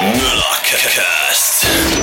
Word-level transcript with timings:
Nullercast. 0.00 1.93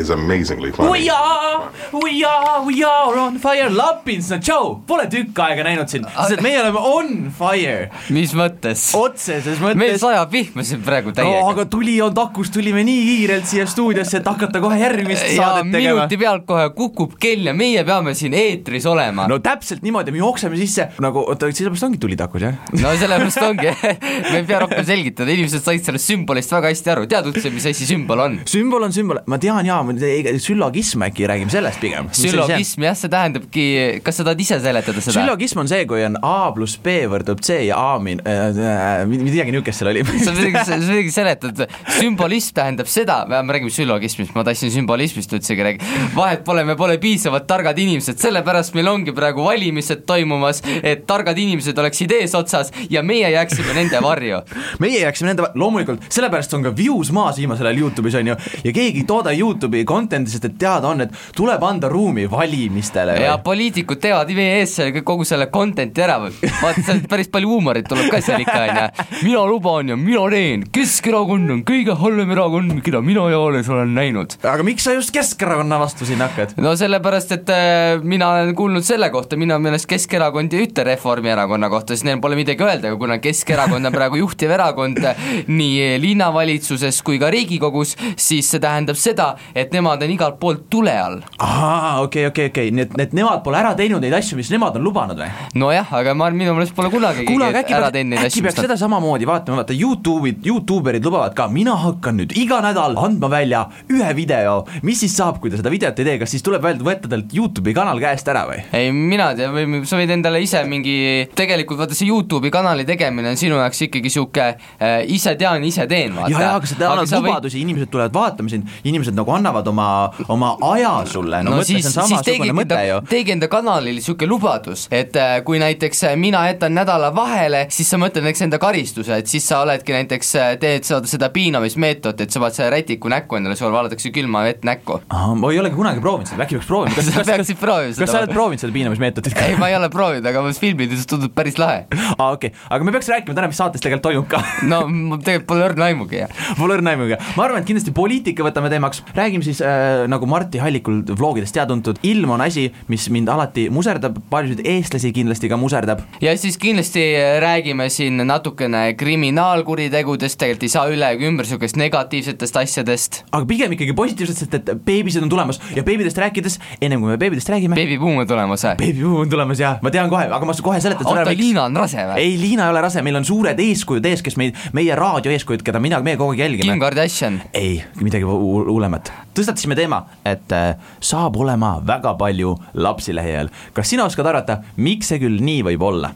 Is 0.00 0.10
amazingly 0.10 0.72
funny. 0.72 0.90
We 0.90 1.10
are, 1.10 1.70
we 1.92 2.24
are, 2.24 2.64
we 2.64 2.82
are 2.84 3.18
on 3.18 3.38
fire, 3.38 3.68
Lapinsa 3.70 4.38
Joe, 4.40 4.80
pole 4.86 5.06
tükk 5.12 5.38
aega 5.44 5.64
näinud 5.66 5.90
sind, 5.92 6.08
sest 6.08 6.38
et 6.38 6.42
meie 6.44 6.60
oleme 6.62 6.80
on 6.80 7.10
fire, 7.36 7.90
mis 8.14 8.32
mõttes? 8.36 8.88
otseses 8.96 9.60
meil 9.62 9.76
mõttes. 9.78 10.00
sajab 10.02 10.32
vihma 10.32 10.64
siin 10.66 10.82
praegu 10.86 11.12
no 11.12 11.18
täiega. 11.18 11.42
aga 11.52 11.66
tuli 11.70 11.96
on 12.04 12.14
takus, 12.16 12.52
tulime 12.54 12.84
nii 12.86 13.02
kiirelt 13.08 13.48
siia 13.50 13.66
stuudiosse, 13.70 14.20
et 14.22 14.30
hakata 14.30 14.62
kohe 14.62 14.78
järgmist 14.80 15.26
ja 15.28 15.36
saadet 15.36 15.72
tegema 15.74 16.02
minuti. 16.02 16.20
pealt 16.20 16.46
kohe 16.48 16.68
kukub 16.76 17.16
kell 17.20 17.50
ja 17.50 17.54
meie 17.56 17.84
peame 17.86 18.14
siin 18.18 18.36
eetris 18.36 18.88
olema. 18.90 19.28
no 19.30 19.40
täpselt 19.44 19.84
niimoodi, 19.86 20.14
me 20.14 20.22
jookseme 20.22 20.58
sisse 20.60 20.88
nagu, 21.04 21.24
oota, 21.26 21.50
sellepärast 21.52 21.88
ongi 21.90 22.00
tulitakus 22.02 22.46
jah? 22.48 22.58
no 22.80 22.94
sellepärast 23.04 23.44
ongi, 23.44 23.74
me 24.30 24.40
ei 24.40 24.48
pea 24.48 24.62
rohkem 24.64 24.86
selgitada, 24.88 25.30
inimesed 25.36 25.64
said 25.64 25.84
sellest 25.84 26.10
sümbolist 26.10 26.56
väga 26.56 26.72
hästi 26.72 26.94
aru, 26.96 27.08
tead 27.10 27.30
üldse, 27.30 27.52
mis 27.54 27.68
asi 27.70 27.88
sümbol 27.88 28.24
on? 28.26 28.40
sümbol 28.48 28.88
on 28.88 28.94
sümbol, 28.96 29.22
ma 29.30 29.40
tean 29.42 29.66
jaa, 29.68 29.82
süllogism 29.98 31.02
äkki 31.06 31.26
räägime 31.28 31.50
sellest 31.52 31.80
pigem. 31.82 32.08
süllogism 32.14 32.84
jah, 32.86 32.96
see 32.98 33.10
tähendabki, 33.12 33.66
kas 34.04 34.20
sa 34.20 34.26
tahad 34.28 34.40
ise 34.40 34.60
seletada 34.62 35.02
seda? 35.02 35.16
süllogism 35.18 35.62
on 35.64 35.70
see, 35.70 35.86
kui 35.90 36.04
on 36.06 36.18
A 36.26 36.50
pluss 36.54 36.78
B 36.82 37.00
võrdub 37.10 37.42
C 37.44 37.60
ja 37.66 37.78
A 37.80 37.98
min- 38.02 38.22
äh,, 38.26 38.56
äh, 38.56 39.04
midagi 39.10 39.54
niisugust 39.54 39.80
seal 39.82 39.92
oli. 39.92 40.04
sa 40.26 40.34
midagi, 40.36 40.64
sa 40.66 40.78
midagi 40.80 41.14
seletad, 41.14 41.64
sümbolism 41.98 42.56
tähendab 42.60 42.90
seda, 42.90 43.22
me 43.30 43.42
räägime 43.56 43.72
süllogismist, 43.74 44.34
ma 44.36 44.44
tahtsin 44.46 44.72
sümbolismist 44.74 45.32
üldsegi 45.36 45.66
rääkida, 45.66 46.00
vahet 46.16 46.44
pole, 46.46 46.64
me 46.68 46.76
pole 46.78 46.98
piisavalt 47.02 47.48
targad 47.50 47.78
inimesed, 47.80 48.20
sellepärast 48.20 48.76
meil 48.78 48.90
ongi 48.90 49.14
praegu 49.16 49.44
valimised 49.46 50.04
toimumas, 50.08 50.62
et 50.82 51.06
targad 51.08 51.38
inimesed 51.38 51.78
oleksid 51.78 52.12
eesotsas 52.20 52.72
ja 52.90 53.02
meie 53.06 53.30
jääksime 53.34 53.74
nende 53.76 54.02
varju. 54.04 54.42
meie 54.82 55.02
jääksime 55.04 55.32
nende, 55.32 55.50
loomulikult, 55.58 56.06
sellepärast 56.12 56.54
on 56.58 56.66
ka 56.68 56.74
views 56.76 57.12
maas 57.14 57.40
viimasel 57.40 57.70
ajal 57.70 57.84
Youtube'is 57.84 58.18
on 58.20 58.32
ju, 58.32 58.38
ja 58.64 58.74
keegi 58.76 59.04
ei 59.04 59.08
tooda 59.08 59.34
Youtube'i 59.34 59.79
content'i, 59.88 60.32
sest 60.32 60.48
et 60.48 60.58
teada 60.60 60.90
on, 60.90 61.04
et 61.04 61.14
tuleb 61.36 61.62
anda 61.64 61.88
ruumi 61.90 62.26
valimistele. 62.30 63.16
ja 63.20 63.36
poliitikud 63.44 64.00
teevad 64.02 64.30
meie 64.36 64.60
ees 64.60 64.76
kogu 65.04 65.24
selle 65.28 65.48
content'i 65.52 66.04
ära, 66.04 66.18
vaata 66.20 66.84
sealt 66.86 67.08
päris 67.10 67.30
palju 67.32 67.50
huumorit 67.50 67.88
tuleb 67.90 68.10
ka 68.12 68.20
seal 68.24 68.44
ikka 68.44 68.58
onju. 68.66 68.86
mina 69.26 69.44
luban 69.48 69.92
ja 69.92 69.96
mina 69.96 70.26
teen, 70.32 70.64
Keskerakond 70.72 71.50
on 71.54 71.62
kõige 71.66 71.96
halvem 71.98 72.30
erakond, 72.34 72.76
keda 72.86 73.02
mina 73.04 73.26
eales 73.32 73.68
olen 73.72 73.94
näinud. 73.96 74.36
aga 74.44 74.66
miks 74.66 74.86
sa 74.86 74.94
just 74.96 75.14
Keskerakonna 75.14 75.80
vastu 75.80 76.08
siin 76.08 76.22
hakkad? 76.24 76.56
no 76.60 76.74
sellepärast, 76.78 77.34
et 77.38 77.52
äh, 77.54 78.02
mina 78.02 78.30
olen 78.34 78.54
kuulnud 78.58 78.86
selle 78.86 79.10
kohta, 79.14 79.38
minu 79.40 79.58
meelest 79.62 79.88
Keskerakond 79.90 80.54
ei 80.56 80.66
ütle 80.68 80.84
Reformierakonna 80.90 81.70
kohta, 81.72 81.94
sest 81.94 82.08
neil 82.08 82.20
pole 82.22 82.38
midagi 82.38 82.64
öelda, 82.66 82.92
aga 82.92 83.00
kuna 83.00 83.18
Keskerakond 83.22 83.90
on 83.90 83.96
praegu 83.96 84.20
juhtiv 84.22 84.54
erakond 84.56 85.02
äh, 85.04 85.28
nii 85.50 85.98
linnavalitsuses 86.02 87.02
kui 87.06 87.18
ka 87.22 87.30
Riigikogus, 87.32 87.96
siis 88.20 88.50
see 88.50 88.62
tähendab 88.62 88.98
seda, 89.00 89.32
et 89.54 89.69
nemad 89.74 90.02
on 90.04 90.12
igalt 90.14 90.38
poolt 90.40 90.66
tule 90.72 90.92
all. 90.98 91.20
aa, 91.38 92.00
okei, 92.04 92.26
okei, 92.30 92.50
okei, 92.50 92.70
nii 92.74 92.86
et, 92.86 92.96
et 93.06 93.14
nemad 93.16 93.42
pole 93.44 93.58
ära 93.60 93.72
teinud 93.78 94.02
neid 94.02 94.14
asju, 94.18 94.38
mis 94.38 94.50
nemad 94.52 94.76
on 94.78 94.84
lubanud 94.86 95.20
või? 95.20 95.28
nojah, 95.60 95.92
aga 96.00 96.14
ma 96.18 96.30
minu 96.34 96.54
meelest 96.56 96.74
pole 96.76 96.90
kunagi 96.92 97.26
kuule, 97.28 97.50
keegi 97.50 97.62
äkki 97.62 97.76
ära 97.78 97.90
teinud 97.94 98.14
neid 98.14 98.22
äkki 98.24 98.32
asju, 98.34 98.44
peaks 98.46 98.60
seda 98.64 98.76
samamoodi 98.80 99.28
vaatama, 99.28 99.60
vaata 99.62 99.76
Youtube'id, 99.76 100.42
Youtuberid 100.46 101.06
lubavad 101.06 101.36
ka, 101.38 101.48
mina 101.52 101.76
hakkan 101.80 102.20
nüüd 102.20 102.34
iga 102.38 102.60
nädal 102.64 102.98
andma 103.00 103.30
välja 103.32 103.64
ühe 103.92 104.10
video, 104.16 104.60
mis 104.86 105.02
siis 105.04 105.16
saab, 105.18 105.40
kui 105.42 105.52
ta 105.52 105.60
seda 105.60 105.72
videot 105.72 106.02
ei 106.02 106.10
tee, 106.10 106.18
kas 106.22 106.34
siis 106.34 106.44
tuleb 106.46 106.64
välja 106.64 106.86
võtta 106.86 107.10
talt 107.10 107.34
Youtube'i 107.36 107.76
kanal 107.76 108.00
käest 108.02 108.28
ära 108.32 108.46
või? 108.50 108.62
ei, 108.76 108.92
mina 108.94 109.30
tean, 109.38 109.54
või 109.56 109.82
sa 109.88 110.00
võid 110.00 110.14
endale 110.16 110.42
ise 110.44 110.62
mingi, 110.68 110.96
tegelikult 111.38 111.80
vaata 111.84 111.96
see 111.98 112.10
Youtube'i 112.10 112.52
kanali 112.54 112.86
tegemine 112.88 113.32
on 113.32 113.40
sinu 113.40 113.60
jaoks 113.60 113.86
ikkagi 113.88 114.12
sihuke 114.12 114.46
äh, 114.50 115.00
ise 115.10 115.36
tean, 115.40 115.64
ise 115.66 115.86
teen, 115.90 116.14
vaata. 116.16 116.32
ja, 116.32 116.44
ja 116.46 116.54
aga 116.58 116.70
sa 116.70 116.78
annad 116.90 117.14
lubadusi, 117.20 117.60
inimesed 117.64 117.90
tulevad 117.92 118.14
vaatama 118.14 118.52
sind, 118.52 118.68
inimesed 118.84 119.16
nagu 119.16 119.32
annavad 119.34 119.59
oma, 119.68 119.88
oma 120.28 120.54
aja 120.72 120.92
sulle, 121.10 121.42
no, 121.44 121.54
no 121.54 121.60
mõtle, 121.60 121.80
see 121.80 121.90
on 121.90 121.96
samasugune 121.96 122.56
mõte 122.56 122.78
ju 122.86 122.96
enda, 123.00 123.10
teegi 123.10 123.34
enda 123.36 123.50
kanalil 123.52 123.98
niisugune 123.98 124.30
lubadus, 124.30 124.86
et 124.94 125.16
äh, 125.20 125.36
kui 125.46 125.60
näiteks 125.62 126.04
äh, 126.10 126.16
mina 126.20 126.42
jätan 126.48 126.74
nädala 126.76 127.12
vahele, 127.16 127.66
siis 127.74 127.90
sa 127.90 128.00
mõtled 128.00 128.26
näiteks 128.26 128.46
enda 128.48 128.60
karistuse, 128.62 129.20
et 129.20 129.30
siis 129.30 129.46
sa 129.50 129.62
oledki 129.64 129.94
näiteks, 129.96 130.32
teed 130.62 130.88
seda, 130.88 131.02
seda 131.10 131.30
piinamismeetodit, 131.34 132.26
et 132.26 132.34
sa 132.34 132.42
paned 132.42 132.56
selle 132.56 132.70
rätiku 132.76 133.12
näkku 133.12 133.40
endale, 133.40 133.58
sulle 133.58 133.72
vaadatakse 133.74 134.12
külma 134.14 134.44
vett 134.46 134.64
näkku. 134.66 135.00
ma 135.10 135.52
ei 135.52 135.60
olegi 135.62 135.76
kunagi 135.76 136.02
proovinud 136.04 136.30
seda, 136.30 136.44
äkki 136.46 136.58
peaks 136.58 136.70
proovima. 136.70 137.06
Sa 137.10 137.24
peaksid 137.26 137.58
proovima 137.60 137.94
seda. 137.94 138.04
kas 138.04 138.14
sa 138.14 138.22
oled 138.22 138.34
proovinud 138.34 138.62
seda 138.62 138.74
piinamismeetodit 138.76 139.40
ei, 139.44 139.56
ma 139.60 139.70
ei 139.70 139.76
ole 139.78 139.90
proovinud, 139.92 140.26
aga 140.30 140.44
ma 140.44 140.52
filmides 140.54 141.06
tundub 141.10 141.34
päris 141.34 141.58
lahe. 141.60 141.86
aa, 142.16 142.30
okei, 142.36 142.52
aga 142.70 142.86
me 142.86 142.94
peaks 142.94 143.10
rääkima 143.12 143.36
täna, 143.36 143.50
mis 143.50 143.60
saates 143.60 143.82
tegelikult 143.82 144.06
toimub 144.06 144.28
ka 144.30 144.42
no 144.70 144.82
tegelikult 145.18 145.48
pole 145.50 145.66
õrna 145.70 145.88
aimugi. 145.90 146.22
Pole 146.58 146.76
õrna 146.78 146.94
aimugi, 146.94 147.18
ma 147.36 147.46
arvan, 147.46 147.62
et 147.62 147.68
kindlasti 147.68 147.94
poliitika 147.96 148.44
võtame 148.46 148.70
teemaks, 148.72 149.02
räägime 149.16 149.46
siis 149.46 149.49
äh, 149.58 150.04
nagu 150.10 150.26
Martti 150.30 150.60
Hallikul 150.62 151.00
vlogidest 151.18 151.54
teada-tuntud, 151.56 151.98
ilm 152.06 152.30
on 152.36 152.44
asi, 152.44 152.68
mis 152.88 153.08
mind 153.10 153.28
alati 153.32 153.66
muserdab, 153.74 154.16
paljusid 154.30 154.62
eestlasi 154.64 155.10
kindlasti 155.16 155.50
ka 155.50 155.58
muserdab. 155.60 156.04
ja 156.22 156.36
siis 156.38 156.58
kindlasti 156.60 157.02
räägime 157.42 157.88
siin 157.90 158.22
natukene 158.26 158.94
kriminaalkuritegudest, 159.00 160.38
tegelikult 160.38 160.66
ei 160.68 160.72
saa 160.72 160.86
üle 160.92 161.10
ega 161.16 161.26
ümber 161.28 161.46
niisugustest 161.48 161.80
negatiivsetest 161.80 162.60
asjadest. 162.62 163.20
aga 163.32 163.46
pigem 163.48 163.74
ikkagi 163.76 163.96
positiivselt, 163.96 164.38
sest 164.44 164.56
et 164.60 164.72
beebised 164.86 165.22
on 165.24 165.32
tulemas 165.32 165.60
ja 165.76 165.84
beebidest 165.86 166.18
rääkides, 166.20 166.58
ennem 166.80 167.02
kui 167.02 167.12
me 167.14 167.18
beebidest 167.20 167.50
räägime, 167.50 167.78
beebibuum 167.78 168.22
on 168.22 168.30
tulemas 168.30 168.64
või? 168.68 168.76
beebibuu 168.84 169.24
on 169.24 169.32
tulemas 169.32 169.60
ja 169.62 169.74
ma 169.82 169.92
tean 169.94 170.10
kohe, 170.12 170.28
aga 170.30 170.46
ma 170.48 170.54
kohe 170.62 170.80
seletan 170.82 171.10
oota, 171.10 171.34
Liina 171.36 171.64
on 171.68 171.76
rase 171.82 172.04
või? 172.12 172.20
ei, 172.22 172.36
Liina 172.40 172.68
ei 172.68 172.74
ole 172.74 172.84
rase, 172.84 173.02
meil 173.06 173.18
on 173.20 173.26
suured 173.26 173.58
eeskujud 173.60 174.06
ees, 174.10 174.22
kes 174.26 174.36
meid, 174.40 174.58
meie 174.76 174.96
raadio 174.98 175.32
eeskujud, 175.34 175.64
keda 175.66 175.82
mina, 175.82 176.00
meie 176.04 176.18
kogu 176.20 176.34
aeg 176.34 176.44
jälgime 176.44 176.68
Kim. 176.72 176.80
Kardashian. 176.82 177.40
ei, 177.54 177.80
midagi 178.00 178.26
hu- 178.28 178.66
hullemat. 178.68 179.12
Tõstatasime 179.34 179.76
teema, 179.78 180.02
et 180.26 180.52
äh, 180.54 180.74
saab 181.00 181.36
olema 181.40 181.76
väga 181.86 182.14
palju 182.20 182.56
lapsi 182.74 183.14
lähiajal. 183.16 183.50
kas 183.74 183.90
sina 183.90 184.06
oskad 184.08 184.26
arvata, 184.26 184.60
miks 184.76 185.12
see 185.12 185.20
küll 185.22 185.42
nii 185.44 185.64
võib 185.70 185.86
olla? 185.90 186.14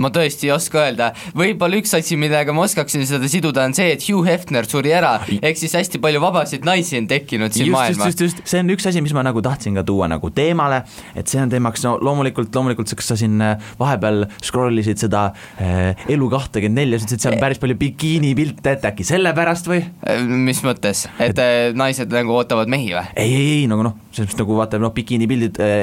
Ma 0.00 0.10
tõesti 0.14 0.48
ei 0.48 0.54
oska 0.54 0.82
öelda, 0.86 1.10
võib-olla 1.38 1.78
üks 1.80 1.94
asi, 1.98 2.16
millega 2.20 2.54
ma 2.56 2.64
oskaksin 2.66 3.04
seda 3.08 3.28
siduda, 3.30 3.66
on 3.68 3.76
see, 3.76 3.90
et 3.94 4.04
Hugh 4.06 4.26
Hefner 4.28 4.68
suri 4.68 4.92
ära, 4.96 5.16
ehk 5.38 5.60
siis 5.60 5.74
hästi 5.78 6.00
palju 6.02 6.22
vabasid 6.22 6.66
naisi 6.68 6.98
on 7.00 7.08
tekkinud 7.10 7.54
siin 7.54 7.68
just, 7.68 7.72
just, 7.72 7.76
maailmas. 7.76 8.12
just, 8.12 8.24
just, 8.24 8.42
see 8.48 8.62
on 8.62 8.72
üks 8.74 8.88
asi, 8.88 9.02
mis 9.04 9.14
ma 9.16 9.24
nagu 9.26 9.42
tahtsin 9.44 9.78
ka 9.78 9.84
tuua 9.86 10.08
nagu 10.10 10.30
teemale, 10.34 10.82
et 11.18 11.30
see 11.30 11.40
on 11.42 11.52
teemaks, 11.52 11.84
no 11.86 11.96
loomulikult, 12.04 12.52
loomulikult, 12.54 12.94
sa 12.98 13.16
siin 13.18 13.38
äh, 13.44 13.70
vahepeal 13.80 14.26
scroll 14.44 14.82
isid 14.82 15.00
seda 15.00 15.28
äh, 15.62 16.08
Elu 16.08 16.28
kahtekümmend 16.32 16.82
nelja, 16.82 17.00
sa 17.00 17.08
ütlesid, 17.08 17.18
et 17.18 17.26
seal 17.26 17.36
on 17.36 17.42
päris 17.42 17.62
palju 17.62 17.78
bikiinipilte, 17.80 18.76
et 18.78 18.86
äkki 18.90 19.06
sellepärast 19.08 19.70
või? 19.70 19.82
mis 20.48 20.62
mõttes, 20.66 21.06
et 21.22 21.42
äh, 21.42 21.70
naised 21.78 22.12
nagu 22.14 22.36
ootavad 22.38 22.70
mehi 22.70 22.92
või? 22.94 23.04
ei, 23.14 23.32
ei, 23.32 23.48
ei 23.60 23.66
nagu 23.70 23.86
noh, 23.86 23.96
selles 24.12 24.30
mõttes 24.30 24.42
nagu 24.42 24.58
vaata 24.58 24.82
noh, 24.82 24.94
bikiinipildid 24.96 25.60
äh, 25.64 25.76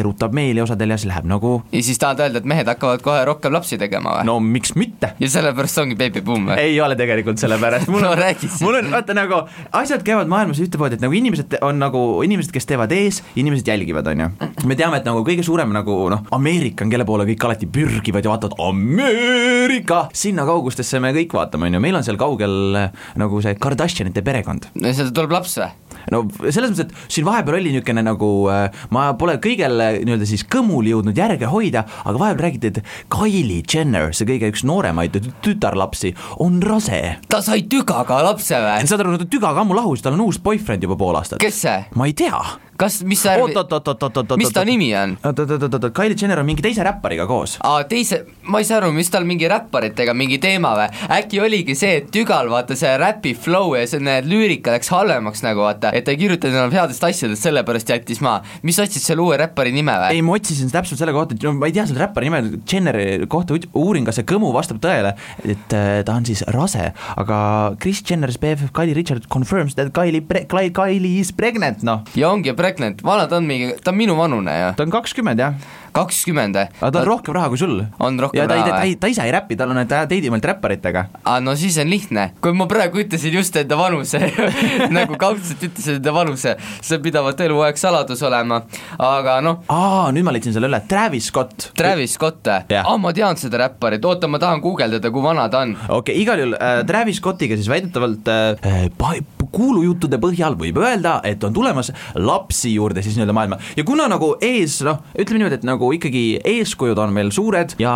erutab 0.00 0.34
meeli 0.36 0.62
osadel 0.62 0.94
ja 0.94 1.00
siis 1.00 1.10
läheb 1.10 1.28
nagu 1.30 1.56
ja 1.72 1.82
siis 1.84 2.00
tahad 2.00 2.22
öelda, 2.24 2.42
et 2.42 2.48
mehed 2.48 2.68
hakkavad 2.70 3.04
kohe 3.04 3.22
rohkem 3.28 3.54
lapsi 3.60 3.78
tegema 3.80 4.16
või 4.18 4.26
no.? 4.26 4.38
no 4.40 4.52
miks 4.58 4.74
mitte 4.78 5.14
ja 5.20 5.30
sellepärast 5.30 5.82
ongi 5.84 5.98
beebibuum 6.00 6.50
või? 6.50 6.58
ei 6.62 6.78
ole 6.82 6.96
tegelikult 6.98 7.40
sellepärast, 7.42 7.90
mul 7.92 8.00
No 8.10 8.14
on 8.14 8.22
siis. 8.40 8.60
mul 8.64 8.78
on 8.78 8.88
vaata 8.92 9.14
nagu 9.16 9.42
asjad 9.76 10.02
käivad 10.06 10.30
maailmas 10.30 10.60
ühtemoodi, 10.62 10.96
et 10.96 11.04
nagu 11.04 11.14
inimesed 11.16 11.58
on 11.66 11.78
nagu 11.80 12.00
inimesed, 12.26 12.52
kes 12.54 12.68
teevad 12.70 12.92
ees, 12.96 13.20
inimesed 13.40 13.68
jälgivad, 13.68 14.08
on 14.10 14.24
ju. 14.24 14.28
me 14.68 14.76
teame, 14.78 15.00
et 15.00 15.08
nagu 15.08 15.22
kõige 15.26 15.44
suurem 15.46 15.72
nagu 15.74 15.96
noh, 16.12 16.24
Ameerika 16.36 16.86
on, 16.86 16.92
kelle 16.92 17.06
poole 17.08 17.26
kõik 17.28 17.46
alati 17.48 17.68
pürgivad 17.70 18.24
ja 18.26 18.32
vaatavad 18.32 18.56
Ameerika, 18.70 20.02
sinna 20.16 20.46
kaugustesse 20.48 21.02
me 21.02 21.12
kõik 21.16 21.36
vaatame, 21.36 21.68
on 21.68 21.78
ju, 21.78 21.84
meil 21.84 22.00
on 22.00 22.06
seal 22.06 22.18
kaugel 22.20 22.80
eh, 22.80 23.06
nagu 23.20 23.42
see 23.44 23.56
Kardashianite 23.60 24.24
perekond 24.26 24.70
no 24.80 24.94
sealt 24.96 25.14
tuleb 25.16 25.36
laps 25.36 25.58
või? 25.60 25.70
No 26.12 26.24
selles 26.48 26.72
mõttes, 26.72 26.86
et 26.86 27.12
siin 27.12 27.26
vahepeal 27.28 27.58
oli 27.60 27.74
niisugune 27.74 28.04
nagu 28.06 28.30
äh, 28.52 28.82
ma 28.94 29.10
pole 29.20 29.36
kõigel 29.42 29.76
äh, 29.84 29.98
nii-öelda 30.06 30.28
siis 30.28 30.44
kõmuli 30.50 30.94
jõudnud 30.94 31.18
järge 31.18 31.50
hoida, 31.50 31.84
aga 32.04 32.16
vahepeal 32.16 32.44
räägiti, 32.46 32.72
et 32.72 33.12
Kylie 33.12 33.62
Jenner, 33.66 34.14
see 34.16 34.28
kõige 34.28 34.50
üks 34.52 34.64
nooremaid 34.68 35.16
tü- 35.16 35.34
tütarlapsi, 35.44 36.14
on 36.44 36.60
rase. 36.64 37.02
ta 37.30 37.42
sai 37.44 37.64
tügaga 37.70 38.22
lapse 38.26 38.56
või? 38.56 38.88
saad 38.90 39.04
aru, 39.04 39.18
ta 39.20 39.28
on 39.28 39.32
tügaga 39.36 39.64
ammu 39.64 39.78
lahus, 39.78 40.04
tal 40.04 40.16
on 40.16 40.26
uus 40.28 40.40
boyfriend 40.42 40.86
juba 40.86 40.98
pool 41.00 41.20
aastat. 41.20 41.40
kes 41.42 41.62
see? 41.66 41.78
ma 41.94 42.10
ei 42.10 42.16
tea. 42.16 42.42
kas, 42.80 43.00
mis 43.06 43.20
sa 43.22 43.34
arvad, 43.36 43.54
oot-oot-oot-oot-oot-oot. 43.54 44.38
mis 44.40 44.52
ta 44.54 44.64
nimi 44.66 44.90
on? 44.96 45.16
oot-oot-oot-oot, 45.24 45.90
Kylie 45.96 46.16
Jenner 46.18 46.40
on 46.42 46.48
mingi 46.48 46.64
teise 46.64 46.84
räppariga 46.86 47.26
koos. 47.30 47.58
aa, 47.66 47.84
teise, 47.90 48.22
ma 48.48 48.62
ei 48.62 48.68
saa 48.68 48.80
aru, 48.80 48.92
mis 48.96 49.10
tal 49.12 49.26
mingi 49.28 49.48
räpparitega 49.50 50.14
mingi 50.16 50.40
teema 50.42 50.72
või? 50.78 50.88
äkki 51.18 51.42
oligi 51.44 51.76
see, 51.78 52.00
et 52.00 52.10
Tügal 52.14 52.50
vaata 52.52 52.76
see 52.78 52.92
räpi 53.00 53.34
flow 53.38 53.74
ja 53.78 53.86
see 53.88 54.16
lüürika 54.26 54.74
läks 54.74 54.90
halvemaks 54.94 55.44
nagu 55.46 55.64
vaata, 55.66 55.92
et 55.96 56.06
ta 56.06 56.14
ei 56.14 56.20
kirjutanud 56.20 56.56
enam 56.56 56.74
headest 56.74 57.04
asjadest, 57.06 57.44
sellepärast 57.46 57.92
jättis 57.92 58.22
maha. 58.24 58.42
mis 58.66 58.78
sa 58.78 58.86
otsid 58.88 59.04
selle 59.04 59.24
uue 59.24 59.38
räppari 59.40 59.74
nime 59.76 59.94
või? 60.04 60.16
ei, 60.16 60.24
ma 60.24 60.36
otsisin 60.38 60.72
täpselt 60.72 61.00
selle 61.00 61.14
kohta, 61.16 61.36
et 61.36 61.46
no 61.46 61.54
ma 61.58 61.70
ei 61.70 61.76
tea 61.76 61.86
selle 61.90 62.04
räppari 62.04 62.30
nime, 62.30 62.42
Jenneri 62.70 63.28
kohta 63.30 63.58
uurin, 63.78 64.06
kas 64.08 64.20
see 64.20 64.28
kõmu 64.28 64.52
vastab 64.56 64.80
tõele, 64.82 65.14
et 65.44 65.76
äh, 65.76 66.00
ta 66.06 66.16
on 66.16 66.26
siis 66.28 66.42
rase, 66.54 66.90
aga 67.20 67.40
Kris 67.80 68.02
Jenner's 68.06 68.38
BFF 68.40 68.72
Kylie 68.76 68.96
Richard 68.96 69.28
confirms 69.32 69.76
that 69.78 69.92
Kylie 69.96 70.22
pre-, 70.24 70.46
Kylie 70.48 71.20
is 71.20 71.32
pregnant, 71.36 71.84
noh. 71.86 72.04
ja 72.18 72.30
ongi 72.32 72.54
pregnant, 72.70 73.02
vana 73.02 73.26
ta 73.28 73.36
on 73.36 73.46
mingi, 73.46 73.74
ta 73.82 73.90
on 73.90 73.98
minu 73.98 74.16
vanune 74.18 74.54
ju. 74.54 74.72
ta 74.76 74.86
on 74.86 74.90
kakskümmend 74.90 75.40
jah. 75.40 75.54
Kakskümmend 75.96 76.58
või? 76.58 76.68
aga 76.80 76.90
tal 76.94 77.02
on 77.02 77.08
rohkem 77.10 77.36
raha 77.36 77.50
kui 77.52 77.60
sul. 77.60 77.76
on 77.98 78.20
rohkem 78.20 78.40
ja 78.40 78.46
ta 78.48 78.56
ei, 78.56 78.62
raha 78.62 78.70
ta 78.70 78.80
või? 78.80 78.92
ei, 78.92 78.96
ta 79.00 79.10
ise 79.12 79.26
ei 79.26 79.34
räpi, 79.34 79.58
tal 79.60 79.72
on 79.74 79.80
need 79.80 79.94
teidimalt 80.10 80.48
räpparitega. 80.50 81.04
aa, 81.24 81.40
no 81.44 81.54
siis 81.58 81.78
on 81.82 81.90
lihtne, 81.92 82.26
kui 82.42 82.54
ma 82.56 82.66
praegu 82.70 83.02
ütlesin 83.04 83.34
just 83.36 83.56
enda 83.60 83.78
vanuse 83.80 84.20
nagu 84.96 85.18
kaudselt 85.20 85.64
ütlesin 85.70 85.98
enda 85.98 86.14
vanuse, 86.14 86.56
see 86.80 87.00
pidavat 87.02 87.40
eluaeg 87.46 87.80
saladus 87.80 88.22
olema, 88.26 88.62
aga 88.98 89.38
noh, 89.44 89.62
aa, 89.72 90.08
nüüd 90.14 90.26
ma 90.26 90.34
leidsin 90.36 90.56
selle 90.56 90.70
üle, 90.70 90.82
Travis 90.90 91.30
Scott. 91.30 91.70
Travis 91.78 92.16
Scott, 92.18 92.48
Jah. 92.70 92.86
aa 92.86 92.98
ma 93.00 93.12
tean 93.16 93.38
seda 93.40 93.64
räpparit, 93.64 94.04
oota 94.06 94.30
ma 94.30 94.40
tahan 94.42 94.62
guugeldada, 94.64 95.12
kui 95.12 95.24
vana 95.24 95.48
ta 95.52 95.64
on. 95.66 95.76
okei 95.88 95.98
okay,, 95.98 96.22
igal 96.22 96.42
juhul 96.42 96.56
äh, 96.58 96.80
Travis 96.88 97.20
Scottiga 97.22 97.58
siis 97.58 97.70
väidetavalt 97.70 98.30
äh, 98.32 98.88
pa- 98.98 99.18
kuulujuttude 99.50 100.20
põhjal 100.22 100.56
võib 100.58 100.78
öelda, 100.80 101.18
et 101.26 101.42
on 101.44 101.54
tulemas 101.54 101.90
lapsi 102.14 102.74
juurde 102.76 103.02
siis 103.04 103.16
nii-öelda 103.18 103.34
maailma 103.36 103.58
ja 103.76 103.84
kuna 103.86 104.06
nagu 104.10 104.32
ees 104.44 104.80
noh, 104.86 105.00
ütleme 105.14 105.42
niimoodi, 105.42 105.60
et 105.60 105.66
nagu 105.68 105.79
ikkagi 105.96 106.24
eeskujud 106.44 106.98
on 107.00 107.14
meil 107.16 107.32
suured 107.34 107.76
ja 107.80 107.94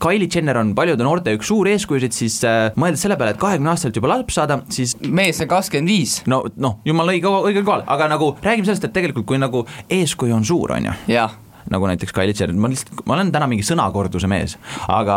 Kylie 0.00 0.28
Jenner 0.28 0.58
on 0.58 0.74
paljude 0.76 1.04
noorte 1.06 1.32
üks 1.36 1.48
suur 1.48 1.68
eeskujusid, 1.70 2.14
siis 2.16 2.40
äh, 2.48 2.72
mõeldes 2.80 3.04
selle 3.04 3.18
peale, 3.20 3.34
et 3.34 3.40
kahekümne 3.40 3.72
aastaselt 3.72 4.00
juba 4.00 4.10
laps 4.10 4.38
saada, 4.38 4.58
siis 4.74 4.96
mees 5.06 5.40
on 5.44 5.50
kakskümmend 5.50 5.90
viis. 5.90 6.18
no, 6.30 6.42
noh, 6.60 6.80
jumal 6.84 7.14
õige, 7.14 7.30
õigel 7.30 7.64
kohal, 7.66 7.86
aga 7.90 8.10
nagu 8.12 8.34
räägime 8.42 8.68
sellest, 8.68 8.88
et 8.88 8.96
tegelikult 8.96 9.28
kui 9.28 9.40
nagu 9.40 9.64
eeskuju 9.92 10.34
on 10.34 10.44
suur, 10.48 10.74
on 10.76 10.90
ju, 10.90 10.96
jah, 11.14 11.38
nagu 11.72 11.88
näiteks 11.88 12.12
Kylie 12.14 12.34
Jenner, 12.36 12.56
ma 12.60 12.70
lihtsalt, 12.72 13.02
ma 13.08 13.16
olen 13.16 13.30
täna 13.34 13.48
mingi 13.50 13.64
sõnakorduse 13.66 14.28
mees, 14.30 14.56
aga 14.90 15.16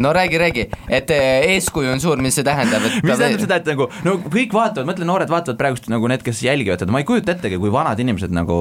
no 0.00 0.12
räägi, 0.14 0.38
räägi, 0.42 0.66
et 0.88 1.10
eh, 1.14 1.46
eeskuju 1.56 1.90
on 1.94 2.02
suur, 2.02 2.20
mis 2.22 2.36
see 2.38 2.46
tähendab, 2.46 2.84
et 2.86 3.00
mis 3.06 3.18
tähendab 3.18 3.44
seda, 3.44 3.60
et 3.60 3.70
nagu 3.72 3.88
no 4.06 4.16
kõik 4.26 4.54
vaatavad, 4.56 4.88
mõtle, 4.90 5.08
noored 5.08 5.32
vaatavad 5.32 5.58
praegust 5.60 5.90
nagu 5.92 6.10
need, 6.10 6.24
kes 6.26 6.42
jälgivad 6.46 6.82
seda, 6.82 6.94
ma 6.94 7.02
ei 7.02 7.08
kujuta 7.08 7.34
ettegi, 7.34 7.58
kui 7.60 7.72
vanad 7.74 8.00
inimesed 8.02 8.34
nagu 8.34 8.58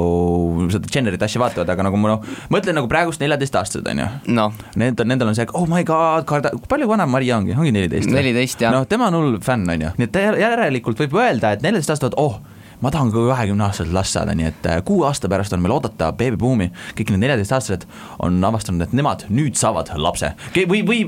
seda 0.74 0.92
Jennerit 0.94 1.24
asja 1.26 1.42
vaatavad, 1.44 1.70
aga 1.76 1.88
nagu 1.90 2.02
ma 2.02 2.16
noh, 2.16 2.30
mõtlen 2.54 2.78
nagu 2.80 2.90
praegust 2.92 3.22
neljateistaastased, 3.24 3.88
on 3.94 4.04
ju. 4.04 4.10
noh, 4.40 4.56
Need 4.80 5.02
on, 5.02 5.10
nendel 5.12 5.31
on 5.31 5.38
see, 5.38 5.50
oh 5.58 5.68
my 5.70 5.84
god, 5.88 6.26
Karda-, 6.30 6.54
palju 6.70 6.88
vanem 6.90 7.12
Maria 7.14 7.38
ongi, 7.40 7.56
ongi 7.58 7.74
neliteist? 7.76 8.10
14, 8.10 8.64
jah. 8.66 8.74
noh, 8.74 8.88
tema 8.90 9.10
on 9.10 9.20
hull 9.20 9.42
fänn, 9.44 9.68
on 9.70 9.88
ju, 9.88 9.92
nii 10.00 10.10
et 10.10 10.22
järelikult 10.44 11.04
võib 11.06 11.20
öelda, 11.20 11.54
et 11.56 11.66
neljateistaastased, 11.66 12.18
oh, 12.22 12.40
ma 12.81 12.92
tahan 12.94 13.12
ka 13.12 13.26
kahekümne 13.31 13.66
aastaselt 13.68 13.94
last 13.96 14.16
saada, 14.16 14.36
nii 14.38 14.48
et 14.50 14.68
äh, 14.70 14.80
kuue 14.86 15.06
aasta 15.08 15.30
pärast 15.31 15.54
on 15.56 15.64
meil 15.64 15.74
oodata 15.76 16.12
beebibuumi, 16.16 16.70
kõik 16.98 17.14
need 17.14 17.26
neljateistaastased 17.26 17.86
on 18.24 18.40
avastanud, 18.50 18.86
et 18.86 18.96
nemad 18.96 19.26
nüüd 19.34 19.58
saavad 19.60 19.92
lapse. 20.00 20.31
või, 20.56 20.81
või 20.88 21.00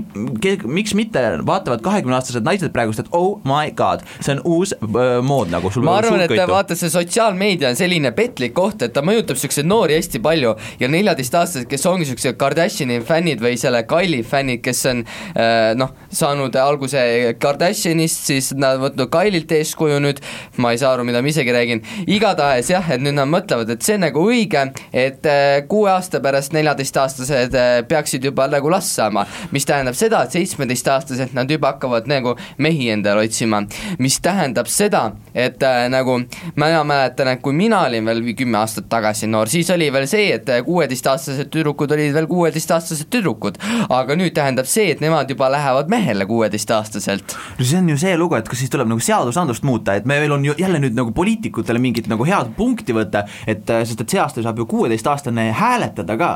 ke, 0.44 0.58
miks 0.68 0.96
mitte 0.98 1.24
vaatavad 1.48 1.84
kahekümneaastased 1.86 2.46
naised 2.46 2.74
praegust, 2.76 3.06
et 3.06 3.12
oh 3.16 3.40
my 3.48 3.72
god, 3.78 4.04
see 4.20 4.36
on 4.36 4.44
uus 4.44 4.74
öö, 4.76 5.22
mood 5.26 5.52
nagu. 5.54 5.72
Ma 5.86 5.98
arvan, 6.02 6.26
et 6.26 6.36
vaata, 6.50 6.76
see 6.78 6.92
sotsiaalmeedia 6.92 7.72
on 7.72 7.80
selline 7.80 8.12
petlik 8.18 8.56
koht, 8.58 8.84
et 8.84 8.94
ta 8.96 9.04
mõjutab 9.06 9.40
siukseid 9.40 9.68
noori 9.70 9.96
hästi 10.00 10.22
palju 10.24 10.54
ja 10.82 10.92
neljateistaastased, 10.92 11.70
kes 11.72 11.88
ongi 11.90 12.10
siuksed 12.10 12.38
Kardashini 12.42 13.00
fännid 13.08 13.44
või 13.44 13.56
selle 13.62 13.84
Kylie 13.90 14.26
fännid, 14.28 14.64
kes 14.66 14.84
on 14.92 15.04
äh, 15.06 15.72
noh, 15.80 15.96
saanud 16.12 16.56
alguse 16.60 17.02
Kardashinist, 17.42 18.28
siis 18.32 18.52
nad 18.58 18.80
on 18.80 18.90
võtnud 18.90 19.12
Kylie'lt 19.14 19.56
eeskuju 19.56 20.02
nüüd, 20.04 20.22
ma 20.62 20.76
ei 20.76 20.82
saa 20.82 20.96
aru, 20.98 21.08
mida 21.08 21.24
ma 21.24 21.32
isegi 21.32 21.54
räägin, 21.54 21.61
igatahes 22.08 22.72
jah, 22.72 22.90
et 22.94 23.02
nüüd 23.04 23.16
nad 23.18 23.30
mõtlevad, 23.30 23.70
et 23.74 23.86
see 23.86 23.98
on 23.98 24.06
nagu 24.06 24.24
õige, 24.28 24.64
et 24.94 25.28
äh, 25.30 25.62
kuue 25.70 25.90
aasta 25.92 26.22
pärast 26.24 26.56
neljateistaastased 26.56 27.56
äh, 27.58 27.72
peaksid 27.88 28.26
juba 28.26 28.48
nagu 28.52 28.72
last 28.72 28.96
saama, 28.98 29.26
mis 29.52 29.68
tähendab 29.68 29.98
seda, 29.98 30.24
et 30.26 30.36
seitsmeteistaastaselt 30.38 31.36
nad 31.38 31.52
juba 31.52 31.74
hakkavad 31.76 32.10
nagu 32.12 32.36
mehi 32.62 32.90
endale 32.94 33.26
otsima, 33.28 33.64
mis 34.02 34.20
tähendab 34.24 34.70
seda, 34.72 35.08
et 35.34 35.62
äh, 35.66 35.86
nagu 35.92 36.20
mina 36.56 36.84
mäletan, 36.88 37.34
et 37.36 37.44
kui 37.44 37.56
mina 37.58 37.84
olin 37.88 38.08
veel 38.08 38.24
kümme 38.38 38.62
aastat 38.62 38.90
tagasi 38.92 39.30
noor, 39.32 39.52
siis 39.52 39.70
oli 39.74 39.90
veel 39.94 40.08
see, 40.10 40.32
et 40.36 40.50
kuueteistaastased 40.66 41.52
tüdrukud 41.54 41.92
olid 41.96 42.14
veel 42.16 42.30
kuueteistaastased 42.32 43.10
tüdrukud, 43.14 43.60
aga 43.90 44.18
nüüd 44.20 44.36
tähendab 44.36 44.70
see, 44.70 44.90
et 44.94 45.04
nemad 45.04 45.30
juba 45.32 45.50
lähevad 45.52 45.92
mehele 45.92 46.26
kuueteistaastaselt. 46.30 47.36
no 47.60 47.66
see 47.66 47.80
on 47.80 47.90
ju 47.90 47.98
see 48.02 48.18
lugu, 48.18 48.38
et 48.40 48.50
kas 48.50 48.62
siis 48.62 48.72
tuleb 48.74 48.90
nagu 48.92 49.04
seadusandlust 49.04 49.66
muuta, 49.68 49.96
et 49.96 50.08
meil 50.10 50.32
on 50.32 50.46
ju 50.46 50.56
jälle 50.60 50.82
nüüd 50.84 50.98
nagu 50.98 51.14
poliitikutele 51.52 51.80
mingit 51.80 52.08
nagu 52.08 52.26
head 52.26 52.54
punkti 52.58 52.94
võtta, 52.96 53.26
et 53.48 53.70
äh, 53.70 53.84
sest 53.86 54.02
et 54.02 54.10
see 54.10 54.22
aasta 54.22 54.44
saab 54.44 54.58
ju 54.60 54.66
kuueteistaastane 54.66 55.52
hääletada 55.52 56.18
ka. 56.18 56.32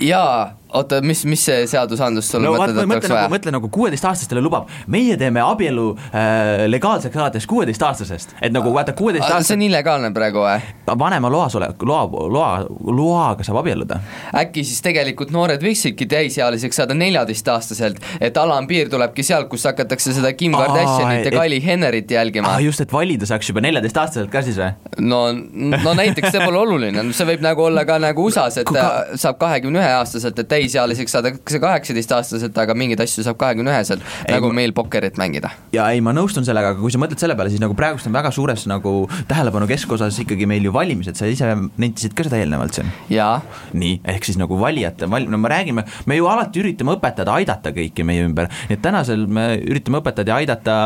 jaa, 0.00 0.54
oota, 0.74 1.00
mis, 1.04 1.24
mis 1.28 1.42
see 1.44 1.66
seadusandlus 1.70 2.30
sul 2.32 2.42
no 2.44 2.54
mõtled, 2.54 2.76
et 2.76 2.84
oleks 2.84 3.08
nagu, 3.08 3.16
vaja? 3.16 3.30
mõtlen 3.32 3.56
nagu 3.56 3.70
kuueteistaastastele 3.72 4.42
lubab, 4.44 4.70
meie 4.90 5.16
teeme 5.20 5.42
abielu 5.44 5.86
äh, 5.96 6.64
legaalseks 6.70 7.16
alates 7.16 7.46
kuueteistaastasest, 7.50 8.36
et 8.40 8.54
nagu 8.54 8.72
vaata 8.74 8.94
see 8.94 9.00
kuueteistaastane 9.02 9.58
on 9.58 9.66
illegaalne 9.68 10.12
praegu 10.16 10.44
või? 10.44 10.58
vanema 11.00 11.30
loas 11.32 11.56
ole-, 11.58 11.70
loa, 11.86 12.04
loa, 12.10 12.50
loaga 12.90 13.46
saab 13.46 13.60
abielluda. 13.62 14.00
äkki 14.42 14.64
siis 14.66 14.82
tegelikult 14.84 15.32
noored 15.34 15.62
võiksidki 15.64 16.08
täisealiseks 16.10 16.82
saada 16.82 16.96
neljateistaastaselt, 16.98 18.00
et 18.20 18.36
alampiir 18.40 18.90
tulebki 18.92 19.24
sealt, 19.26 19.48
kus 19.52 19.66
hakatakse 19.70 20.14
seda 20.16 20.32
Kim 20.38 20.56
Kardashianit 20.58 21.30
ja 21.30 21.34
Kylie 21.34 21.62
Jennerit 21.64 22.10
jälgima 22.10 22.54
ah 22.54 22.62
just, 22.62 22.80
et 22.84 22.92
valida 22.92 23.28
saaks 23.28 23.50
juba 23.50 23.62
neljateistaastaselt 23.64 24.30
ka 24.32 24.42
siis 24.46 24.58
või? 24.60 24.70
no, 25.12 25.22
no 25.32 25.94
näiteks 25.98 26.32
see 26.34 26.42
pole 26.44 26.62
oluline, 26.62 27.04
see 27.16 27.28
võib 27.28 27.44
nagu 27.44 27.64
olla 27.66 27.84
ka 27.88 27.98
nagu 28.02 28.24
USA-s, 28.26 28.62
et 28.62 28.70
ka- 28.74 29.18
saab 29.20 29.38
kahekümne 29.40 29.80
ühe 29.80 29.92
aastaselt, 30.00 30.38
et 30.42 30.48
täisealiseks 30.60 31.14
saadakse 31.16 31.60
kaheksateistaastaselt, 31.62 32.56
aga 32.62 32.76
mingeid 32.78 33.00
asju 33.04 33.24
saab 33.26 33.38
kahekümne 33.40 33.72
üheselt, 33.72 34.04
Ei, 34.26 34.34
nagu 34.34 34.50
meil 34.54 34.74
pokkerit 34.76 35.18
mängida. 35.20 35.52
ja 35.74 35.88
ei, 35.94 36.02
ma 36.04 36.14
nõustun 36.16 36.46
sellega, 36.46 36.74
aga 36.74 36.82
kui 36.82 36.92
sa 36.92 37.00
mõtled 37.02 37.20
selle 37.20 37.36
peale, 37.38 37.52
siis 37.52 37.62
nagu 37.62 37.76
praegust 37.78 38.08
on 38.10 38.16
väga 38.16 38.32
suures 38.34 38.66
nagu 38.70 38.94
tähelepanu 39.30 39.68
keskosas 39.70 40.18
ikkagi 40.24 40.48
meil 40.50 40.66
ju 40.66 40.74
valimised, 40.74 41.18
sa 41.18 41.28
ise 41.30 41.48
nentisid 41.80 42.14
ka 42.16 42.26
seda 42.26 42.40
eelnevalt 42.40 42.76
siin. 42.76 42.92
nii, 43.10 44.00
ehk 44.14 44.28
siis 44.28 44.38
nagu 44.40 44.58
valijate 44.60 45.08
val-, 45.10 45.28
no 45.30 45.40
me 45.40 45.52
räägime, 45.52 45.86
me 46.06 46.18
ju 46.18 46.28
alati 46.30 46.62
üritame 46.62 46.96
õpetada, 46.96 47.36
aidata 47.40 47.72
kõiki 47.76 48.06
meie 48.06 48.26
ümber, 48.26 48.50
nii 48.68 48.78
et 48.78 48.84
tänasel 48.84 49.26
me 49.26 49.46
üritame 49.60 50.02
õpetada 50.02 50.34
ja 50.34 50.40
aidata 50.42 50.76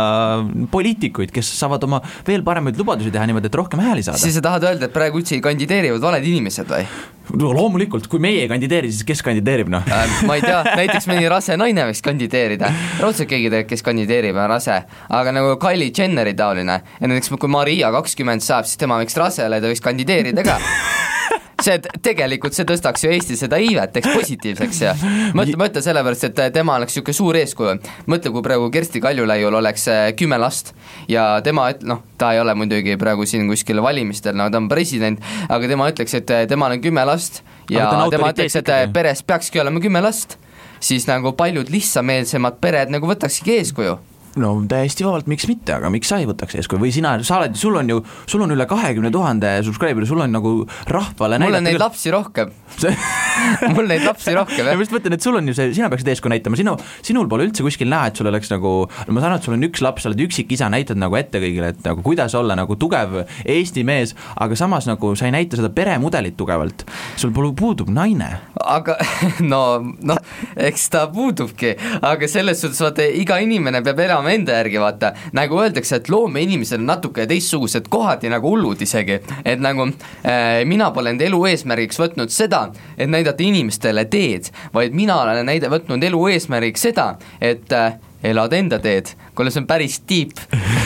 poliitikuid, 0.71 1.33
kes 1.35 1.55
saavad 1.59 1.85
oma 1.89 2.03
veel 2.27 2.45
paremaid 2.47 2.79
lubadusi 2.81 3.13
teha 3.15 3.27
niimoodi, 3.29 3.51
et 3.51 3.61
rohkem 3.61 3.83
hääli 3.85 4.07
saada. 4.07 4.21
siis 4.23 4.37
sa 4.39 4.45
tahad 4.45 4.69
öelda, 4.71 4.89
et 4.89 4.95
praegu 4.95 5.21
üldse 5.21 5.41
kandideerivad 5.45 6.03
valed 6.05 6.33
inimesed 6.33 6.71
või? 6.71 6.87
no 7.33 7.53
loomulikult, 7.57 8.07
kui 8.11 8.21
meie 8.23 8.43
ei 8.45 8.51
kandideeri, 8.51 8.91
siis 8.93 9.07
kes 9.07 9.23
kandideerib, 9.25 9.64
noh. 9.73 9.87
Äh, 9.89 10.19
ma 10.29 10.39
ei 10.39 10.45
tea, 10.45 10.61
näiteks 10.81 11.09
mõni 11.11 11.29
rase 11.31 11.57
naine 11.61 11.87
võiks 11.91 12.03
kandideerida, 12.05 12.71
raudselt 13.03 13.31
keegi 13.31 13.51
tegelikult, 13.51 13.73
kes 13.75 13.87
kandideerib, 13.87 14.37
on 14.37 14.51
rase, 14.53 14.81
aga 15.21 15.35
nagu 15.35 15.57
Kylie 15.63 15.93
Jenneri 15.95 16.35
taoline, 16.39 16.81
ja 17.01 17.11
näiteks 17.11 17.33
kui 17.39 17.53
Maria 17.53 17.93
kakskümmend 17.95 18.45
saab, 18.45 18.69
siis 18.69 18.81
tema 18.81 19.01
võiks 19.03 19.17
rasele, 19.19 19.61
ta 19.61 19.73
võiks 19.73 19.85
kandideerida 19.85 20.47
ka 20.47 20.61
see 21.63 21.79
tegelikult, 22.03 22.55
see 22.57 22.67
tõstaks 22.69 23.05
ju 23.05 23.13
Eestis 23.15 23.43
seda 23.45 23.59
iivet, 23.63 23.93
teeks 23.95 24.11
positiivseks 24.15 24.81
ja 24.83 24.95
mõtle, 25.37 25.57
mõtle 25.61 25.83
sellepärast, 25.85 26.29
et 26.31 26.43
tema 26.55 26.79
oleks 26.79 26.95
niisugune 26.95 27.19
suur 27.19 27.39
eeskuju. 27.41 27.75
mõtle, 28.11 28.33
kui 28.35 28.45
praegu 28.47 28.71
Kersti 28.75 29.03
Kaljulaiul 29.05 29.59
oleks 29.61 29.89
äh, 29.93 30.05
kümme 30.19 30.39
last 30.41 30.75
ja 31.09 31.41
tema, 31.45 31.69
et 31.75 31.85
noh, 31.87 32.03
ta 32.19 32.33
ei 32.35 32.41
ole 32.43 32.55
muidugi 32.59 32.97
praegu 33.01 33.27
siin 33.29 33.49
kuskil 33.51 33.83
valimistel, 33.83 34.37
no 34.39 34.49
ta 34.51 34.61
on 34.63 34.69
president, 34.69 35.21
aga 35.49 35.69
tema 35.71 35.91
ütleks, 35.93 36.17
et 36.21 36.35
äh, 36.35 36.47
temal 36.51 36.77
on 36.77 36.83
kümme 36.85 37.05
last 37.09 37.43
ja 37.71 37.91
tema 38.11 38.33
ütleks, 38.33 38.59
et 38.61 38.73
äh, 38.73 38.87
peres 38.93 39.23
peakski 39.27 39.63
olema 39.63 39.83
kümme 39.85 40.03
last, 40.05 40.39
siis 40.81 41.09
nagu 41.11 41.33
paljud 41.37 41.71
lihtsameelsemad 41.73 42.61
pered 42.63 42.93
nagu 42.93 43.09
võtakski 43.11 43.59
eeskuju 43.61 43.99
no 44.41 44.55
täiesti 44.71 45.07
vabalt, 45.07 45.29
miks 45.31 45.47
mitte, 45.51 45.77
aga 45.77 45.91
miks 45.93 46.11
sa 46.11 46.19
ei 46.23 46.29
võtaks 46.29 46.57
eeskuju? 46.59 46.83
Või 46.83 46.93
sina, 46.95 47.15
sa 47.27 47.39
oled, 47.41 47.57
sul 47.59 47.77
on 47.79 47.91
ju, 47.91 48.01
sul 48.31 48.45
on 48.45 48.55
üle 48.55 48.67
kahekümne 48.71 49.13
tuhande 49.15 49.57
subscriber'i, 49.67 50.09
sul 50.09 50.23
on 50.25 50.35
nagu 50.35 50.55
rahvale 50.91 51.39
mul 51.43 51.59
on 51.61 51.67
neid 51.67 51.77
küll- 51.77 51.85
lapsi 51.85 52.15
rohkem. 52.15 52.53
Mul 53.75 53.89
neid 53.91 54.05
lapsi 54.07 54.33
rohkem 54.35 54.63
ja 54.65 54.73
jah 54.73 54.79
ma 54.79 54.85
just 54.85 54.95
mõtlen, 54.95 55.15
et 55.17 55.25
sul 55.25 55.37
on 55.39 55.49
ju 55.51 55.55
see, 55.57 55.73
sina 55.77 55.89
peaksid 55.91 56.09
eeskuju 56.13 56.33
näitama, 56.33 56.59
sinu, 56.59 56.75
sinul 57.05 57.29
pole 57.31 57.47
üldse 57.49 57.65
kuskil 57.67 57.91
näha, 57.91 58.11
et 58.11 58.19
sul 58.19 58.31
oleks 58.31 58.51
nagu, 58.53 58.73
ma 58.89 59.23
saan 59.23 59.35
aru, 59.35 59.41
et 59.41 59.49
sul 59.49 59.57
on 59.57 59.67
üks 59.69 59.83
laps, 59.85 60.05
sa 60.05 60.11
oled 60.11 60.23
üksikisa, 60.25 60.71
näitad 60.73 60.99
nagu 61.01 61.19
ette 61.19 61.43
kõigile, 61.43 61.73
et 61.75 61.83
nagu 61.87 62.03
kuidas 62.07 62.35
olla 62.39 62.57
nagu 62.59 62.77
tugev 62.81 63.21
Eesti 63.43 63.85
mees, 63.87 64.15
aga 64.41 64.59
samas 64.59 64.89
nagu 64.91 65.13
sa 65.19 65.29
ei 65.29 65.35
näita 65.35 65.59
seda 65.59 65.71
peremudelit 65.75 66.39
tugevalt. 66.39 66.87
sul 67.21 67.35
pole, 67.35 67.53
puudub 67.59 67.91
naine. 67.95 68.31
aga 68.61 68.97
no, 69.53 69.63
noh, 69.83 70.23
eks 70.57 70.89
ta 70.95 71.07
puudubki, 71.13 71.75
aga 72.03 72.31
selles 72.31 72.63
suhtes 72.63 72.83
vaata, 72.83 73.07
iga 73.07 73.39
inimene 73.43 73.83
peab 73.85 74.03
elama 74.07 74.24
enda 74.33 74.59
järgi, 74.61 74.81
vaata, 74.83 75.13
nagu 75.37 75.61
öeldakse, 75.63 76.01
et 76.01 76.09
loomeinimesed 76.13 76.81
on 76.81 76.89
natuke 76.89 77.27
teistsugused, 77.31 77.89
kohati 77.93 78.31
nagu 78.33 78.55
hullud 78.55 78.81
isegi, 78.85 79.21
et 79.45 79.63
nagu 79.63 79.89
äh, 79.89 80.63
mina 80.69 80.91
pole 80.95 81.15
enda 81.15 81.27
elu 81.29 81.43
eesmärgiks 81.53 82.01
võtnud 82.01 82.33
seda, 82.35 82.67
et 82.97 83.11
näidata 83.11 83.45
inimestele 83.45 84.07
teed, 84.11 84.51
vaid 84.75 84.97
mina 84.97 85.21
olen 85.23 85.45
näide-, 85.49 85.73
võtnud 85.73 86.05
elu 86.11 86.27
eesmärgiks 86.35 86.89
seda, 86.89 87.15
et 87.41 87.73
äh, 87.73 87.99
elad 88.25 88.53
enda 88.57 88.79
teed, 88.81 89.13
kuule 89.35 89.53
see 89.55 89.63
on 89.63 89.69
päris 89.71 90.01
deep. 90.09 90.39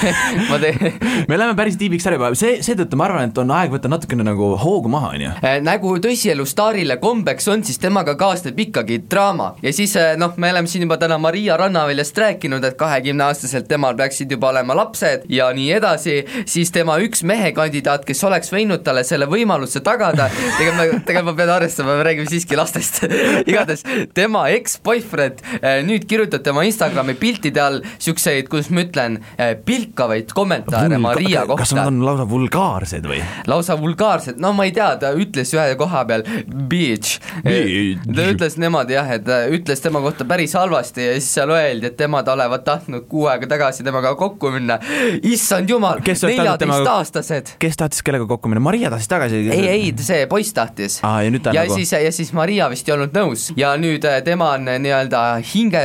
Ma 0.51 0.59
teen 0.63 0.99
me 1.29 1.39
läheme 1.39 1.57
päris 1.59 1.77
tiibiks 1.79 2.07
ära 2.09 2.19
juba, 2.19 2.31
see, 2.39 2.59
seetõttu 2.65 2.99
ma 2.99 3.09
arvan, 3.09 3.31
et 3.31 3.39
on 3.41 3.51
aeg 3.55 3.73
võtta 3.73 3.91
natukene 3.91 4.25
nagu 4.27 4.53
hoogu 4.61 4.91
maha, 4.93 5.11
on 5.17 5.25
ju. 5.25 5.33
Eh, 5.43 5.59
nagu 5.65 5.95
tõsielu 6.03 6.47
staarile 6.49 6.99
kombeks 7.03 7.49
on, 7.53 7.65
siis 7.67 7.81
temaga 7.83 8.15
kaasneb 8.19 8.59
ikkagi 8.69 9.01
draama. 9.11 9.51
Ja 9.65 9.73
siis 9.75 9.95
eh, 9.99 10.15
noh, 10.21 10.35
me 10.41 10.53
oleme 10.53 10.71
siin 10.71 10.87
juba 10.87 10.99
täna 11.01 11.19
Maria 11.21 11.57
Rannaväljast 11.61 12.19
rääkinud, 12.23 12.65
et 12.65 12.79
kahekümneaastaselt 12.81 13.69
temal 13.71 13.97
peaksid 13.99 14.33
juba 14.33 14.53
olema 14.53 14.77
lapsed 14.79 15.27
ja 15.33 15.51
nii 15.55 15.69
edasi, 15.79 16.19
siis 16.49 16.73
tema 16.75 16.99
üks 17.05 17.25
mehekandidaat, 17.29 18.07
kes 18.09 18.25
oleks 18.29 18.53
võinud 18.55 18.85
talle 18.87 19.05
selle 19.09 19.29
võimaluse 19.31 19.83
tagada, 19.85 20.31
tegelikult 20.59 20.79
ma, 20.79 21.03
tegelikult 21.09 21.33
ma 21.33 21.37
pean 21.43 21.55
arvestama, 21.59 21.99
me 21.99 22.07
räägime 22.07 22.31
siiski 22.31 22.59
lastest, 22.59 23.03
igatahes 23.51 23.85
tema 24.17 24.47
eks-boyfriend 24.55 25.45
eh, 25.61 25.81
nüüd 25.87 26.07
kirjutab 26.09 26.47
tema 26.47 26.65
Instagrami 26.69 27.17
piltide 27.19 27.63
all 27.63 27.83
niisuguseid, 27.83 28.38
kuidas 28.47 28.71
ma 28.71 28.85
ütlen, 28.87 29.19
pilkavaid 29.67 30.31
kommentaare 30.37 30.99
Maria 31.03 31.43
kas 31.49 31.73
nad 31.75 31.83
kohta. 31.83 31.87
on 31.91 31.99
lausa 32.07 32.27
vulgaarsed 32.31 33.09
või? 33.11 33.19
lausa 33.51 33.77
vulgaarsed, 33.81 34.39
no 34.39 34.53
ma 34.55 34.65
ei 34.69 34.73
tea, 34.77 34.93
ta 35.03 35.11
ütles 35.19 35.51
ühe 35.57 35.75
koha 35.81 36.05
peal 36.09 36.23
bitch, 36.71 37.19
Bitch. 37.43 38.07
ta 38.15 38.29
ütles 38.31 38.59
niimoodi 38.61 38.95
jah, 38.95 39.11
et 39.19 39.25
ta 39.27 39.41
ütles 39.53 39.83
tema 39.83 40.01
kohta 40.05 40.25
päris 40.29 40.55
halvasti 40.59 41.07
ja 41.09 41.17
siis 41.19 41.33
seal 41.39 41.51
öeldi, 41.55 41.91
et 41.91 41.97
temad 41.99 42.29
olevat 42.29 42.65
tahtnud 42.69 43.09
kuu 43.11 43.27
aega 43.33 43.49
tagasi 43.51 43.85
temaga 43.87 44.15
kokku 44.19 44.51
minna. 44.55 44.79
Issand 45.23 45.71
jumal, 45.71 46.01
neljateistaastased. 46.05 47.55
kes 47.59 47.77
tahtis 47.81 48.03
kellega 48.07 48.27
kokku 48.31 48.49
minna, 48.53 48.61
Maria 48.65 48.91
tahtis 48.93 49.09
tagasi? 49.11 49.43
ei, 49.55 49.67
ei, 49.69 49.93
see 49.99 50.27
poiss 50.31 50.53
tahtis. 50.57 51.01
Ja 51.03 51.19
ja 51.59 51.65
nagu- 51.65 51.75
siis, 51.75 51.93
ja 51.93 52.13
siis 52.13 52.33
Maria 52.33 52.69
vist 52.71 52.89
ei 52.89 52.95
olnud 52.95 53.15
nõus. 53.17 53.49
Ja 53.57 53.75
nüüd 53.81 54.05
äh, 54.09 54.21
tema 54.25 54.53
on 54.57 54.69
äh, 54.69 54.79
nii-öelda 54.83 55.23
hinge, 55.55 55.83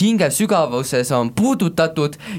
hinge 0.00 0.30
sügavuses 0.34 1.10
on 1.16 1.30
puudutatud 1.36 1.85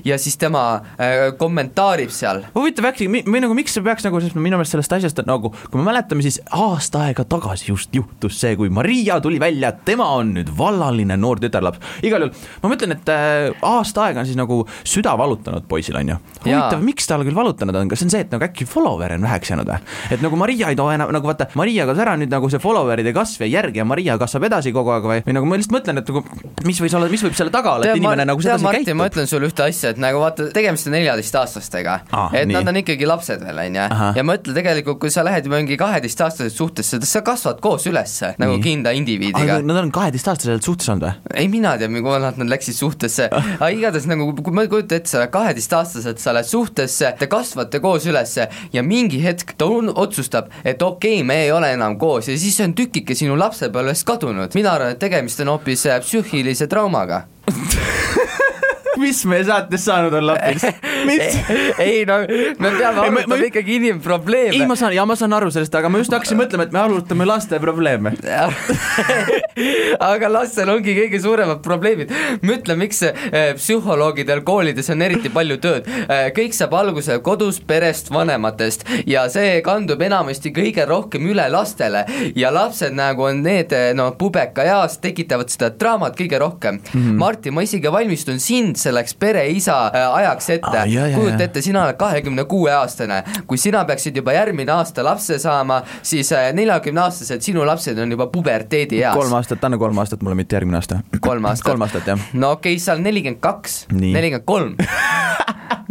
ja 0.05 0.17
siis 0.21 0.37
tema 0.39 0.63
äh, 0.97 1.31
kommentaarib 1.37 2.11
seal 2.13 2.43
huvitav 2.55 2.89
äkki, 2.91 3.07
või 3.27 3.41
nagu 3.43 3.55
miks 3.57 3.75
see 3.75 3.85
peaks 3.85 4.05
nagu, 4.07 4.19
sest 4.23 4.37
minu 4.37 4.57
meelest 4.57 4.75
sellest 4.75 4.95
asjast 4.99 5.21
nagu, 5.27 5.51
kui 5.71 5.81
me 5.81 5.87
mäletame, 5.87 6.23
siis 6.25 6.39
aasta 6.55 7.05
aega 7.07 7.25
tagasi 7.27 7.71
just 7.71 7.95
juhtus 7.95 8.39
see, 8.41 8.55
kui 8.59 8.71
Maria 8.73 9.19
tuli 9.23 9.39
välja, 9.41 9.71
et 9.73 9.83
tema 9.87 10.09
on 10.17 10.33
nüüd 10.37 10.51
vallaline 10.57 11.17
noor 11.19 11.41
tütarlaps. 11.43 11.81
igal 12.05 12.25
juhul 12.25 12.33
ma 12.63 12.73
mõtlen, 12.73 12.95
et 12.97 13.11
äh, 13.13 13.49
aasta 13.65 14.07
aega 14.07 14.23
on 14.23 14.29
siis 14.29 14.39
nagu 14.39 14.61
süda 14.87 15.15
valutanud 15.19 15.67
poisil 15.69 15.99
on 15.99 16.13
ju. 16.13 16.19
huvitav, 16.45 16.83
miks 16.85 17.09
tal 17.09 17.25
küll 17.27 17.37
valutanud 17.37 17.75
on, 17.75 17.91
kas 17.91 18.03
see 18.03 18.09
on 18.09 18.15
see, 18.15 18.25
et 18.27 18.33
nagu 18.35 18.47
äkki 18.47 18.67
follower'e 18.69 19.17
on 19.19 19.27
väheks 19.27 19.53
jäänud 19.53 19.71
või? 19.71 19.81
et 20.13 20.23
nagu 20.23 20.39
Maria 20.39 20.71
ei 20.71 20.79
too 20.79 20.89
enam 20.93 21.11
nagu 21.13 21.29
vaata, 21.29 21.49
Maria 21.59 21.87
kadus 21.89 22.03
ära 22.05 22.17
nüüd 22.19 22.33
nagu 22.33 22.49
see 22.51 22.61
follower'ide 22.63 23.13
kasv 23.15 23.45
ja 23.45 23.51
järg 23.57 23.77
ja 23.77 23.85
Maria 23.87 24.17
kasvab 24.21 24.47
edasi 24.49 24.73
kogu 24.75 24.93
aeg 24.95 25.07
või, 25.09 25.23
või 25.27 25.37
nagu 25.37 25.49
ma 25.49 25.59
lihtsalt 25.59 25.77
mõtlen, 25.77 26.01
et 26.01 26.11
nagu 26.11 26.23
mis 26.67 26.81
võis 26.83 26.95
olla, 26.97 27.09
mis 27.11 27.23
võib 27.25 27.37
selle 27.37 27.53
taga 27.53 27.77
olla, 27.77 27.91
et 27.91 27.99
inimene 27.99 28.25
nagu 28.27 28.41
tead, 28.41 28.57
sedasi 28.57 28.67
Martin, 28.67 28.97
ma 28.97 29.07
käitub. 29.07 29.17
ütlen 29.17 29.29
sulle 29.37 29.49
ühte 29.51 29.63
asja, 29.67 29.93
et 29.93 30.01
nagu 30.01 30.19
vaata, 30.21 30.49
tegemist 30.53 30.89
on 30.89 30.95
neljateistaastastega 30.97 31.99
Ah, 32.11 32.33
et 32.33 32.47
nii. 32.49 32.55
nad 32.57 32.67
on 32.71 32.79
ikkagi 32.81 33.07
lapsed 33.09 33.43
veel, 33.45 33.59
on 33.63 33.77
ju 33.77 33.87
ja 34.17 34.23
mõtle 34.25 34.53
tegelikult, 34.57 34.99
kui 35.01 35.11
sa 35.13 35.23
lähed 35.27 35.45
juba 35.47 35.59
mingi 35.61 35.77
kaheteistaastasesse 35.79 36.57
suhtesse, 36.57 36.99
sa 37.07 37.21
kasvad 37.25 37.59
koos 37.63 37.85
ülesse 37.89 38.33
nagu 38.41 38.57
Nii. 38.57 38.63
kindla 38.63 38.91
indiviidiga. 38.97 39.59
Nad 39.63 39.79
on 39.83 39.91
kaheteistaastaselt 39.95 40.63
suhtes 40.65 40.89
olnud 40.89 41.07
või? 41.07 41.35
ei 41.43 41.47
mina 41.51 41.75
tea, 41.77 41.87
kui 41.91 42.03
vanad 42.05 42.37
nad 42.41 42.49
läksid 42.51 42.75
suhtesse, 42.77 43.29
aga 43.31 43.69
igatahes 43.73 44.07
nagu, 44.09 44.29
kui 44.41 44.53
ma 44.55 44.65
kujutan 44.69 44.97
ette, 45.01 45.11
sa 45.11 45.21
oled 45.21 45.31
kaheteistaastaselt, 45.33 46.19
sa 46.23 46.31
oled 46.33 46.47
suhtesse, 46.49 47.13
te 47.19 47.27
kasvate 47.31 47.79
koos 47.83 48.07
ülesse 48.09 48.47
ja 48.73 48.83
mingi 48.83 49.21
hetk 49.23 49.53
ta 49.57 49.69
un- 49.69 49.93
otsustab, 49.93 50.49
et 50.63 50.81
okei 50.81 51.17
okay,, 51.21 51.27
me 51.27 51.41
ei 51.45 51.51
ole 51.51 51.71
enam 51.77 51.97
koos 52.01 52.27
ja 52.31 52.37
siis 52.37 52.59
on 52.65 52.73
tükike 52.77 53.15
sinu 53.15 53.37
lapsepõlvest 53.39 54.05
kadunud. 54.07 54.55
mina 54.55 54.71
arvan, 54.73 54.95
et 54.95 54.99
tegemist 54.99 55.39
on 55.45 55.53
hoopis 55.55 55.85
äh, 55.85 55.99
psüühilise 56.01 56.67
traumaga. 56.67 57.23
mis 59.01 59.23
meie 59.29 59.45
saates 59.47 59.85
saanud 59.87 60.13
on 60.17 60.27
Lapis? 60.27 60.65
mis? 61.07 61.37
ei 61.79 62.03
no 62.07 62.19
me 62.59 62.71
peame 62.77 62.95
ma- 62.95 63.05
arutama 63.07 63.35
ma- 63.35 63.49
ikkagi 63.49 63.77
inimprobleeme. 63.81 64.55
ei, 64.55 64.65
ma 64.69 64.75
saan, 64.79 64.95
ja 64.95 65.05
ma 65.05 65.15
saan 65.19 65.33
aru 65.37 65.51
sellest, 65.53 65.75
aga 65.75 65.89
ma 65.91 66.01
just 66.01 66.13
hakkasin 66.13 66.39
mõtlema, 66.39 66.67
et 66.67 66.75
me 66.75 66.81
arutame 66.81 67.27
laste 67.27 67.59
probleeme. 67.63 68.13
aga 70.11 70.29
lastel 70.31 70.69
ongi 70.73 70.95
kõige 70.97 71.21
suuremad 71.21 71.61
probleemid. 71.65 72.13
mõtle, 72.45 72.77
miks 72.79 73.03
eh, 73.07 73.53
psühholoogidel 73.57 74.43
koolides 74.47 74.91
on 74.93 75.05
eriti 75.05 75.31
palju 75.33 75.59
tööd. 75.63 75.89
kõik 76.37 76.55
saab 76.57 76.75
alguse 76.77 77.19
kodus, 77.25 77.59
perest, 77.67 78.11
vanematest 78.13 78.85
ja 79.09 79.25
see 79.31 79.61
kandub 79.65 80.01
enamasti 80.01 80.51
kõige 80.55 80.85
rohkem 80.87 81.27
üle 81.29 81.47
lastele 81.51 82.05
ja 82.35 82.51
lapsed 82.53 82.95
nagu 82.97 83.27
on 83.27 83.41
need, 83.45 83.73
no 83.97 84.09
pubekaeas 84.19 84.99
tekitavad 85.03 85.51
seda 85.53 85.71
draamat 85.73 86.17
kõige 86.19 86.39
rohkem 86.41 86.79
mm. 86.79 86.91
-hmm. 86.93 87.17
Martin, 87.21 87.53
ma 87.53 87.63
isegi 87.65 87.91
valmistun 87.91 88.39
sind 88.39 88.77
selleks 88.87 89.15
pereisa 89.19 89.77
eh, 89.93 90.07
ajaks 90.21 90.49
ette 90.57 90.83
jaa, 90.91 91.07
kujuta 91.15 91.47
ette, 91.47 91.63
sina 91.65 91.83
oled 91.85 91.99
kahekümne 91.99 92.47
kuue 92.49 92.73
aastane, 92.73 93.21
kui 93.47 93.59
sina 93.61 93.83
peaksid 93.87 94.17
juba 94.21 94.35
järgmine 94.37 94.73
aasta 94.77 95.05
lapse 95.05 95.39
saama, 95.43 95.81
siis 96.01 96.31
neljakümne 96.57 97.05
aastased 97.07 97.45
sinu 97.45 97.65
lapsed 97.67 97.99
on 98.03 98.15
juba 98.15 98.29
puberteedieas. 98.33 99.15
kolm 99.17 99.37
aastat, 99.39 99.63
anna 99.67 99.79
kolm 99.81 100.03
aastat 100.03 100.23
mulle, 100.25 100.39
mitte 100.39 100.57
järgmine 100.59 100.79
aasta. 100.81 101.01
kolm 101.29 101.49
aastat. 101.51 101.71
kolm 101.71 101.87
aastat, 101.87 102.13
jah. 102.13 102.27
no 102.33 102.55
okei 102.57 102.75
okay,, 102.77 102.83
sa 102.83 102.95
oled 102.95 103.07
nelikümmend 103.09 103.43
kaks, 103.43 103.83
nelikümmend 103.93 104.47
kolm. 104.47 104.75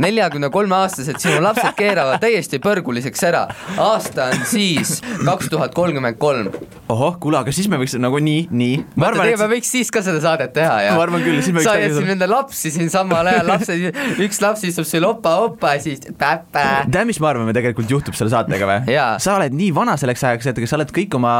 neljakümne 0.00 0.50
kolme 0.52 0.76
aastased 0.76 1.18
sinu 1.20 1.40
lapsed 1.44 1.72
keeravad 1.78 2.20
täiesti 2.20 2.60
põrguliseks 2.62 3.22
ära. 3.28 3.46
aasta 3.80 4.30
on 4.32 4.44
siis 4.48 4.98
kaks 5.24 5.50
tuhat 5.52 5.74
kolmkümmend 5.76 6.18
kolm. 6.20 6.50
ohoh, 6.88 7.16
kuule, 7.20 7.40
aga 7.40 7.52
siis 7.52 7.68
me 7.72 7.80
võiks 7.80 7.96
nagu 8.00 8.20
nii, 8.20 8.46
nii. 8.50 8.76
ma 8.96 9.10
arvan, 9.10 9.24
tegelikult 9.24 9.44
me 9.44 9.48
et 9.48 9.54
võiks 9.56 9.72
siis 9.78 9.92
ka 9.92 10.02
seda 10.04 10.20
saadet 10.24 10.52
teha 10.56 10.76
ja 10.86 10.96
Ma 10.96 11.04
arvan 11.04 11.24
küll, 11.24 11.40
siis 11.40 11.54
me 11.54 11.62
võiks 11.62 11.70
sa 11.70 11.76
jätsid 11.80 12.08
nende 12.10 12.28
lapsi 12.30 12.72
siin 12.74 12.85
samal 12.92 13.26
ajal, 13.30 13.46
lapsed, 13.50 14.00
üks 14.26 14.40
laps 14.44 14.64
istub 14.68 14.86
sul 14.88 15.06
opa-opa 15.08 15.76
siis 15.82 16.02
päpä. 16.18 16.64
tead, 16.90 17.06
mis 17.08 17.20
me 17.22 17.30
arvame, 17.30 17.54
tegelikult 17.56 17.90
juhtub 17.90 18.16
selle 18.18 18.32
saatega 18.32 18.68
või 18.70 18.96
sa 19.22 19.36
oled 19.38 19.54
nii 19.56 19.72
vana 19.76 19.96
selleks 20.00 20.24
ajaks, 20.30 20.50
et 20.52 20.62
sa 20.66 20.78
oled 20.78 20.92
kõik 20.94 21.16
oma 21.18 21.32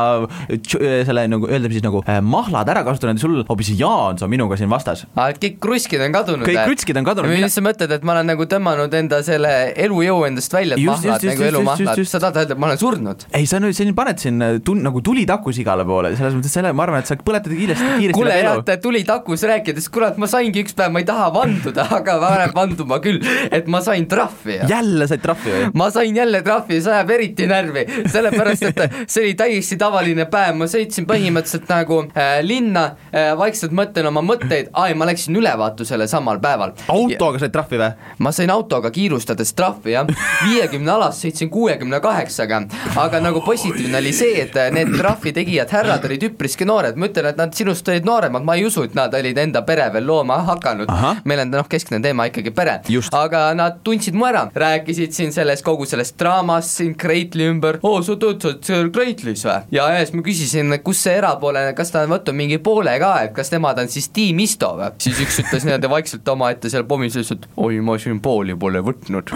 tš- 0.50 0.82
selle 1.08 1.26
nagu, 1.30 1.48
öeldame 1.50 1.76
siis 1.76 1.84
nagu 1.84 2.02
äh, 2.06 2.20
mahlad 2.24 2.68
ära 2.72 2.82
kasutanud 2.86 3.18
ja 3.18 3.24
sul 3.24 3.40
hoopis 3.48 3.72
Jaan 3.76 4.20
on 4.22 4.32
minuga 4.32 4.58
siin 4.58 4.70
vastas. 4.70 5.04
kõik 5.16 5.58
kruskid 5.62 6.02
on 6.04 6.14
kadunud. 6.14 6.46
kõik 6.48 6.62
krutskid 6.70 7.00
on 7.00 7.08
kadunud. 7.08 7.34
mis 7.36 7.56
sa 7.56 7.64
mõtled, 7.64 7.92
et 7.98 8.06
ma 8.06 8.16
olen 8.16 8.30
nagu 8.32 8.46
tõmmanud 8.50 8.94
enda 9.00 9.22
selle 9.26 9.52
elujõu 9.86 10.26
endast 10.28 10.52
välja, 10.52 10.78
et 10.78 10.86
mahlad 10.86 11.26
nagu 11.30 11.48
elumahlad, 11.50 12.02
sa 12.06 12.20
tahad 12.22 12.42
öelda, 12.42 12.56
et 12.56 12.62
ma 12.62 12.70
olen 12.70 12.80
surnud? 12.80 13.26
ei, 13.36 13.48
sa 13.50 13.60
nüüd 13.62 13.76
siin 13.76 13.94
paned 13.96 14.22
siin 14.22 14.42
äh, 14.42 14.58
tun-, 14.64 14.82
nagu 14.84 15.02
tulitakus 15.04 15.60
igale 15.62 15.86
poole, 15.88 16.14
selles 16.18 16.36
mõttes 16.38 16.54
selle, 16.56 16.72
ma 16.76 16.86
arvan, 16.86 17.04
et 17.04 17.10
sa 17.10 17.18
põletad 17.20 17.52
kiiresti, 17.52 17.90
kiiresti 18.00 18.16
kuule, 18.16 18.36
jah, 18.40 18.62
tuli 18.82 19.02
takus 19.08 19.44
rääkides, 19.48 19.88
kurat, 19.92 20.18
ma 20.20 20.28
saingi 20.30 20.64
üks 20.64 20.76
päev, 20.76 20.92
ma 20.94 21.02
ei 21.02 21.08
taha 21.08 21.28
vanduda, 21.36 21.86
aga 21.98 22.16
lähen 22.22 22.54
vanduma 22.56 22.98
küll, 23.04 23.20
et 23.50 23.68
ma 23.70 23.82
sain 23.84 24.06
trahvi 24.10 24.58
ja 24.60 24.68
jälle 24.76 25.08
said 25.10 25.22
trahvi 25.24 25.52
või? 25.52 25.70
ma 25.78 25.90
sain 25.94 26.16
jälle 26.16 26.42
trahvi, 26.46 26.80
see 26.82 26.94
ajab 26.94 27.12
eriti 27.16 27.48
närvi, 27.50 27.84
sellepärast 28.12 28.66
et 28.70 28.82
see 29.06 29.22
oli 29.24 29.34
täiesti 29.38 29.78
tavaline 29.80 30.26
päev, 30.32 30.56
ma 30.60 30.68
sõitsin 30.70 31.06
põhimõtteliselt 31.08 31.70
nagu 31.72 32.02
äh, 32.08 32.38
linna 32.46 32.86
äh,, 33.12 33.32
vaikselt 33.38 33.74
mõtlen 33.76 34.10
oma 34.10 34.24
mõtteid, 34.26 34.72
aa 34.72 34.90
ei, 34.90 34.98
ma 34.98 35.08
läksin 35.08 35.36
ülevaatusele 35.36 36.08
samal 36.10 36.40
päeval. 36.42 36.74
autoga 36.92 37.42
said 37.42 37.54
trahvi 37.54 37.80
või? 37.82 37.92
ma 38.24 38.32
sain 38.34 38.52
autoga 38.54 38.90
kiirustades 38.94 39.54
trahvi 39.56 39.96
jah, 39.96 40.08
viiekümne 40.46 40.92
alast 40.96 41.24
sõitsin 41.24 41.50
kuuekümne 41.52 42.00
kaheksaga, 42.04 42.62
aga 43.00 43.20
nagu 43.22 43.42
positiivne 43.44 44.00
oli 44.00 44.12
see, 44.16 44.40
et 44.46 44.56
need 44.74 44.94
trahvi 44.96 45.32
tegijad 45.36 45.72
härrad 45.74 46.04
olid 46.08 46.28
üpriski 46.30 46.66
noored, 46.68 46.98
ma 46.98 47.10
ütlen, 47.10 47.30
et 47.30 47.40
nad 47.40 47.54
sinust 47.56 47.88
olid 47.90 48.06
nooremad, 48.06 48.44
ma 48.46 48.56
ei 48.58 48.66
usu, 48.66 48.86
et 48.86 48.96
nad 48.96 49.14
olid 49.14 49.38
enda 49.40 49.62
pere 49.66 49.88
veel 49.94 50.06
looma 50.06 50.38
hakanud. 50.50 50.90
Meil 51.28 51.42
on 51.44 51.52
noh, 51.54 51.68
keskne 51.70 52.00
teema 52.04 52.28
ikkagi 52.30 52.52
pere 52.56 52.78
aga 53.16 53.42
nad 53.56 53.80
tundsid 53.86 54.16
mu 54.16 54.26
ära, 54.28 54.46
rääkisid 54.54 55.14
siin 55.16 55.32
sellest 55.34 55.64
kogu 55.66 55.86
sellest 55.88 56.16
draamast 56.20 56.80
siin 56.80 56.94
Kreitli 56.98 57.48
ümber, 57.50 57.80
oo 57.86 58.00
sa 58.04 58.16
töötad 58.20 58.62
seal 58.66 58.90
Kreitlis 58.94 59.44
või? 59.46 59.58
ja, 59.74 59.88
ja 59.94 60.04
siis 60.04 60.14
ma 60.16 60.24
küsisin, 60.26 60.76
kus 60.86 61.02
see 61.06 61.16
erapoolene, 61.18 61.74
kas 61.78 61.92
ta 61.94 62.04
on 62.06 62.14
võtnud 62.14 62.38
mingi 62.38 62.58
poole 62.62 62.96
ka, 63.02 63.12
et 63.26 63.34
kas 63.36 63.52
nemad 63.54 63.80
on 63.82 63.90
siis 63.92 64.08
tiim 64.14 64.40
Isto 64.44 64.72
või? 64.78 64.90
siis 65.02 65.20
üks 65.24 65.40
ütles 65.44 65.66
niimoodi 65.66 65.90
vaikselt 65.92 66.32
omaette 66.32 66.70
seal 66.72 66.86
pomises, 66.88 67.32
et 67.34 67.48
oi, 67.56 67.80
ma 67.84 67.98
siin 68.00 68.20
pooli 68.24 68.56
pole 68.58 68.82
võtnud. 68.84 69.32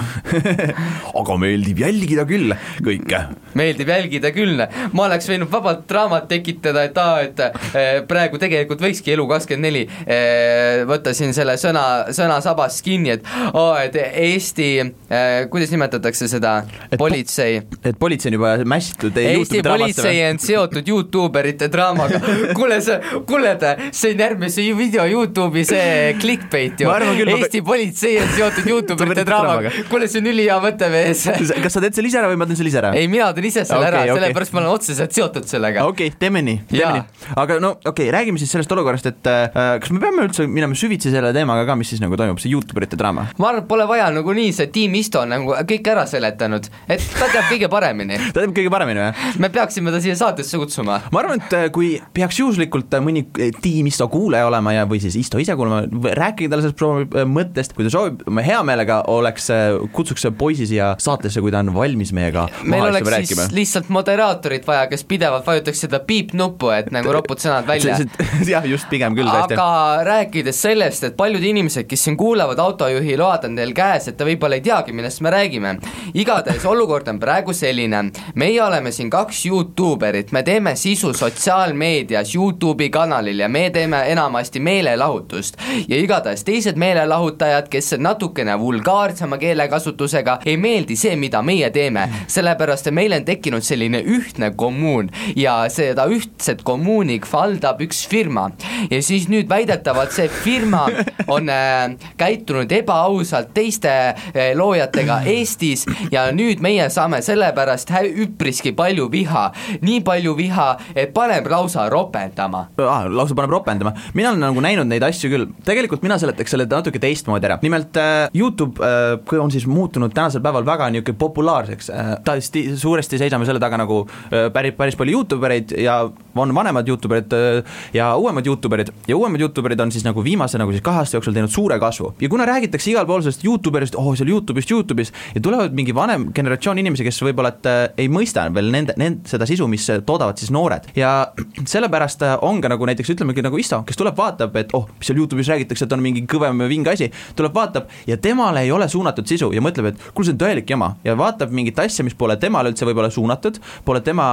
aga 1.20 1.36
meeldib 1.40 1.82
jälgida 1.82 2.26
küll 2.28 2.54
kõike. 2.84 3.22
meeldib 3.58 3.90
jälgida 3.90 4.32
küll, 4.34 4.62
ma 4.94 5.06
oleks 5.06 5.28
võinud 5.30 5.50
vabalt 5.52 5.86
draamat 5.90 6.28
tekitada, 6.30 6.84
et 6.88 7.00
aa, 7.00 7.20
et 7.26 7.42
eh, 7.44 7.90
praegu 8.08 8.40
tegelikult 8.40 8.82
võikski 8.84 9.14
Elu24 9.16 9.84
eh, 10.06 10.84
võtta 10.88 11.14
siin 11.16 11.34
selle 11.36 11.56
sõna, 11.70 11.86
sõnasabast 12.14 12.84
kinni, 12.86 13.16
et 13.16 13.26
aa, 13.54 13.84
et 13.86 13.96
Eesti 14.00 14.70
eh,, 14.80 15.46
kuidas 15.50 15.72
nimetatakse 15.74 16.28
seda 16.30 16.60
politsei 16.98 17.60
et 17.84 17.98
politsei 17.98 18.30
on 18.30 18.36
juba 18.38 18.52
mässitud 18.68 19.16
Eesti 19.20 19.62
politsei 19.64 20.22
on 20.28 20.40
seotud 20.42 20.88
Youtuberite 20.88 21.70
draamaga, 21.72 22.20
kuule 22.58 22.80
see, 22.84 22.98
kuule 23.28 23.54
see 23.90 24.14
on 24.14 24.24
järgmise 24.24 24.64
video 24.76 25.06
Youtube'i 25.08 25.64
see 25.68 26.14
clickbait 26.20 26.80
ju 26.80 26.90
küll, 26.90 27.30
ma 27.30 27.38
Eesti 27.38 27.62
politsei 27.66 28.18
on 28.22 28.32
seotud 28.36 28.68
Youtuberite 28.72 29.24
draamaga, 29.28 29.72
kuule 29.90 30.08
see 30.10 30.22
on 30.22 30.30
ülihea 30.32 30.58
mõte, 30.62 30.90
mees. 30.92 31.26
kas 31.64 31.76
sa 31.76 31.84
teed 31.84 31.96
selle 31.96 32.10
ise 32.10 32.20
ära 32.22 32.30
või 32.32 32.40
ma 32.40 32.48
teen 32.48 32.60
selle 32.60 32.72
ise 32.72 32.82
ära? 32.82 32.92
ei, 32.98 33.08
mina 33.10 33.30
teen 33.36 33.48
ise 33.50 33.64
selle 33.64 33.86
Okei, 33.86 33.92
ära, 33.92 34.04
okei. 34.06 34.20
sellepärast 34.20 34.56
ma 34.56 34.62
olen 34.64 34.74
otseselt 34.74 35.16
seotud 35.16 35.48
sellega. 35.50 35.86
okei 35.88 36.10
okay,, 36.10 36.20
teeme 36.20 36.44
nii, 36.46 36.62
teeme 36.70 36.92
nii. 36.98 37.34
aga 37.40 37.60
no 37.62 37.74
okei 37.78 37.92
okay,, 37.92 38.12
räägime 38.18 38.42
siis 38.42 38.52
sellest 38.54 38.72
olukorrast, 38.76 39.10
et 39.10 39.30
äh, 39.30 39.76
kas 39.82 39.94
me 39.94 40.02
peame 40.02 40.26
üldse 40.28 40.46
minema 40.50 40.78
süvitsi 40.78 41.12
selle 41.14 41.32
teemaga 41.36 41.59
ka, 41.68 41.76
mis 41.78 41.92
siis 41.92 42.02
nagu 42.02 42.18
toimub, 42.18 42.40
see 42.42 42.52
Youtuberite 42.52 42.98
draama? 43.00 43.28
ma 43.38 43.50
arvan, 43.50 43.64
et 43.64 43.68
pole 43.70 43.86
vaja 43.90 44.10
nagunii, 44.14 44.52
see 44.56 44.70
Team 44.74 44.96
Isto 44.98 45.22
on 45.24 45.34
nagu 45.34 45.56
kõik 45.70 45.90
ära 45.92 46.06
seletanud, 46.10 46.68
et 46.88 47.04
ta 47.16 47.28
teab 47.32 47.50
kõige 47.50 47.70
paremini. 47.72 48.18
ta 48.34 48.42
teeb 48.42 48.54
kõige 48.56 48.72
paremini 48.72 49.04
või? 49.04 49.34
me 49.44 49.52
peaksime 49.52 49.94
ta 49.94 50.02
siia 50.02 50.16
saatesse 50.18 50.60
kutsuma. 50.60 51.00
ma 51.12 51.22
arvan, 51.22 51.42
et 51.42 51.56
äh, 51.56 51.68
kui 51.74 51.92
peaks 52.16 52.40
juhuslikult 52.42 52.96
äh, 52.96 53.04
mõni 53.04 53.26
äh, 53.38 53.54
tiim 53.62 53.88
Isto 53.90 54.08
kuulaja 54.12 54.48
olema 54.50 54.74
ja, 54.76 54.86
või 54.90 55.02
siis 55.02 55.18
Isto 55.20 55.40
ise 55.42 55.56
kuulama, 55.58 55.84
rääkige 56.16 56.50
talle 56.52 56.68
sellest 56.68 57.18
mõttest, 57.30 57.74
kui 57.76 57.86
ta 57.86 57.92
soovib, 57.92 58.24
ma 58.30 58.44
hea 58.44 58.60
meelega 58.66 59.02
oleks, 59.10 59.50
kutsuks 59.96 60.28
poisi 60.38 60.68
siia 60.70 60.94
saatesse, 61.00 61.42
kui 61.42 61.52
ta 61.52 61.62
on 61.64 61.72
valmis 61.74 62.12
meiega 62.16 62.46
meil 62.64 62.82
oleks 62.82 63.00
istuma 63.00 63.16
siis 63.16 63.30
rääkima. 63.30 63.56
lihtsalt 63.56 63.88
moderaatorit 63.88 64.66
vaja, 64.66 64.86
kes 64.90 65.04
pidevalt 65.04 65.46
vajutaks 65.46 65.84
seda 65.86 66.00
piip-nuppu, 66.06 66.70
et 66.74 66.90
nagu 66.94 67.12
ropud 67.14 67.40
sõnad 67.42 67.66
välja. 67.68 67.98
jah, 68.52 68.66
just 68.68 68.88
pigem 68.92 69.16
küll 69.18 69.28
tõesti. 69.28 69.56
aga 69.56 70.04
rääkides 70.06 70.62
sellest, 70.66 71.06
et 71.10 71.16
paljud 71.18 71.44
inimesed, 71.50 71.86
kes 71.90 72.04
siin 72.04 72.16
kuulavad, 72.16 72.58
autojuhi 72.58 73.16
load 73.18 73.44
on 73.48 73.56
teil 73.58 73.72
käes, 73.76 74.08
et 74.10 74.16
te 74.18 74.26
võib-olla 74.26 74.58
ei 74.58 74.64
teagi, 74.64 74.92
millest 74.96 75.20
me 75.20 75.30
räägime. 75.30 75.76
igatahes 76.14 76.64
olukord 76.66 77.08
on 77.08 77.20
praegu 77.20 77.52
selline, 77.56 78.02
meie 78.34 78.62
oleme 78.62 78.92
siin 78.92 79.10
kaks 79.10 79.44
Youtube 79.46 80.08
erit, 80.08 80.32
me 80.32 80.42
teeme 80.42 80.76
sisu 80.76 81.12
sotsiaalmeedias 81.14 82.34
Youtube'i 82.34 82.90
kanalil 82.90 83.38
ja 83.38 83.48
me 83.48 83.70
teeme 83.70 84.02
enamasti 84.12 84.60
meelelahutust. 84.60 85.56
ja 85.88 85.96
igatahes 85.96 86.44
teised 86.44 86.76
meelelahutajad, 86.76 87.68
kes 87.68 87.92
on 87.92 88.02
natukene 88.02 88.58
vulgaarsema 88.58 89.38
keelekasutusega, 89.38 90.38
ei 90.46 90.56
meeldi 90.56 90.96
see, 90.96 91.16
mida 91.16 91.42
meie 91.42 91.70
teeme, 91.70 92.08
sellepärast 92.26 92.86
et 92.86 92.94
meil 92.94 93.12
on 93.12 93.24
tekkinud 93.24 93.64
selline 93.66 94.02
ühtne 94.02 94.52
kommuun 94.56 95.10
ja 95.36 95.64
seda 95.68 96.06
ühtset 96.10 96.62
kommuuni 96.62 97.20
valdab 97.32 97.80
üks 97.84 98.04
firma 98.08 98.50
ja 98.90 99.00
siis 99.02 99.28
nüüd 99.30 99.48
väidetavalt 99.48 100.12
see 100.14 100.28
firma 100.28 100.86
on 101.34 101.39
äh, 101.48 101.94
käitunud 102.20 102.72
ebaausalt 102.72 103.52
teiste 103.54 103.88
äh, 103.90 104.50
loojatega 104.58 105.20
Eestis 105.34 105.86
ja 106.12 106.26
nüüd 106.34 106.60
meie 106.64 106.88
saame 106.90 107.22
sellepärast 107.24 107.90
hä- 107.94 108.04
üpriski 108.24 108.72
palju 108.76 109.08
viha, 109.12 109.46
nii 109.82 110.00
palju 110.06 110.34
viha, 110.38 110.68
et 110.94 111.12
paneb 111.14 111.46
lausa 111.50 111.88
ropendama. 111.92 112.66
ah, 112.84 113.06
lausa 113.08 113.34
paneb 113.38 113.50
ropendama, 113.54 113.92
mina 114.14 114.30
olen 114.34 114.40
nagu 114.44 114.60
näinud 114.64 114.88
neid 114.90 115.02
asju 115.06 115.30
küll, 115.32 115.46
tegelikult 115.66 116.02
mina 116.02 116.18
seletaks 116.20 116.50
selle 116.54 116.66
natuke 116.70 116.98
teistmoodi 117.02 117.48
ära, 117.48 117.58
nimelt 117.62 117.96
äh, 118.00 118.28
Youtube 118.36 118.80
äh, 118.84 119.16
kui 119.28 119.38
on 119.38 119.50
siis 119.54 119.66
muutunud 119.70 120.12
tänasel 120.14 120.42
päeval 120.44 120.66
väga 120.66 120.90
niisugune 120.90 121.18
populaarseks 121.20 121.90
äh,, 121.90 122.10
ta 122.24 122.34
sti- 122.42 122.74
suuresti 122.80 123.18
seisame 123.20 123.46
selle 123.48 123.60
taga 123.62 123.78
nagu 123.80 124.02
äh, 124.30 124.48
päris, 124.52 124.74
päris 124.78 124.96
palju 124.98 125.14
Youtube 125.20 125.46
ereid 125.46 125.74
ja 125.80 126.00
on 126.40 126.54
vanemad 126.54 126.88
Youtube 126.88 127.16
erid 127.18 127.32
äh, 127.36 127.78
ja 127.94 128.10
uuemad 128.16 128.46
Youtube 128.46 128.76
erid 128.78 128.90
ja 129.08 129.16
uuemad 129.16 129.40
Youtube 129.40 129.68
erid 129.70 129.80
on 129.80 129.92
siis 129.92 130.04
nagu 130.06 130.24
viimase 130.24 130.58
nagu 130.60 130.72
siis 130.74 130.82
kahe 130.84 131.02
aasta 131.02 131.16
jooksul 131.18 131.29
teinud 131.36 131.52
suure 131.52 131.78
kasvu. 131.82 132.14
Ja 132.20 132.28
kuna 132.32 132.46
räägitakse 132.48 132.90
igal 132.92 133.06
pool 133.08 133.22
sellest 133.24 133.44
Youtuberist, 133.44 133.98
oh 133.98 134.12
seal 134.18 134.30
Youtube'ist, 134.32 134.70
Youtube'is 134.74 135.12
ja 135.34 135.42
tulevad 135.44 135.74
mingi 135.76 135.94
vanem 135.94 136.30
generatsioon 136.36 136.80
inimesi, 136.82 137.06
kes 137.06 137.22
võib-olla 137.24 137.54
et 137.54 137.68
äh, 137.68 137.80
ei 138.04 138.10
mõista 138.12 138.46
veel 138.54 138.70
nende, 138.72 138.94
nende, 139.00 139.28
seda 139.30 139.46
sisu, 139.48 139.68
mis 139.70 139.86
äh, 139.92 140.00
toodavad 140.06 140.40
siis 140.40 140.52
noored. 140.54 140.90
Ja 140.98 141.32
sellepärast 141.72 142.24
äh, 142.26 142.36
on 142.46 142.60
ka 142.62 142.70
nagu 142.72 142.88
näiteks 142.88 143.14
ütlemegi 143.14 143.44
nagu 143.44 143.58
Isto, 143.60 143.82
kes 143.86 143.98
tuleb, 144.00 144.16
vaatab, 144.18 144.56
et 144.60 144.74
oh, 144.76 144.88
mis 144.98 145.10
seal 145.10 145.20
Youtube'is 145.20 145.50
räägitakse, 145.52 145.88
et 145.88 145.96
on 145.96 146.02
mingi 146.04 146.24
kõvem 146.30 146.64
ja 146.64 146.70
vinge 146.70 146.94
asi, 146.94 147.10
tuleb, 147.36 147.54
vaatab 147.56 147.90
ja 148.08 148.16
temale 148.20 148.64
ei 148.66 148.72
ole 148.74 148.88
suunatud 148.90 149.28
sisu 149.28 149.50
ja 149.54 149.62
mõtleb, 149.64 149.92
et 149.92 150.08
kuule, 150.14 150.30
see 150.30 150.36
on 150.36 150.42
tõelik 150.42 150.70
jama. 150.70 150.94
Ja 151.04 151.16
vaatab 151.18 151.52
mingit 151.54 151.78
asja, 151.82 152.04
mis 152.06 152.16
pole 152.18 152.36
temale 152.40 152.72
üldse 152.72 152.88
võib-olla 152.88 153.10
suunatud, 153.12 153.60
pole 153.84 154.02
tema, 154.04 154.26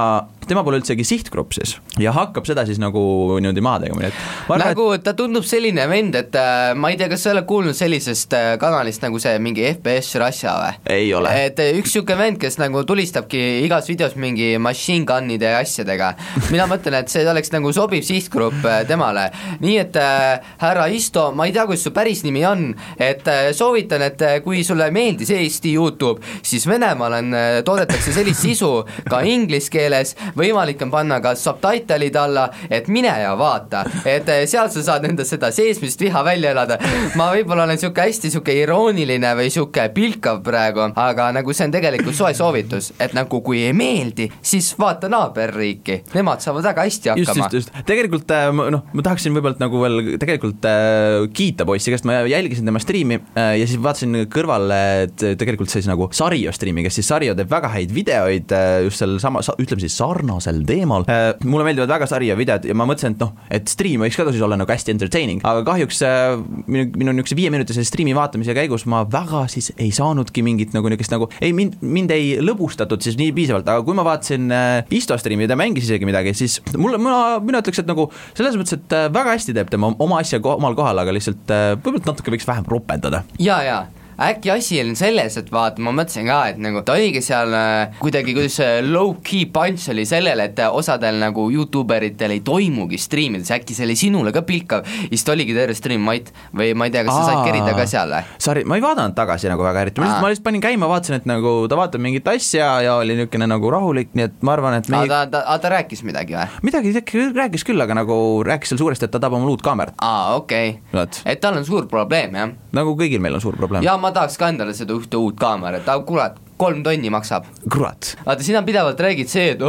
tema 0.48 0.64
pole 0.66 0.80
üldsegi 0.80 1.06
sihtgrupp 1.06 1.56
siis. 1.56 1.76
Ja 2.00 2.14
hakkab 2.16 2.48
seda 2.48 2.64
siis 2.68 2.80
nagu 2.82 3.00
niimoodi 3.38 3.64
maha 3.64 3.84
tegema, 3.84 4.04
nii 4.04 4.10
et 4.10 4.18
ma 4.48 4.56
arvan, 4.56 4.72
nagu 4.72 4.88
ta 5.04 5.14
tundub 5.18 5.46
selline 5.48 5.84
vend, 5.90 6.16
et 6.18 6.38
äh, 6.38 6.72
ma 6.88 6.94
ei 6.94 6.96
tea, 6.96 7.10
kas 7.12 7.20
sa 7.26 7.32
oled 7.34 7.44
kuulnud 7.44 7.76
sellisest 7.76 8.32
äh, 8.32 8.46
kanalist 8.56 9.02
nagu 9.04 9.18
see 9.20 9.34
mingi 9.44 9.66
FPS 9.74 10.14
Russia 10.22 10.54
või? 10.56 10.76
ei 10.94 11.10
ole. 11.12 11.28
et 11.44 11.58
äh, 11.60 11.74
üks 11.76 11.90
niisugune 11.92 12.16
vend, 12.16 12.38
kes 12.40 12.54
nagu 12.56 12.80
tulistabki 12.88 13.40
igas 13.66 13.90
videos 13.90 14.14
mingi 14.16 14.54
machine 14.56 15.04
gun'ide 15.04 15.50
ja 15.52 15.58
asjadega. 15.60 16.14
mina 16.48 16.64
mõtlen, 16.70 16.96
et 17.02 17.12
see 17.12 17.26
oleks 17.28 17.52
nagu 17.52 17.68
sobiv 17.76 18.06
sihtgrupp 18.08 18.64
äh, 18.64 18.78
temale. 18.88 19.26
nii 19.60 19.74
et 19.82 19.98
äh, 20.00 20.46
härra 20.62 20.86
Isto, 20.88 21.26
ma 21.36 21.44
ei 21.50 21.52
tea, 21.52 21.66
kuidas 21.68 21.84
su 21.84 21.92
päris 21.92 22.22
nimi 22.24 22.46
on, 22.48 22.64
et 22.96 23.28
äh, 23.28 23.50
soovitan, 23.52 24.06
et 24.08 24.24
äh, 24.24 24.38
kui 24.46 24.64
sulle 24.64 24.88
meeldis 24.94 25.34
Eesti 25.36 25.74
Youtube, 25.76 26.24
siis 26.40 26.64
Venemaal 26.72 27.18
on, 27.18 27.38
toodetakse 27.68 28.16
sellist 28.16 28.46
sisu 28.46 28.72
ka 29.10 29.20
inglise 29.28 29.68
keeles, 29.76 30.14
võimalik 30.40 30.80
on 30.88 30.94
panna 30.96 31.20
ka 31.20 31.34
subtitle'id 31.36 32.16
alla, 32.16 32.48
et 32.70 32.88
mine 32.88 33.12
ja 33.12 33.36
vaata, 33.36 33.84
et 34.08 34.32
seal 34.48 34.72
sa 34.72 34.88
saad 34.88 35.04
enda 35.10 35.28
seda 35.28 35.52
seesmist 35.52 36.00
viha 36.00 36.24
välja 36.24 36.56
elada. 36.56 36.77
Ma 37.18 37.28
võib-olla 37.34 37.64
olen 37.64 37.76
niisugune 37.76 38.06
hästi 38.08 38.28
niisugune 38.28 38.56
irooniline 38.62 39.32
või 39.38 39.48
niisugune 39.48 39.88
pilkav 39.94 40.42
praegu, 40.46 40.86
aga 40.98 41.28
nagu 41.36 41.54
see 41.54 41.68
on 41.68 41.74
tegelikult 41.74 42.16
soe 42.18 42.34
soovitus, 42.36 42.92
et 43.00 43.14
nagu 43.16 43.40
kui 43.44 43.62
ei 43.66 43.74
meeldi, 43.76 44.28
siis 44.42 44.70
vaata 44.78 45.10
naaberriiki, 45.12 46.02
nemad 46.14 46.44
saavad 46.44 46.66
väga 46.70 46.86
hästi 46.88 47.12
just, 47.12 47.32
hakkama. 47.32 47.50
just, 47.52 47.72
just, 47.72 47.84
tegelikult 47.88 48.34
äh, 48.34 48.48
noh, 48.52 48.84
ma 48.92 49.06
tahaksin 49.06 49.36
võib-olla 49.36 49.60
nagu 49.62 49.82
veel 49.82 50.14
tegelikult 50.20 50.68
äh, 50.68 51.28
kiita 51.34 51.66
poissi, 51.68 51.92
kes 51.94 52.06
ma 52.08 52.20
jälgisin 52.28 52.68
tema 52.68 52.82
striimi 52.82 53.20
äh, 53.20 53.54
ja 53.60 53.68
siis 53.68 53.80
vaatasin 53.82 54.24
kõrvale, 54.32 54.80
et 55.06 55.26
tegelikult 55.40 55.72
siis 55.72 55.88
nagu 55.90 56.10
Sario 56.14 56.52
striimi, 56.54 56.84
kes 56.86 57.00
siis 57.00 57.10
Sario 57.10 57.36
teeb 57.38 57.50
väga 57.50 57.72
häid 57.74 57.94
videoid 57.94 58.54
äh, 58.56 58.68
just 58.86 59.02
sel 59.02 59.16
sama, 59.22 59.42
ütleme 59.58 59.82
siis 59.82 59.96
sarnasel 59.98 60.62
teemal. 60.68 61.06
Äh,. 61.08 61.30
mulle 61.44 61.66
meeldivad 61.68 61.90
väga 61.96 62.08
Sario 62.10 62.36
videod 62.38 62.66
ja 62.68 62.76
ma 62.76 62.86
mõtlesin, 62.88 63.16
et 63.16 63.22
noh, 63.22 63.34
et 63.54 63.70
stream 63.70 64.04
võiks 64.04 64.18
ka 64.18 64.28
siis 64.30 64.44
olla 64.44 64.58
nagu 64.58 64.72
hästi 64.72 64.94
entertaining, 64.94 65.44
aga 65.48 65.64
kahjuks 65.66 66.02
äh, 66.06 66.36
minu, 66.68 66.86
minu 66.98 67.14
niisuguse 67.16 67.38
viieminutise 67.38 67.84
striimi 67.86 68.14
vaatamise 68.16 68.54
käigus 68.56 68.86
ma 68.90 69.02
väga 69.10 69.44
siis 69.52 69.70
ei 69.76 69.90
saanudki 69.94 70.44
mingit 70.46 70.76
nagu 70.76 70.90
niisugust 70.90 71.14
nagu, 71.14 71.30
ei 71.40 71.52
mind, 71.56 71.78
mind 71.82 72.14
ei 72.14 72.30
lõbustatud 72.44 73.04
siis 73.04 73.18
nii 73.20 73.32
piisavalt, 73.36 73.68
aga 73.68 73.84
kui 73.86 73.96
ma 73.98 74.06
vaatasin 74.06 74.52
äh, 74.54 74.96
Isto 74.98 75.18
striimi 75.20 75.46
ja 75.46 75.52
ta 75.52 75.58
mängis 75.58 75.88
isegi 75.88 76.08
midagi, 76.08 76.34
siis 76.38 76.58
mulle, 76.76 77.00
mina, 77.02 77.38
mina 77.44 77.62
ütleks, 77.62 77.82
et 77.82 77.90
nagu 77.90 78.08
selles 78.32 78.58
mõttes, 78.58 78.78
et 78.78 78.96
äh, 78.96 79.08
väga 79.14 79.36
hästi 79.36 79.56
teeb 79.56 79.72
tema 79.72 79.92
oma 79.98 80.22
asja 80.22 80.42
ko 80.44 80.56
omal 80.58 80.76
kohal, 80.78 81.04
aga 81.04 81.14
lihtsalt 81.14 81.54
äh, 81.54 81.70
võib-olla 81.76 82.12
natuke 82.12 82.34
võiks 82.34 82.48
vähem 82.48 82.68
ropendada. 82.68 83.24
ja, 83.42 83.62
ja 83.66 83.78
äkki 84.18 84.50
asi 84.50 84.80
on 84.82 84.96
selles, 84.98 85.36
et 85.38 85.50
vaata, 85.52 85.82
ma 85.84 85.92
mõtlesin 85.94 86.26
ka, 86.26 86.38
et 86.50 86.58
nagu 86.62 86.82
ta 86.86 86.96
oligi 86.98 87.20
seal 87.22 87.54
äh, 87.54 87.98
kuidagi, 88.02 88.34
kuidas 88.34 88.56
see 88.58 88.80
low-key 88.82 89.46
punch 89.54 89.92
oli 89.92 90.04
sellele, 90.08 90.48
et 90.50 90.58
äh, 90.62 90.74
osadel 90.74 91.20
nagu 91.22 91.46
Youtube 91.54 91.94
eritel 91.94 92.34
ei 92.34 92.42
toimugi 92.44 92.98
striimides, 92.98 93.52
äkki 93.54 93.76
see 93.76 93.86
oli 93.86 93.96
sinule 93.98 94.32
ka 94.34 94.42
pilkav, 94.46 94.86
siis 95.06 95.22
ta 95.26 95.34
oligi 95.36 95.54
terve 95.56 95.76
stream 95.78 96.02
Mait 96.08 96.32
või 96.56 96.72
ma 96.78 96.88
ei 96.88 96.94
tea, 96.94 97.04
kas 97.06 97.14
sa 97.14 97.28
said 97.28 97.44
kerida 97.46 97.76
ka 97.76 97.86
seal 97.90 98.14
või? 98.16 98.38
Sari, 98.42 98.64
ma 98.68 98.78
ei 98.78 98.84
vaadanud 98.84 99.14
tagasi 99.18 99.50
nagu 99.52 99.66
väga 99.66 99.86
eriti, 99.86 100.02
ma 100.02 100.08
lihtsalt, 100.08 100.18
Aa. 100.18 100.26
ma 100.26 100.32
lihtsalt 100.32 100.48
panin 100.48 100.64
käima, 100.66 100.90
vaatasin, 100.90 101.18
et 101.20 101.30
nagu 101.30 101.54
ta 101.70 101.78
vaatab 101.78 102.02
mingit 102.02 102.32
asja 102.32 102.72
ja 102.82 102.98
oli 102.98 103.14
niisugune 103.18 103.48
nagu 103.50 103.72
rahulik, 103.74 104.10
nii 104.18 104.26
et 104.26 104.42
ma 104.46 104.56
arvan, 104.56 104.78
et 104.80 104.90
me 104.90 105.02
aga 105.04 105.22
ei... 105.28 105.30
ta, 105.30 105.44
ta, 105.46 105.58
ta 105.62 105.72
rääkis 105.76 106.02
midagi 106.08 106.34
või? 106.34 106.48
midagi 106.66 106.94
rääkis 107.38 107.66
küll, 107.66 107.86
aga 107.86 108.00
nagu 108.02 108.18
rääkis 108.46 108.74
seal 108.74 108.82
suuresti, 108.82 109.06
et 109.06 109.14
ta 109.14 109.22
tahab 109.22 109.38
oma 109.38 109.50
uut 109.52 109.62
kaamerat, 109.62 109.94
aa, 110.02 110.34
okei 110.40 110.78
okay.. 110.90 111.22
et 111.22 111.42
tal 111.42 111.58
on 111.58 111.66
suur 111.68 111.86
probleem, 111.90 112.34
jah? 112.34 112.54
nagu 112.74 112.94
kõigil 112.98 113.22
meil 113.22 113.38
on 113.38 113.44
suur 113.44 113.58
probleem. 113.58 113.86
ja 113.86 113.96
ma 114.00 114.07
tahaks 114.14 114.38
ka 114.40 114.50
endale 114.52 114.74
seda 114.76 114.96
ühte 114.96 115.18
uut 115.20 115.38
kaamerat, 115.40 115.86
aga 115.88 116.04
kurat, 116.08 116.38
kolm 116.58 116.82
tonni 116.86 117.10
maksab. 117.14 117.46
kurat, 117.70 118.14
vaata, 118.26 118.44
sina 118.46 118.62
pidevalt 118.66 119.00
räägid 119.00 119.30
see, 119.30 119.52
et 119.54 119.62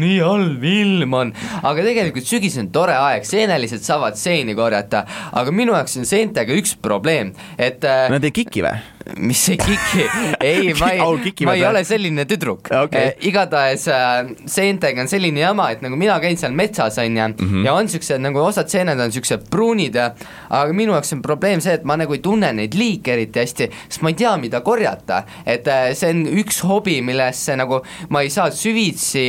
nii 0.00 0.18
halb 0.20 0.64
ilm 0.70 1.18
on, 1.20 1.34
aga 1.62 1.86
tegelikult 1.86 2.28
sügis 2.28 2.58
on 2.60 2.70
tore 2.74 2.96
aeg, 2.98 3.26
seenelised 3.28 3.84
saavad 3.86 4.18
seeni 4.20 4.56
korjata, 4.58 5.04
aga 5.32 5.54
minu 5.54 5.76
jaoks 5.76 5.98
on 6.00 6.08
seentega 6.08 6.56
üks 6.60 6.76
probleem, 6.80 7.32
et 7.58 7.84
äh, 7.88 8.10
nad 8.12 8.24
ei 8.24 8.34
kiki 8.34 8.66
või? 8.66 8.93
Mis 9.20 9.40
see 9.46 9.56
kiki, 9.60 10.04
ei, 10.40 10.72
ma 10.80 10.90
ei 10.94 11.44
ma 11.44 11.54
ei 11.58 11.64
ole 11.68 11.82
selline 11.84 12.24
tüdruk 12.28 12.70
Okei. 12.72 13.00
Eh, 13.10 13.26
igatahes 13.28 13.84
äh, 13.92 14.30
seentega 14.48 15.02
on 15.04 15.10
selline 15.10 15.42
jama, 15.42 15.68
et 15.74 15.82
nagu 15.84 15.96
mina 16.00 16.16
käin 16.22 16.38
seal 16.40 16.54
metsas, 16.56 16.96
on 17.02 17.16
ju, 17.18 17.26
Mhm. 17.44 17.64
ja 17.66 17.74
on 17.76 17.88
siuksed 17.88 18.20
nagu 18.24 18.40
osad 18.40 18.68
seened 18.72 19.00
on 19.00 19.12
siuksed 19.12 19.48
pruunid 19.50 19.94
ja 19.98 20.10
aga 20.50 20.72
minu 20.72 20.92
jaoks 20.96 21.12
on 21.16 21.22
probleem 21.24 21.60
see, 21.60 21.74
et 21.76 21.84
ma 21.84 21.96
nagu 22.00 22.14
ei 22.16 22.22
tunne 22.24 22.52
neid 22.56 22.74
liike 22.78 23.12
eriti 23.12 23.42
hästi, 23.42 23.68
sest 23.88 24.02
ma 24.02 24.12
ei 24.12 24.16
tea, 24.18 24.32
mida 24.40 24.60
korjata. 24.64 25.22
et 25.46 25.68
äh, 25.68 25.92
see 25.94 26.10
on 26.14 26.24
üks 26.40 26.62
hobi, 26.64 27.00
millesse 27.04 27.56
nagu 27.60 27.80
ma 28.08 28.22
ei 28.24 28.30
saa 28.32 28.50
süvitsi, 28.54 29.24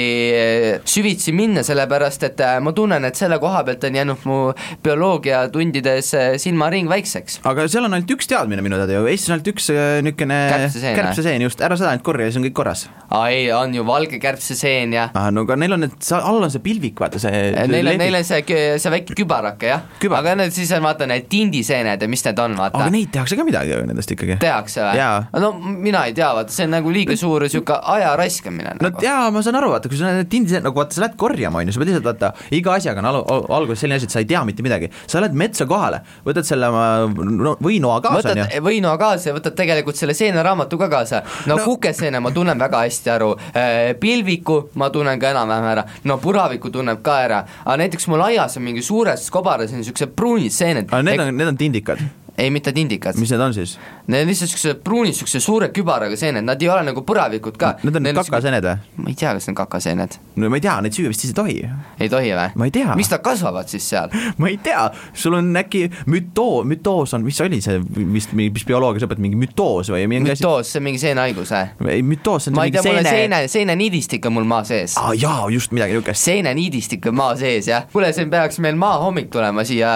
süvitsi 0.87 1.33
minna, 1.35 1.63
sellepärast 1.67 2.23
et 2.29 2.39
äh, 2.45 2.59
ma 2.63 2.71
tunnen, 2.75 3.03
et 3.05 3.15
selle 3.19 3.39
koha 3.43 3.63
pealt 3.67 3.83
on 3.89 3.95
jäänud 3.99 4.25
mu 4.29 4.39
bioloogiatundides 4.85 6.13
äh, 6.13 6.37
silmaring 6.41 6.89
väikseks. 6.89 7.39
aga 7.43 7.67
seal 7.71 7.87
on 7.89 7.93
ainult 7.97 8.11
üks 8.15 8.29
teadmine 8.31 8.63
minu 8.65 8.79
teada 8.79 8.97
ju, 8.99 9.05
Eestis 9.11 9.29
on 9.31 9.37
ainult 9.37 9.51
üks 9.53 9.64
üks 9.65 9.73
äh, 9.73 10.01
niisugune 10.05 10.37
Kärbseseen, 10.95 11.43
just, 11.45 11.61
ära 11.63 11.77
seda 11.79 11.91
ainult 11.93 12.05
korja 12.05 12.27
ja 12.27 12.31
siis 12.33 12.39
on 12.41 12.45
kõik 12.47 12.55
korras. 12.57 12.85
aa 13.09 13.29
ei, 13.33 13.47
on 13.53 13.73
ju 13.75 13.85
valge 13.85 14.19
kärbseseen 14.21 14.93
ja 14.95 15.07
ah, 15.13 15.29
no 15.33 15.45
aga 15.45 15.57
neil 15.59 15.75
on 15.75 15.83
need, 15.85 15.95
all 16.17 16.43
on 16.43 16.51
see 16.53 16.63
pilvik, 16.63 16.97
vaata 17.01 17.21
see 17.21 17.31
Neil 17.69 17.91
on, 17.91 17.99
neil 18.01 18.17
on 18.17 18.25
see, 18.27 18.41
see 18.81 18.93
väike 18.93 19.17
kübarake 19.17 19.69
jah 19.69 19.83
Kübar- 20.01 20.21
aga 20.21 20.35
need 20.41 20.55
siis 20.55 20.71
on 20.75 20.85
vaata 20.85 21.07
need 21.09 21.27
tindiseened 21.31 22.01
ja 22.01 22.09
mis 22.11 22.25
need 22.25 22.41
on, 22.41 22.57
vaata 22.59 22.81
aga 22.81 22.93
neid 22.93 23.11
tehakse 23.13 23.37
ka 23.39 23.45
midagi 23.47 23.73
ju 23.75 23.81
nendest 23.89 24.15
ikkagi. 24.15 24.39
tehakse 24.41 24.85
või 24.85 25.43
no 25.43 25.51
mina 25.61 26.05
ei 26.09 26.15
tea, 26.17 26.31
vaata 26.37 26.55
see 26.55 26.67
on 26.67 26.75
nagu 26.77 26.93
liiga 26.93 27.17
suur 27.19 27.45
niisugune 27.45 27.79
aja 27.95 28.15
raiskamine 28.19 28.75
no 28.79 28.89
nagu. 28.89 29.05
jaa, 29.05 29.29
ma 29.33 29.43
saan 29.45 29.59
aru, 29.61 29.71
vaata, 29.75 29.91
kui 29.91 29.99
sul 29.99 30.09
on 30.09 30.19
need 30.21 30.31
tindid, 30.31 30.57
nagu 30.65 30.81
vaata, 30.81 30.97
sa 30.97 31.05
lähed 31.05 31.17
korjama, 31.21 31.61
on 31.61 31.69
ju, 31.69 31.75
sa 31.75 31.83
pead 31.83 31.93
lihtsalt 31.93 32.09
vaata, 32.09 32.31
iga 32.57 32.75
asjaga 32.79 33.03
on 33.03 33.11
al- 33.11 33.47
alguses 33.59 33.85
selline 33.85 34.01
asi, 34.01 34.09
et 34.09 34.15
sa 34.15 34.23
ei 34.23 34.29
tea 34.29 34.41
mitte 34.47 34.65
midagi. 34.65 34.89
sa 35.05 35.21
lähed 35.23 35.37
metsa 35.37 35.67
kohale, 35.69 36.01
võtad 36.25 36.47
selle 36.47 36.69
oma 36.73 36.85
no, 37.05 37.55
võinoa 37.63 37.99
kaasa, 38.03 38.33
on 38.33 38.43
ju. 38.43 38.63
võinoa 38.65 38.95
kaasa 39.01 39.31
ja 39.31 39.37
võtad 39.37 39.54
tegelikult 39.55 39.95
selle 39.97 40.13
seeneraamatu 40.13 40.77
ka 40.77 40.89
kaasa. 40.89 41.21
No, 41.47 41.55
No- 41.55 41.63
kukeseene 41.65 42.19
ma 42.19 42.31
tunnen 42.31 42.59
väga 42.59 42.83
hästi 42.85 43.09
aru, 43.15 43.31
pilviku 43.99 44.69
ma 44.75 44.89
tunnen 44.89 45.19
ka 45.19 45.29
enam-vähem 45.33 45.69
ära, 45.71 45.83
no 46.03 46.17
puraviku 46.21 46.69
tunneb 46.73 47.01
ka 47.05 47.19
ära, 47.25 47.39
aga 47.65 47.77
näiteks 47.83 48.07
mul 48.11 48.21
aias 48.27 48.57
on 48.57 48.63
mingi 48.67 48.81
suures 48.85 49.29
kobaras 49.31 49.71
on 49.73 49.81
niisugused 49.81 50.13
pruunid 50.15 50.51
seened, 50.51 50.89
aga 50.91 51.01
need 51.03 51.19
on, 51.19 51.35
need 51.37 51.47
on 51.53 51.57
tindikad, 51.57 52.01
ei 52.37 52.51
mitte 52.51 52.73
tindikad, 52.75 53.19
mis 53.19 53.31
need 53.31 53.41
on 53.41 53.53
siis? 53.55 53.77
need 54.07 54.21
on 54.21 54.29
lihtsalt 54.29 54.49
niisugused 54.51 54.81
pruunid, 54.85 55.13
niisuguse 55.13 55.41
suure 55.43 55.69
kübaraga 55.75 56.17
seened, 56.19 56.45
nad 56.45 56.61
ei 56.61 56.69
ole 56.69 56.85
nagu 56.89 57.01
puravikud 57.05 57.57
ka. 57.59 57.75
Need 57.83 57.99
on 57.99 58.09
kakaseened 58.21 58.67
või? 58.67 59.03
ma 59.05 59.11
ei 59.11 59.17
tea, 59.19 59.33
kas 59.37 59.49
need 59.49 59.57
kakaseened, 59.59 60.17
no 60.41 60.51
ma 60.51 60.59
ei 60.59 60.65
tea, 60.65 60.75
neid 60.85 60.97
süüa 60.97 61.11
vist 61.11 61.25
siis 61.25 61.33
ei 61.33 61.37
tohi. 61.39 61.57
ei 61.99 62.11
tohi 62.11 62.33
või? 62.37 62.55
Ma 62.61 62.69
ei 62.69 62.75
tea. 62.75 62.95
miks 62.99 63.11
nad 63.13 63.23
kasvavad 63.25 63.71
siis 63.71 63.87
seal? 63.93 64.13
ma 64.41 64.51
ei 64.51 64.59
tea, 64.63 64.87
sul 65.13 65.37
on 65.39 65.51
äkki 65.61 65.85
mütoo, 66.11 66.63
mütoos 66.67 67.15
on, 67.17 67.25
mis 67.25 67.41
oli 67.45 67.61
see 67.65 67.79
vist, 68.13 68.35
mis 68.37 68.67
bioloogias 68.67 69.07
õpetati, 69.07 69.25
mingi 69.25 69.39
mütoos 69.39 69.91
või 69.93 70.05
mingi 70.11 70.33
mütoos, 70.33 70.71
see 70.71 70.81
on 70.81 70.87
mingi 70.89 71.01
seenehaigus 71.01 71.53
või? 71.55 71.95
ei, 71.95 72.05
mütoos 72.05 72.49
on 72.51 72.59
ma 72.59 72.67
ei 72.67 72.75
tea, 72.75 72.85
mul 72.85 73.01
on 73.01 73.09
seene 73.09 73.25
seene, 73.25 73.47
seeneniidistik 73.47 74.25
on 74.25 74.33
mul 74.37 74.47
maa 74.49 74.63
sees 74.67 74.95
aa 74.99 75.09
ah, 75.09 75.13
jaa, 75.17 75.49
just 75.53 75.73
midagi 75.75 75.95
niisugust. 75.95 76.21
seeneniidistik 76.27 77.05
on 77.09 77.17
maa 77.17 77.35
sees 77.39 77.69
jah, 77.69 77.85
kuule, 77.93 78.11
siin 78.15 78.29
peaks 78.31 78.59
meil 78.63 78.77
maahommik 78.79 79.29
tulema 79.33 79.65
siia 79.67 79.91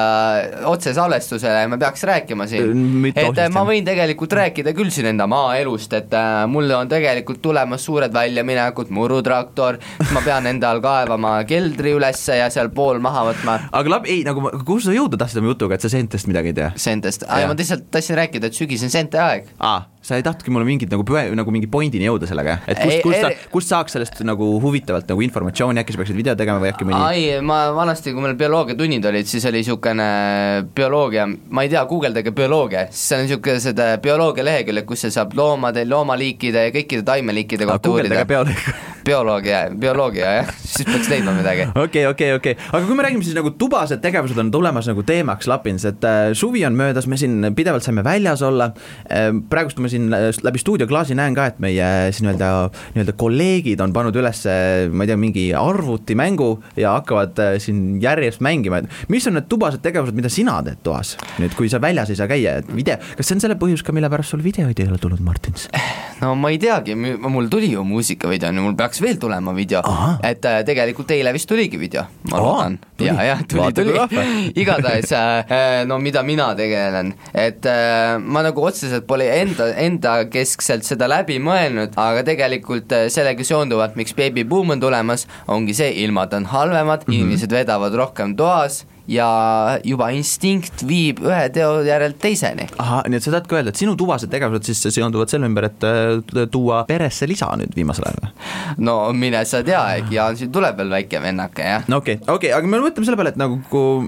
otse 0.70 0.94
salvestusele 0.98 1.64
ja 1.64 1.70
me 1.72 1.80
peaks 1.82 2.04
rääkima 2.10 2.29
siin, 2.50 2.74
Mütoosist, 3.04 3.38
et 3.38 3.42
äh, 3.46 3.52
ma 3.54 3.64
võin 3.68 3.86
tegelikult 3.88 4.34
rääkida 4.40 4.74
küll 4.78 4.92
siin 4.94 5.10
enda 5.12 5.28
maaelust, 5.30 5.94
et 5.98 6.14
äh, 6.18 6.44
mul 6.52 6.72
on 6.76 6.90
tegelikult 6.92 7.42
tulemas 7.44 7.86
suured 7.86 8.14
väljaminekud, 8.14 8.92
murutraktor, 8.96 9.80
ma 10.14 10.24
pean 10.26 10.50
endal 10.50 10.82
kaevama 10.84 11.38
keldri 11.50 11.94
ülesse 11.98 12.40
ja 12.40 12.50
seal 12.54 12.72
pool 12.76 13.02
maha 13.04 13.28
võtma. 13.32 13.58
Aga 13.72 13.96
lab-, 13.96 14.10
ei 14.10 14.24
nagu, 14.28 14.44
kuhu 14.64 14.80
sa 14.84 14.96
jõuda 14.96 15.20
tahtsid 15.22 15.42
oma 15.44 15.54
jutuga, 15.54 15.78
et 15.78 15.86
sa 15.86 15.92
seentest 15.92 16.30
midagi 16.30 16.54
ei 16.54 16.60
tea? 16.62 16.72
sentest, 16.80 17.26
Jah. 17.28 17.48
ma 17.50 17.58
lihtsalt 17.58 17.90
tahtsin 17.94 18.20
rääkida, 18.20 18.50
et 18.50 18.58
sügis 18.58 18.84
on 18.86 18.94
sente 18.94 19.20
aeg. 19.22 19.50
Aa, 19.60 19.86
sa 20.10 20.18
ei 20.18 20.26
tahtnudki 20.26 20.54
mulle 20.54 20.68
mingit 20.68 20.92
nagu 20.94 21.06
nagu 21.40 21.54
mingi 21.54 21.70
pointini 21.72 22.08
jõuda 22.08 22.30
sellega, 22.30 22.60
et 22.66 22.80
kust 22.80 22.96
Ei,, 22.98 23.02
kust 23.06 23.26
ei-, 23.28 23.38
kust 23.54 23.74
saaks 23.74 23.96
sellest 23.96 24.22
nagu 24.28 24.48
huvitavalt 24.64 25.10
nagu 25.10 25.24
informatsiooni, 25.26 25.84
äkki 25.84 25.96
sa 25.96 26.02
peaksid 26.02 26.18
video 26.18 26.36
tegema 26.40 26.62
või 26.64 26.72
äkki 26.72 26.88
mõni 26.88 27.00
ai, 27.00 27.24
ma 27.46 27.62
vanasti, 27.76 28.14
kui 28.16 28.26
meil 28.26 28.38
bioloogiatunnid 28.40 29.06
olid, 29.12 29.30
siis 29.30 29.46
oli 29.50 29.62
niisugune 29.62 30.10
bioloogia, 30.76 31.28
ma 31.30 31.66
ei 31.66 31.72
tea, 31.72 31.84
guugeldage 31.90 32.34
bioloogia, 32.36 32.88
siis 32.90 33.06
seal 33.12 33.24
on 33.24 33.28
niisugused 33.28 33.84
äh, 33.84 33.96
bioloogia 34.04 34.46
leheküljed, 34.48 34.88
kus 34.90 35.06
sa 35.06 35.14
saab 35.20 35.36
loomade, 35.38 35.86
loomaliikide 35.90 36.70
ja 36.70 36.74
kõikide 36.76 37.06
taimeliikide 37.08 37.68
kohta 37.70 37.94
uurida. 37.94 38.24
bioloogia, 39.06 39.62
bioloogia 39.84 40.34
jah, 40.40 40.54
siis 40.64 40.88
peaks 40.90 41.12
leidma 41.12 41.36
midagi. 41.38 41.70
okei, 41.76 42.06
okei, 42.10 42.34
okei, 42.40 42.56
aga 42.72 42.84
kui 42.86 42.98
me 42.98 43.06
räägime 43.06 43.26
siis 43.26 43.38
nagu 43.38 43.54
tubased 43.60 44.02
tegevused 44.04 44.40
on 44.42 44.52
tulemas 44.54 44.90
nagu 44.90 45.06
teemaks 45.06 45.50
Lapins, 45.50 45.86
et 45.90 46.08
äh, 46.08 46.32
suvi 46.38 46.66
on 46.68 46.78
möödas, 46.80 47.08
me 47.10 47.20
siin 47.20 47.52
pidevalt 47.58 47.86
saime 47.86 48.04
väljas 48.06 48.44
olla. 48.46 48.72
Äh,, 49.10 49.30
praegust 49.50 49.80
ma 49.84 49.92
siin 49.92 49.99
äh, 50.14 50.30
läbi 50.46 50.62
stuudioklaasi 50.62 51.18
näen 51.20 51.36
ka, 51.38 51.50
et 51.52 51.60
meie 51.64 51.90
siin 52.16 52.30
nii-öelda, 52.30 52.50
nii-öelda 52.96 53.16
kolleegid 53.20 53.82
on 53.84 53.94
pannud 53.96 54.16
üles, 54.20 54.44
ma 54.94 55.06
ei 55.06 55.12
tea, 55.12 55.20
mingi 55.20 55.46
arvutimängu 55.58 56.50
ja 56.80 56.96
hakkavad 56.98 57.42
äh, 57.44 57.56
siin 57.64 58.00
järjest 58.04 58.44
mängima, 58.46 58.84
et 58.84 59.12
mis 59.12 59.28
on 59.30 59.38
need 59.38 59.50
tubased 59.52 59.84
tegevused, 59.86 60.18
mida 60.18 60.32
sina 60.34 60.60
teed 60.66 60.84
toas? 60.86 61.16
Nüüd, 61.42 61.56
kui 61.58 61.72
sa 61.72 61.82
väljas 61.84 62.14
ei 62.14 62.20
saa 62.20 62.30
käia, 62.32 62.60
et 62.64 62.72
video, 62.74 63.00
kas 63.18 63.30
see 63.30 63.38
on 63.38 63.46
selle 63.46 63.60
põhjus 63.60 63.86
ka, 63.86 63.96
mille 63.96 64.12
pärast 64.12 64.36
sul 64.36 64.46
videoid 64.46 64.80
ei 64.80 64.90
ole 64.90 65.02
tulnud, 65.02 65.24
Martins? 65.26 65.70
no 66.22 66.34
ma 66.36 66.52
ei 66.52 66.60
teagi, 66.60 66.96
mul 66.96 67.48
tuli 67.52 67.72
ju 67.72 67.84
muusikavideo, 67.88 68.52
mul 68.60 68.76
peaks 68.80 69.02
veel 69.04 69.20
tulema 69.22 69.54
video. 69.56 69.82
Et 70.26 70.44
tegelikult 70.68 71.12
eile 71.16 71.32
vist 71.36 71.50
tuligi 71.50 71.80
video, 71.80 72.04
ma 72.32 72.42
loodan. 72.44 72.78
ja, 73.00 73.16
jah, 73.24 73.44
tuli, 73.48 73.70
tuli. 73.76 73.96
igatahes 74.62 75.14
no 75.88 76.00
mida 76.04 76.24
mina 76.28 76.50
tegelen, 76.60 77.14
et 77.34 77.68
ma 78.20 78.44
nagu 78.46 78.66
otseselt 78.68 79.08
pole 79.10 79.30
enda, 79.40 79.70
enda 79.80 80.16
keskselt 80.32 80.88
seda 80.88 81.08
läbi 81.10 81.40
mõelnud, 81.44 81.96
aga 82.00 82.24
tegelikult 82.28 82.94
äh, 82.96 83.08
sellega 83.14 83.46
seonduvalt, 83.48 83.98
miks 84.00 84.16
Baby 84.18 84.44
Boom 84.44 84.76
on 84.76 84.84
tulemas, 84.84 85.28
ongi 85.48 85.76
see, 85.78 85.92
ilmad 86.04 86.34
on 86.38 86.46
halvemad 86.52 87.06
mm. 87.06 87.12
-hmm. 87.12 87.20
inimesed 87.20 87.52
vedavad 87.52 87.96
rohkem 87.96 88.36
toas 88.36 88.84
ja 89.10 89.80
juba 89.86 90.10
instinkt 90.16 90.84
viib 90.88 91.22
ühe 91.26 91.42
teo 91.54 91.80
järelt 91.86 92.20
teiseni 92.22 92.68
ahah, 92.78 93.04
nii 93.10 93.20
et 93.20 93.26
sa 93.26 93.34
tahadki 93.34 93.58
öelda, 93.58 93.74
et 93.74 93.82
sinu 93.82 93.96
tubased 94.00 94.32
tegevused 94.32 94.70
siis 94.70 94.84
seonduvad 94.96 95.32
selle 95.32 95.50
ümber, 95.50 95.70
et 95.70 95.86
äh, 95.88 96.46
tuua 96.52 96.84
peresse 96.90 97.28
lisa 97.30 97.50
nüüd 97.60 97.74
viimasel 97.78 98.10
ajal 98.10 98.24
või? 98.24 98.34
no 98.86 98.98
mine 99.18 99.42
sa 99.50 99.64
tea, 99.66 99.82
Jaan, 100.14 100.38
siin 100.40 100.52
tuleb 100.54 100.78
veel 100.80 100.94
väike 100.94 101.22
vennake, 101.24 101.66
jah. 101.66 101.88
no 101.90 102.02
okei 102.04 102.20
okay,, 102.20 102.36
okei 102.36 102.52
okay,, 102.52 102.58
aga 102.58 102.72
me 102.72 102.82
mõtleme 102.84 103.10
selle 103.10 103.20
peale, 103.20 103.34
et 103.34 103.42
nagu 103.42 103.60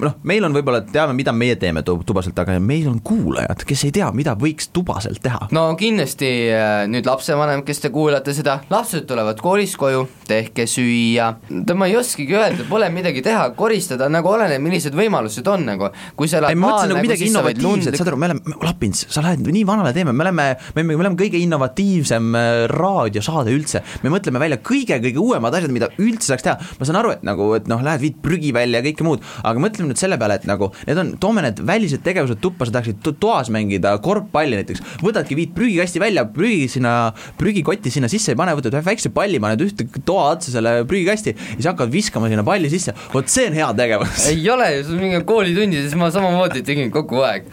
noh, 0.01 0.17
meil 0.27 0.45
on 0.47 0.55
võib-olla, 0.55 0.83
teame, 0.85 1.15
mida 1.17 1.33
meie 1.35 1.57
teeme 1.61 1.83
tu- 1.87 1.97
tubaselt, 2.07 2.37
aga 2.41 2.57
meil 2.61 2.89
on 2.91 3.01
kuulajad, 3.05 3.65
kes 3.67 3.85
ei 3.87 3.95
tea, 3.95 4.11
mida 4.15 4.35
võiks 4.39 4.69
tubaselt 4.73 5.21
teha. 5.23 5.47
no 5.55 5.65
kindlasti 5.79 6.31
äh, 6.53 6.85
nüüd 6.91 7.09
lapsevanem, 7.09 7.65
kes 7.67 7.83
te 7.85 7.93
kuulate 7.93 8.35
seda, 8.37 8.59
lapsed 8.71 9.07
tulevad 9.09 9.41
koolist 9.41 9.79
koju, 9.81 10.05
tehke 10.29 10.67
süüa, 10.69 11.31
ma 11.75 11.89
ei 11.89 11.97
oskagi 11.99 12.37
öelda, 12.37 12.67
pole 12.69 12.89
midagi 12.93 13.23
teha, 13.25 13.49
koristada 13.57 14.09
nagu 14.11 14.29
oleneb, 14.31 14.61
millised 14.63 14.90
võimalused 14.97 15.47
on 15.51 15.65
nagu, 15.67 15.89
kui 16.17 16.29
sa 16.31 16.39
ei, 16.39 16.43
elad 16.43 16.57
ma 16.57 16.67
maal 16.67 16.75
mõtlesin 16.75 16.93
nagu 16.93 17.05
midagi 17.05 17.29
sa 17.31 17.43
võid 17.45 17.61
innovatiivset, 17.61 17.97
saad 17.99 18.11
aru, 18.11 18.19
me 18.21 18.29
oleme, 18.29 18.55
Lapins, 18.65 19.03
sa 19.11 19.23
lähed 19.25 19.45
nii 19.47 19.63
vanale 19.67 19.93
teeme, 19.95 20.13
me 20.15 20.25
oleme, 20.25 20.47
me, 20.77 20.85
me 20.87 20.97
oleme 20.99 21.19
kõige 21.19 21.41
innovatiivsem 21.41 22.35
äh, 22.37 22.49
raadiosaade 22.71 23.53
üldse. 23.55 23.83
me 24.03 24.13
mõtleme 24.13 24.41
välja 24.41 24.59
kõige-kõige 24.61 25.21
uuemad 25.21 25.55
asjad, 25.57 25.73
mida 25.73 25.91
üldse 26.01 26.31
saaks 26.31 26.45
teha. 26.47 26.57
ma 26.79 26.87
saan 26.87 26.99
aru, 27.01 27.13
et 27.17 27.25
nagu, 27.27 27.51
et 27.57 27.69
noh, 27.71 27.81
lähed 27.85 28.03
viid 28.03 28.19
prügi 28.23 28.53
välja 28.55 28.81
ja 28.81 28.85
kõike 28.89 29.07
muud, 29.07 29.25
aga 29.43 29.63
mõtleme 29.63 29.91
nüüd 29.91 30.01
selle 30.01 30.17
peale, 30.21 30.39
et 30.41 30.47
nagu 30.49 30.71
need 30.87 31.01
on, 31.01 31.13
toome 31.21 31.43
need 31.45 31.61
välised 31.67 32.03
tegevused 32.05 32.41
tuppa, 32.43 32.67
sa 32.67 32.77
tahaksid 32.77 33.01
to- 33.05 33.15
toas 33.21 33.51
mängida 33.53 33.93
korvpalli 34.03 34.59
näiteks, 34.59 34.83
võtadki, 35.03 35.37
viid 35.37 35.53
prügikasti 35.57 36.01
välja, 36.01 36.25
prügi 36.25 36.67
sinna, 36.77 37.11
prügikotti 37.39 37.91
sinna 37.93 38.09
sisse 38.11 38.33
ei 38.33 38.39
pane, 38.39 38.55
võtad 38.57 38.75
ühe 38.77 38.83
väikse 38.85 39.11
palli, 39.13 39.39
paned 39.43 39.61
ühte 39.65 39.87
toa 40.07 40.31
otsa 40.35 40.53
selle 40.55 40.81
prügikasti 40.89 41.33
ja 41.35 41.57
siis 41.57 41.69
hakkavad 41.69 41.93
viskama 41.93 42.29
sinna 42.31 42.45
palli 42.47 42.71
sisse, 42.71 42.93
vot 43.13 43.29
see 43.31 43.49
on 43.51 43.57
hea 43.57 43.69
tegevus. 43.77 44.25
ei 44.31 44.41
ole 44.51 44.69
ju, 44.77 44.80
on 44.89 45.01
mingi 45.01 45.21
koolitundides 45.27 45.93
ma 45.99 46.09
samamoodi 46.13 46.63
tegin 46.65 46.91
kogu 46.93 47.21
aeg. 47.25 47.47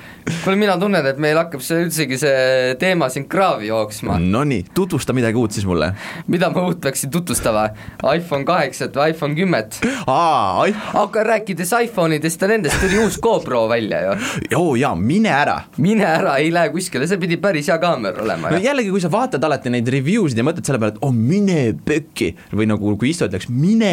kuule, 0.44 0.56
mina 0.60 0.76
tunnen, 0.80 1.06
et 1.06 1.20
meil 1.20 1.38
hakkab 1.40 1.62
see 1.64 1.84
üldsegi 1.84 2.18
see 2.20 2.74
teema 2.80 3.08
siin 3.12 3.28
kraavi 3.30 3.68
jooksma. 3.70 4.18
Nonii, 4.18 4.64
tutvusta 4.74 5.12
midagi 5.16 5.40
uut 5.40 5.56
siis 5.56 5.66
mulle. 5.68 5.92
mida 6.26 6.50
ma 6.54 6.66
uut 6.68 6.80
peaksin 6.84 7.10
tutvustama? 7.14 7.68
iPhone 8.14 8.44
kaheksat 8.48 8.96
või 8.96 9.12
iPhone 9.14 9.38
kümmet? 9.38 9.80
aa, 10.06 10.62
ai, 10.64 10.74
aga 11.02 11.24
rääkides 11.32 11.72
iPhone'idest 11.82 12.42
ja 12.42 12.50
nendest 12.52 12.80
tuli 12.82 13.00
uus 13.04 13.18
GoPro 13.22 13.66
välja 13.68 14.02
ju. 14.06 14.18
joo 14.50 14.76
jaa, 14.78 14.94
mine 14.96 15.32
ära 15.34 15.58
mine 15.78 16.06
ära, 16.06 16.36
ei 16.42 16.52
lähe 16.54 16.72
kuskile, 16.74 17.08
see 17.08 17.20
pidi 17.20 17.38
päris 17.40 17.68
hea 17.70 17.78
kaamera 17.82 18.22
olema 18.24 18.52
no 18.52 18.62
jällegi, 18.62 18.92
kui 18.94 19.02
sa 19.02 19.10
vaatad 19.12 19.44
alati 19.44 19.72
neid 19.72 19.88
review 19.92 20.28
sid 20.28 20.40
ja 20.40 20.46
mõtled 20.46 20.66
selle 20.66 20.80
peale, 20.82 20.96
et 20.96 21.04
oh 21.04 21.14
mine 21.14 21.60
pökki 21.88 22.32
või 22.52 22.68
nagu 22.70 22.96
kui 22.98 23.12
Isto 23.12 23.28
ütleks 23.28 23.48
mine 23.48 23.92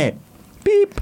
piip. 0.66 0.98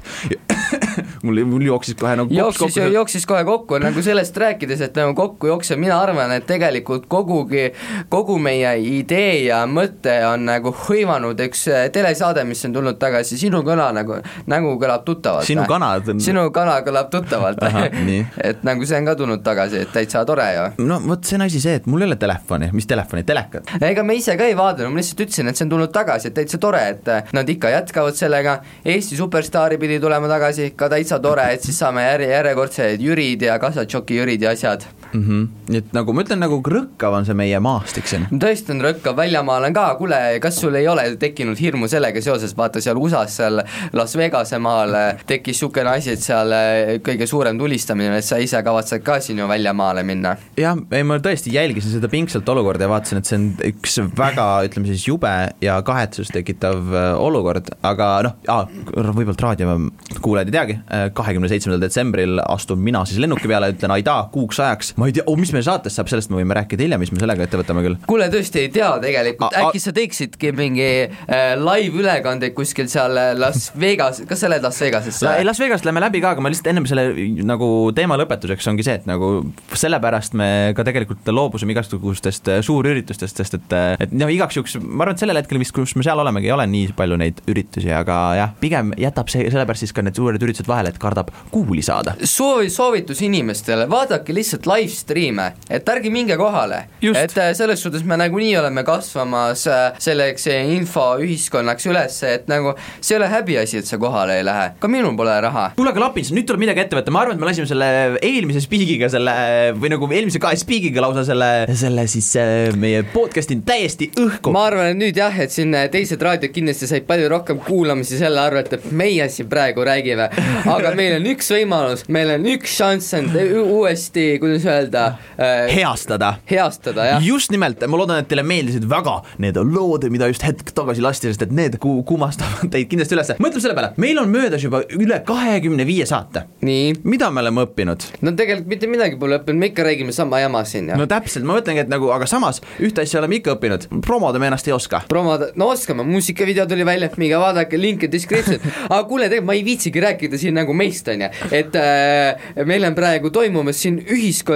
Mul, 1.24 1.40
mul 1.48 1.64
jooksis 1.66 1.96
kohe 1.98 2.14
nagu 2.18 2.32
jooksis, 2.34 2.76
jooksis 2.92 3.24
kohe 3.28 3.44
kokku, 3.48 3.78
nagu 3.82 4.02
sellest 4.04 4.36
rääkides, 4.40 4.82
et 4.86 4.96
nagu 4.98 5.14
kokku 5.16 5.48
jooksev, 5.48 5.78
mina 5.80 5.96
arvan, 6.00 6.32
et 6.36 6.46
tegelikult 6.48 7.06
kogugi, 7.10 7.66
kogu 8.12 8.36
meie 8.42 8.74
idee 8.84 9.44
ja 9.46 9.62
mõte 9.70 10.14
on 10.28 10.44
nagu 10.48 10.72
hõivanud 10.84 11.40
üks 11.46 11.64
äh, 11.72 11.86
telesaade, 11.94 12.44
mis 12.48 12.64
on 12.68 12.76
tulnud 12.76 12.98
tagasi, 13.00 13.38
sinu 13.40 13.62
kõla 13.66 13.88
nagu, 13.96 14.18
nägu 14.50 14.74
kõlab 14.80 15.04
tuttavalt. 15.08 15.48
Sinu 15.48 15.64
kana- 15.70 15.94
sinu 16.24 16.46
kana 16.54 16.78
kõlab 16.86 17.10
tuttavalt. 17.12 17.62
Et 18.48 18.62
nagu 18.66 18.84
see 18.86 18.98
on 19.00 19.08
ka 19.08 19.14
tulnud 19.18 19.42
tagasi, 19.44 19.80
et 19.84 19.92
täitsa 19.94 20.24
tore 20.28 20.44
ju 20.54 20.86
no 20.88 20.98
vot, 21.04 21.24
see 21.24 21.36
on 21.38 21.44
asi 21.46 21.60
see, 21.62 21.74
et 21.80 21.86
mul 21.90 22.04
ei 22.04 22.08
ole 22.10 22.16
telefoni, 22.20 22.68
mis 22.76 22.86
telefoni, 22.88 23.24
telekat. 23.26 23.70
ega 23.84 24.04
ma 24.06 24.16
ise 24.16 24.36
ka 24.38 24.46
ei 24.48 24.56
vaadanud, 24.58 24.92
ma 24.92 25.00
lihtsalt 25.00 25.24
ütlesin, 25.24 25.48
et 25.50 25.58
see 25.58 25.66
on 25.66 25.72
tulnud 25.74 25.92
tagasi, 25.94 26.30
et 26.30 26.36
täitsa 26.36 26.60
tore, 26.62 26.80
et 26.94 27.32
nad 27.36 27.48
ikka 27.50 27.72
jätkavad 27.74 28.16
sellega, 28.18 28.58
Eesti 28.84 29.16
superstaari 29.54 29.78
pidi 29.78 30.00
tulema 30.00 30.26
tagasi, 30.26 30.72
ka 30.74 30.88
täitsa 30.90 31.20
tore, 31.22 31.44
et 31.54 31.62
siis 31.62 31.76
saame 31.78 32.02
järje, 32.02 32.26
järjekordsed 32.32 33.00
Jürid 33.00 33.42
ja 33.46 33.58
Kasatšoki 33.62 34.16
Jürid 34.18 34.42
ja 34.42 34.50
asjad. 34.50 34.82
mm. 35.14 35.22
-hmm. 35.22 35.48
nii 35.68 35.78
et 35.78 35.92
nagu 35.96 36.12
ma 36.12 36.24
ütlen, 36.24 36.40
nagu 36.42 36.60
rõkkav 36.74 37.18
on 37.18 37.26
see 37.28 37.36
meie 37.38 37.60
maastik 37.62 38.08
siin. 38.10 38.26
tõesti 38.30 38.74
on 38.74 38.82
rõkkav, 38.84 39.16
väljamaal 39.16 39.68
on 39.68 39.76
ka, 39.76 39.86
kuule, 39.98 40.20
kas 40.42 40.58
sul 40.60 40.74
ei 40.74 40.88
ole 40.88 41.06
tekkinud 41.20 41.60
hirmu 41.60 41.88
sellega 41.88 42.22
seoses, 42.22 42.56
vaata 42.56 42.82
seal 42.84 42.98
USA-s, 43.00 43.36
seal 43.40 43.62
Las 43.92 44.16
Vegase 44.18 44.58
maal 44.58 44.94
eh, 44.98 45.24
tekkis 45.26 45.54
niisugune 45.54 45.90
asi, 45.90 46.14
et 46.14 46.22
seal 46.22 46.52
eh, 46.52 46.94
kõige 47.04 47.26
suurem 47.30 47.58
tulistamine, 47.58 48.18
et 48.18 48.26
sa 48.26 48.40
ise 48.42 48.60
kavatsed 48.66 49.04
ka 49.06 49.20
siin 49.22 49.38
ju 49.38 49.48
väljamaale 49.48 50.02
minna. 50.02 50.36
jah, 50.58 50.78
ei 50.90 51.06
ma 51.06 51.18
tõesti 51.22 51.54
jälgisin 51.54 51.96
seda 51.96 52.10
pingsalt 52.10 52.48
olukorda 52.48 52.88
ja 52.88 52.92
vaatasin, 52.92 53.22
et 53.22 53.30
see 53.30 53.38
on 53.38 53.48
üks 53.70 53.98
väga, 54.18 54.48
ütleme 54.68 54.90
siis 54.90 55.06
jube 55.08 55.32
ja 55.62 55.80
kahetsust 55.86 56.34
tekitav 56.34 56.92
äh, 56.92 57.10
olukord, 57.20 57.70
aga 57.82 58.10
noh, 58.24 58.68
võib-olla 59.14 59.38
raadiokuulajad 59.48 60.50
ei 60.50 60.54
teagi, 60.54 60.78
kahekümne 61.14 61.48
seitsmendal 61.50 61.82
detsembril 61.82 62.40
astun 62.44 62.80
mina 62.82 63.04
siis 63.08 63.20
lennuki 63.22 63.48
peale, 63.50 63.70
ütlen 63.74 63.94
aidaa 63.94 64.24
kuuks 64.34 64.60
ajaks, 64.60 64.94
ma 65.00 65.03
ei 65.08 65.14
tea 65.16 65.24
oh,, 65.26 65.38
mis 65.40 65.52
meil 65.54 65.64
saates 65.66 65.96
saab, 65.98 66.10
sellest 66.10 66.32
me 66.32 66.40
võime 66.40 66.56
rääkida 66.58 66.86
hiljem, 66.86 67.02
mis 67.04 67.12
me 67.14 67.20
sellega 67.22 67.46
ette 67.46 67.60
võtame 67.60 67.84
küll. 67.84 67.98
kuule, 68.08 68.28
tõesti 68.32 68.64
ei 68.64 68.70
tea 68.74 68.90
tegelikult, 69.02 69.56
äkki 69.60 69.82
sa 69.82 69.94
teeksidki 69.96 70.52
mingi 70.56 70.88
äh, 71.04 71.54
live-ülekandeid 71.60 72.54
kuskil 72.56 72.88
seal 72.92 73.16
äh, 73.20 73.32
Las 73.38 73.70
Vegas, 73.80 74.22
kas 74.28 74.44
sa 74.44 74.50
lähed 74.52 74.64
Las 74.64 74.80
Vegasesse? 74.82 75.28
ei, 75.38 75.46
Las 75.46 75.60
Vegas't 75.62 75.86
lähme 75.86 76.02
läbi 76.04 76.22
ka, 76.24 76.34
aga 76.34 76.44
ma 76.44 76.52
lihtsalt 76.52 76.70
ennem 76.72 76.88
selle 76.90 77.08
nagu 77.46 77.70
teema 77.96 78.18
lõpetuseks 78.20 78.70
ongi 78.72 78.86
see, 78.86 78.98
et 79.00 79.08
nagu 79.10 79.32
sellepärast 79.74 80.36
me 80.38 80.48
ka 80.76 80.86
tegelikult 80.86 81.28
loobusime 81.34 81.74
igasugustest 81.76 82.52
äh, 82.52 82.62
suurüritustest, 82.64 83.42
sest 83.42 83.58
et, 83.58 83.76
et 84.06 84.14
noh, 84.14 84.32
igaks 84.32 84.58
juhuks 84.58 84.78
ma 84.80 85.06
arvan, 85.06 85.18
et 85.18 85.24
sellel 85.24 85.40
hetkel 85.40 85.60
vist, 85.62 85.74
kus 85.76 85.96
me 85.98 86.06
seal 86.06 86.20
olemegi, 86.22 86.50
ei 86.50 86.56
ole 86.56 86.66
nii 86.70 86.94
palju 86.96 87.18
neid 87.20 87.42
üritusi, 87.50 87.90
aga 87.94 88.18
jah, 88.38 88.54
pigem 88.60 88.94
jätab 89.00 89.32
see 89.32 89.48
sellepärast 89.50 89.86
siis 89.86 89.94
ka 89.96 90.04
need 90.04 90.18
suured 90.18 90.42
üritused 90.42 90.68
vahele, 90.70 90.92
et 90.94 91.00
kardab 91.02 91.32
kuuli 91.54 91.82
saada. 91.84 92.16
soovi, 92.22 92.70
soovitus 92.72 93.22
inimestele, 93.26 93.88
vaadake 93.90 94.36
lihtsalt 94.36 94.68
live 94.70 94.93
stream'e, 94.94 95.50
et 95.70 95.88
ärge 95.88 96.10
minge 96.12 96.36
kohale. 96.40 96.84
Et 97.04 97.38
äh, 97.38 97.52
selles 97.56 97.82
suhtes 97.82 98.04
me 98.06 98.18
nagunii 98.20 98.54
oleme 98.60 98.84
kasvamas 98.86 99.66
äh, 99.70 99.98
selleks 100.02 100.46
infoühiskonnaks 100.54 101.88
üles, 101.90 102.18
et 102.28 102.48
nagu 102.50 102.74
see 103.00 103.14
ei 103.14 103.20
ole 103.20 103.30
häbiasi, 103.32 103.82
et 103.82 103.88
sa 103.90 103.98
kohale 104.00 104.38
ei 104.40 104.46
lähe, 104.46 104.70
ka 104.80 104.90
minul 104.90 105.16
pole 105.18 105.34
raha. 105.44 105.66
kuule, 105.76 105.92
aga 105.94 106.04
Lapins, 106.06 106.32
nüüd 106.34 106.48
tuleb 106.48 106.64
midagi 106.64 106.84
ette 106.84 106.98
võtta, 106.98 107.14
ma 107.14 107.24
arvan, 107.24 107.38
et 107.38 107.42
me 107.42 107.48
lasime 107.48 107.68
selle 107.70 107.88
eelmise 108.24 108.62
spiigiga 108.64 109.10
selle 109.12 109.34
või 109.78 109.92
nagu 109.92 110.08
eelmise 110.10 110.42
kahe 110.42 110.58
spiigiga 110.60 111.04
lausa 111.04 111.24
selle, 111.28 111.50
selle 111.78 112.06
siis 112.10 112.30
äh, 112.40 112.70
meie 112.80 113.04
podcast'i 113.14 113.58
täiesti 113.66 114.10
õhku. 114.20 114.54
ma 114.54 114.66
arvan, 114.70 114.92
et 114.92 115.00
nüüd 115.00 115.20
jah, 115.20 115.34
et 115.40 115.54
siin 115.54 115.74
teised 115.92 116.22
raadiod 116.24 116.54
kindlasti 116.54 116.88
said 116.90 117.08
palju 117.08 117.30
rohkem 117.32 117.60
kuulamisi 117.64 118.18
selle 118.20 118.42
arvelt, 118.42 118.72
et 118.76 118.90
meie 118.92 119.28
siin 119.32 119.48
praegu 119.50 119.84
räägime, 119.86 120.30
aga 120.70 120.94
meil 120.98 121.18
on 121.18 121.30
üks 121.34 121.50
võimalus, 121.54 122.06
meil 122.12 122.34
on 122.36 122.48
üks 122.54 122.76
šanss 122.78 123.16
end 123.18 123.36
uuesti, 123.64 124.26
kuidas 124.42 124.66
öelda 124.68 124.83
äh,, 124.92 125.70
heastada 125.72 126.34
heastada, 126.50 127.06
jah. 127.08 127.22
just 127.24 127.52
nimelt, 127.54 127.82
ma 127.88 127.98
loodan, 128.00 128.20
et 128.22 128.28
teile 128.30 128.44
meeldisid 128.46 128.86
väga 128.90 129.16
need 129.42 129.58
lood, 129.70 130.06
mida 130.12 130.28
just 130.30 130.44
hetk 130.46 130.74
tagasi 130.76 131.04
lasti, 131.04 131.30
sest 131.32 131.46
et 131.46 131.54
need 131.54 131.78
ku- 131.82 132.02
kummastavad 132.06 132.68
teid 132.74 132.90
kindlasti 132.90 133.16
ülesse. 133.16 133.38
mõtleme 133.42 133.64
selle 133.64 133.76
peale, 133.78 133.92
meil 134.02 134.20
on 134.22 134.30
möödas 134.32 134.64
juba 134.64 134.82
üle 134.96 135.20
kahekümne 135.26 135.86
viie 135.88 136.06
saate. 136.08 136.44
mida 136.64 137.30
me 137.30 137.44
oleme 137.44 137.66
õppinud? 137.68 138.08
no 138.24 138.34
tegelikult 138.36 138.70
mitte 138.74 138.90
midagi 138.90 139.18
pole 139.20 139.40
õppinud, 139.40 139.60
me 139.60 139.70
ikka 139.72 139.86
räägime 139.88 140.14
sama 140.16 140.40
jama 140.42 140.64
siin 140.68 140.90
ja 140.92 140.98
no 141.00 141.08
täpselt, 141.10 141.46
ma 141.46 141.58
mõtlengi, 141.58 141.84
et 141.86 141.92
nagu, 141.92 142.10
aga 142.14 142.28
samas 142.30 142.60
ühte 142.82 143.04
asja 143.04 143.20
oleme 143.22 143.40
ikka 143.40 143.56
õppinud, 143.56 143.88
promoda 144.04 144.40
me 144.42 144.50
ennast 144.50 144.68
ei 144.68 144.76
oska. 144.76 145.04
promoda, 145.08 145.50
no 145.60 145.70
oskame, 145.74 146.06
muusikavideo 146.08 146.66
tuli 146.70 146.86
välja, 146.86 147.10
minge 147.20 147.38
vaadake, 147.40 147.78
link 147.80 148.06
description, 148.10 148.60
aga 148.92 149.02
kuule, 149.08 149.28
tegelikult 149.30 149.48
ma 149.48 149.56
ei 149.56 149.64
viitsigi 149.66 150.02
rääkida 150.02 150.40
siin 150.40 150.56
nagu 150.58 150.74
meist, 150.76 151.08
on 151.12 151.24
ju, 151.26 151.30
et 151.54 151.76
äh, 151.78 152.64
meil 152.66 152.84
on 152.88 152.96
praegu 152.96 153.30
toimumas 153.34 153.80
siin 153.84 154.00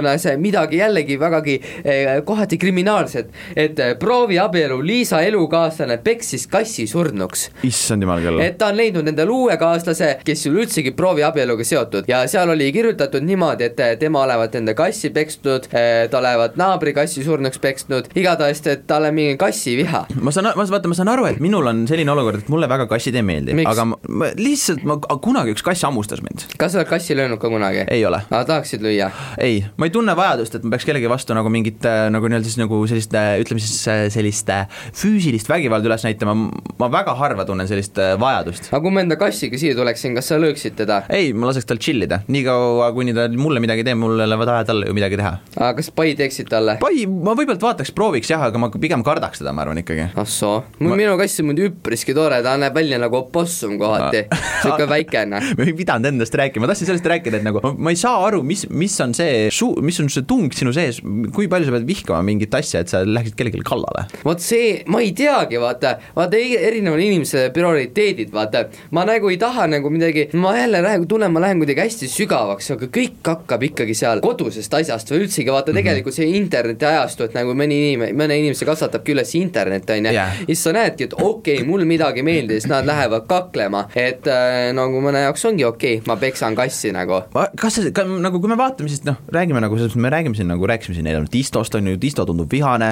ühiskonnas 0.08 0.40
midagi 0.40 0.76
jällegi 0.76 1.20
vägagi 1.20 1.60
äh, 1.62 2.24
kohati 2.24 2.58
kriminaalset, 2.58 3.30
et 3.56 3.78
äh, 3.78 3.98
prooviabielu 3.98 4.86
Liisa 4.86 5.20
elukaaslane 5.20 5.98
peksis 5.98 6.46
kassi 6.46 6.86
surnuks 6.86 7.50
issand 7.62 8.02
jumal 8.02 8.20
küll. 8.20 8.40
et 8.40 8.58
ta 8.58 8.68
on 8.68 8.76
leidnud 8.76 9.08
endale 9.08 9.30
uue 9.30 9.56
kaaslase, 9.56 10.18
kes 10.24 10.46
ei 10.46 10.52
ole 10.52 10.64
üldsegi 10.64 10.92
prooviabieluga 10.96 11.64
seotud 11.64 12.08
ja 12.08 12.26
seal 12.28 12.48
oli 12.50 12.70
kirjutatud 12.72 13.24
niimoodi, 13.24 13.64
et 13.64 13.80
eh, 13.80 13.96
tema 13.98 14.22
olevat 14.22 14.54
enda 14.54 14.74
kassi 14.74 15.10
pekstud, 15.10 15.68
ta 16.10 16.18
olevat 16.18 16.56
naabri 16.56 16.92
kassi 16.96 17.24
surnuks 17.24 17.58
peksnud, 17.58 18.10
igatahes, 18.16 18.62
et 18.66 18.86
talle 18.86 19.10
mingi 19.12 19.36
kassiviha. 19.38 20.06
ma 20.20 20.34
saan, 20.34 20.50
ma 20.56 20.66
vaata, 20.70 20.88
ma 20.88 20.98
saan 20.98 21.12
aru, 21.12 21.26
et 21.32 21.40
minul 21.42 21.66
on 21.66 21.84
selline 21.90 22.12
olukord, 22.12 22.42
et 22.44 22.52
mulle 22.52 22.68
väga 22.70 22.88
kassid 22.90 23.16
ei 23.18 23.26
meeldi, 23.26 23.56
aga 23.66 23.84
ma, 23.92 24.00
ma 24.08 24.30
lihtsalt 24.38 24.84
ma 24.88 24.98
kunagi 24.98 25.54
üks 25.56 25.64
kass 25.66 25.86
hammustas 25.86 26.22
mind. 26.24 26.46
kas 26.58 26.74
sa 26.74 26.82
oled 26.82 26.90
kassi 26.90 27.16
löönud 27.18 27.40
ka 27.42 27.50
kunagi? 27.52 27.84
ei 27.90 28.04
ole. 28.06 28.22
aga 28.30 28.44
tahaksid 28.52 28.84
lüüa? 28.84 29.10
ei, 29.42 29.62
ma 29.76 29.88
ei 29.88 29.90
tunne 29.90 29.97
vajadust, 30.06 30.54
et 30.54 30.64
ma 30.64 30.74
peaks 30.74 30.86
kellegi 30.88 31.08
vastu 31.10 31.34
nagu 31.36 31.50
mingit 31.52 31.84
äh, 31.88 32.06
nagu 32.12 32.28
nii-öelda 32.28 32.48
siis 32.48 32.58
nagu 32.60 32.80
sellist 32.90 33.14
äh, 33.18 33.36
ütleme 33.42 33.62
siis 33.62 33.80
äh, 33.90 34.04
sellist 34.12 34.50
füüsilist 34.96 35.48
vägivalda 35.50 35.88
üles 35.90 36.04
näitama, 36.06 36.34
ma 36.78 36.88
väga 36.92 37.14
harva 37.18 37.44
tunnen 37.48 37.68
sellist 37.68 37.98
vajadust. 38.20 38.70
aga 38.70 38.80
kui 38.84 38.94
ma 38.94 39.02
enda 39.04 39.18
kassiga 39.20 39.58
siia 39.60 39.76
tuleksin, 39.78 40.14
kas 40.18 40.30
sa 40.30 40.38
lööksid 40.40 40.78
teda? 40.78 41.02
ei, 41.12 41.32
ma 41.32 41.50
laseks 41.50 41.68
tal 41.68 41.80
chill 41.82 42.06
ida, 42.06 42.20
niikaua 42.30 42.90
kuni 42.96 43.14
ta 43.16 43.26
mulle 43.34 43.62
midagi 43.64 43.84
teeb, 43.86 43.98
mul 44.00 44.18
ei 44.18 44.26
ole 44.28 44.38
vaja 44.40 44.64
talle 44.68 44.88
ju 44.88 44.96
midagi 44.96 45.18
teha. 45.20 45.34
aga 45.56 45.72
kas 45.80 45.90
pai 45.94 46.14
teeksid 46.18 46.50
talle? 46.52 46.78
pai, 46.82 47.04
ma 47.08 47.34
võib-olla 47.38 47.60
vaataks, 47.62 47.92
prooviks 47.96 48.30
jah, 48.32 48.46
aga 48.48 48.62
ma 48.62 48.70
pigem 48.74 49.04
kardaks 49.06 49.42
teda, 49.42 49.54
ma 49.56 49.66
arvan 49.66 49.82
ikkagi. 49.82 50.08
ah 50.14 50.28
soo, 50.28 50.62
minu 50.80 51.16
kass 51.20 51.42
on 51.42 51.50
muidu 51.50 51.68
üpriski 51.72 52.16
tore, 52.16 52.40
ta 52.44 52.56
näeb 52.60 52.76
välja 52.78 53.00
nagu 53.02 53.20
opossum 53.22 53.76
kohati, 53.80 54.24
sihuke 54.62 54.88
väikene. 54.90 55.42
ma 55.58 55.66
ei 55.66 55.76
pidanud 55.76 56.12
endast 56.12 56.34
rääkima, 56.38 56.66
ma 56.66 56.72
tahtsin 56.72 56.90
sellest 56.92 57.08
rääkida, 57.08 57.40
et 57.40 57.46
nagu 57.46 57.62
ma, 57.64 57.74
ma 57.88 57.94
ei 57.94 58.00
saa 58.00 58.16
aru, 58.28 58.42
mis, 58.46 58.66
mis 58.70 58.94
on 59.04 59.14
see 59.16 59.48
su-,, 59.54 59.74
mis 59.88 59.98
on 60.02 60.10
see 60.12 60.26
tung 60.28 60.52
sinu 60.54 60.72
sees, 60.76 61.00
kui 61.34 61.48
palju 61.50 61.68
sa 61.68 61.74
pead 61.76 61.88
vihkama 61.88 62.24
mingit 62.26 62.54
asja, 62.58 62.82
et 62.84 62.92
sa 62.92 63.02
läheksid 63.06 63.36
kellelegi 63.38 63.64
kallale. 63.66 64.06
vot 64.24 64.42
see, 64.42 64.82
ma 64.92 65.00
ei 65.04 65.14
teagi, 65.16 65.58
vaata, 65.62 65.96
vaata 66.16 66.40
e- 66.40 66.60
erineval 66.68 67.02
inimesele 67.02 67.52
prioriteedid, 67.54 68.32
vaata, 68.34 68.66
ma 68.96 69.04
nagu 69.08 69.30
ei 69.32 69.38
taha 69.40 69.68
nagu 69.70 69.90
midagi, 69.92 70.28
ma 70.38 70.54
jälle 70.58 70.82
lähen, 70.84 71.06
tunnen, 71.08 71.32
ma 71.32 71.42
lähen 71.44 71.62
kuidagi 71.62 71.84
hästi 71.84 72.10
sügavaks, 72.12 72.72
aga 72.76 72.90
kõik 72.98 73.32
hakkab 73.32 73.64
ikkagi 73.70 73.96
seal 73.96 74.22
kodusest 74.24 74.74
asjast 74.80 75.12
või 75.12 75.24
üldsegi 75.24 75.54
vaata 75.54 75.74
tegelikult 75.76 76.16
see 76.16 76.28
internetiajastu, 76.38 77.28
et 77.28 77.36
nagu 77.38 77.54
mõni 77.58 77.78
inimene, 77.84 78.16
mõne 78.18 78.38
inimese 78.40 78.68
kasvatabki 78.68 79.16
üles 79.16 79.34
internet, 79.38 79.88
on 79.94 80.10
ju 80.10 80.14
Jah., 80.18 80.36
siis 80.44 80.62
sa 80.64 80.74
näedki, 80.76 81.08
et 81.08 81.16
okei 81.16 81.60
okay,, 81.60 81.66
mul 81.68 81.84
midagi 81.88 82.24
meeldis, 82.26 82.68
nad 82.70 82.86
lähevad 82.88 83.26
kaklema, 83.30 83.86
et 83.98 84.26
äh, 84.30 84.70
nagu 84.76 85.02
mõne 85.04 85.24
jaoks 85.26 85.46
ongi 85.50 85.66
okei 85.68 85.98
okay,, 85.98 86.06
ma 86.08 86.18
peksan 86.20 86.56
kassi 86.58 86.92
nagu. 86.94 87.22
kas 87.60 87.78
see, 87.78 87.92
nagu 87.94 88.40
kui 88.42 88.50
me 88.50 88.58
vaatame, 88.58 88.90
siis 88.92 89.04
noh, 89.06 89.18
räägime 89.34 89.62
nagu 89.64 89.77
selles 89.78 89.94
mõttes, 89.94 90.02
me 90.04 90.12
räägime 90.12 90.38
siin 90.38 90.50
nagu 90.50 90.68
rääkisime 90.68 90.98
siin 90.98 91.08
eelnevalt 91.08 91.32
Distost 91.32 91.74
on 91.78 91.88
ju, 91.92 91.98
Disto 92.00 92.26
tundub 92.28 92.50
vihane, 92.52 92.90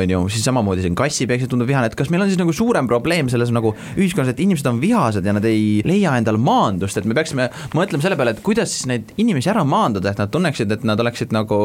on 0.00 0.10
ju, 0.10 0.22
siis 0.32 0.44
samamoodi 0.46 0.84
siin 0.84 0.96
kassipeksid 0.98 1.50
tundub 1.52 1.68
vihane, 1.70 1.90
et 1.90 1.96
kas 1.98 2.10
meil 2.12 2.24
on 2.24 2.30
siis 2.30 2.40
nagu 2.40 2.54
suurem 2.56 2.88
probleem 2.90 3.30
selles 3.32 3.52
nagu 3.54 3.74
ühiskonnas, 3.96 4.32
et 4.32 4.42
inimesed 4.42 4.68
on 4.70 4.80
vihased 4.82 5.26
ja 5.26 5.34
nad 5.36 5.46
ei 5.48 5.82
leia 5.86 6.16
endal 6.18 6.40
maandust, 6.42 6.98
et 6.98 7.08
me 7.08 7.16
peaksime 7.16 7.48
mõtlema 7.76 8.04
selle 8.04 8.18
peale, 8.18 8.36
et 8.36 8.42
kuidas 8.46 8.72
siis 8.74 8.88
neid 8.90 9.12
inimesi 9.20 9.50
ära 9.52 9.64
maandada, 9.66 10.12
et 10.12 10.22
nad 10.22 10.32
tunneksid, 10.32 10.72
et 10.72 10.86
nad 10.88 11.00
oleksid 11.02 11.34
nagu, 11.36 11.60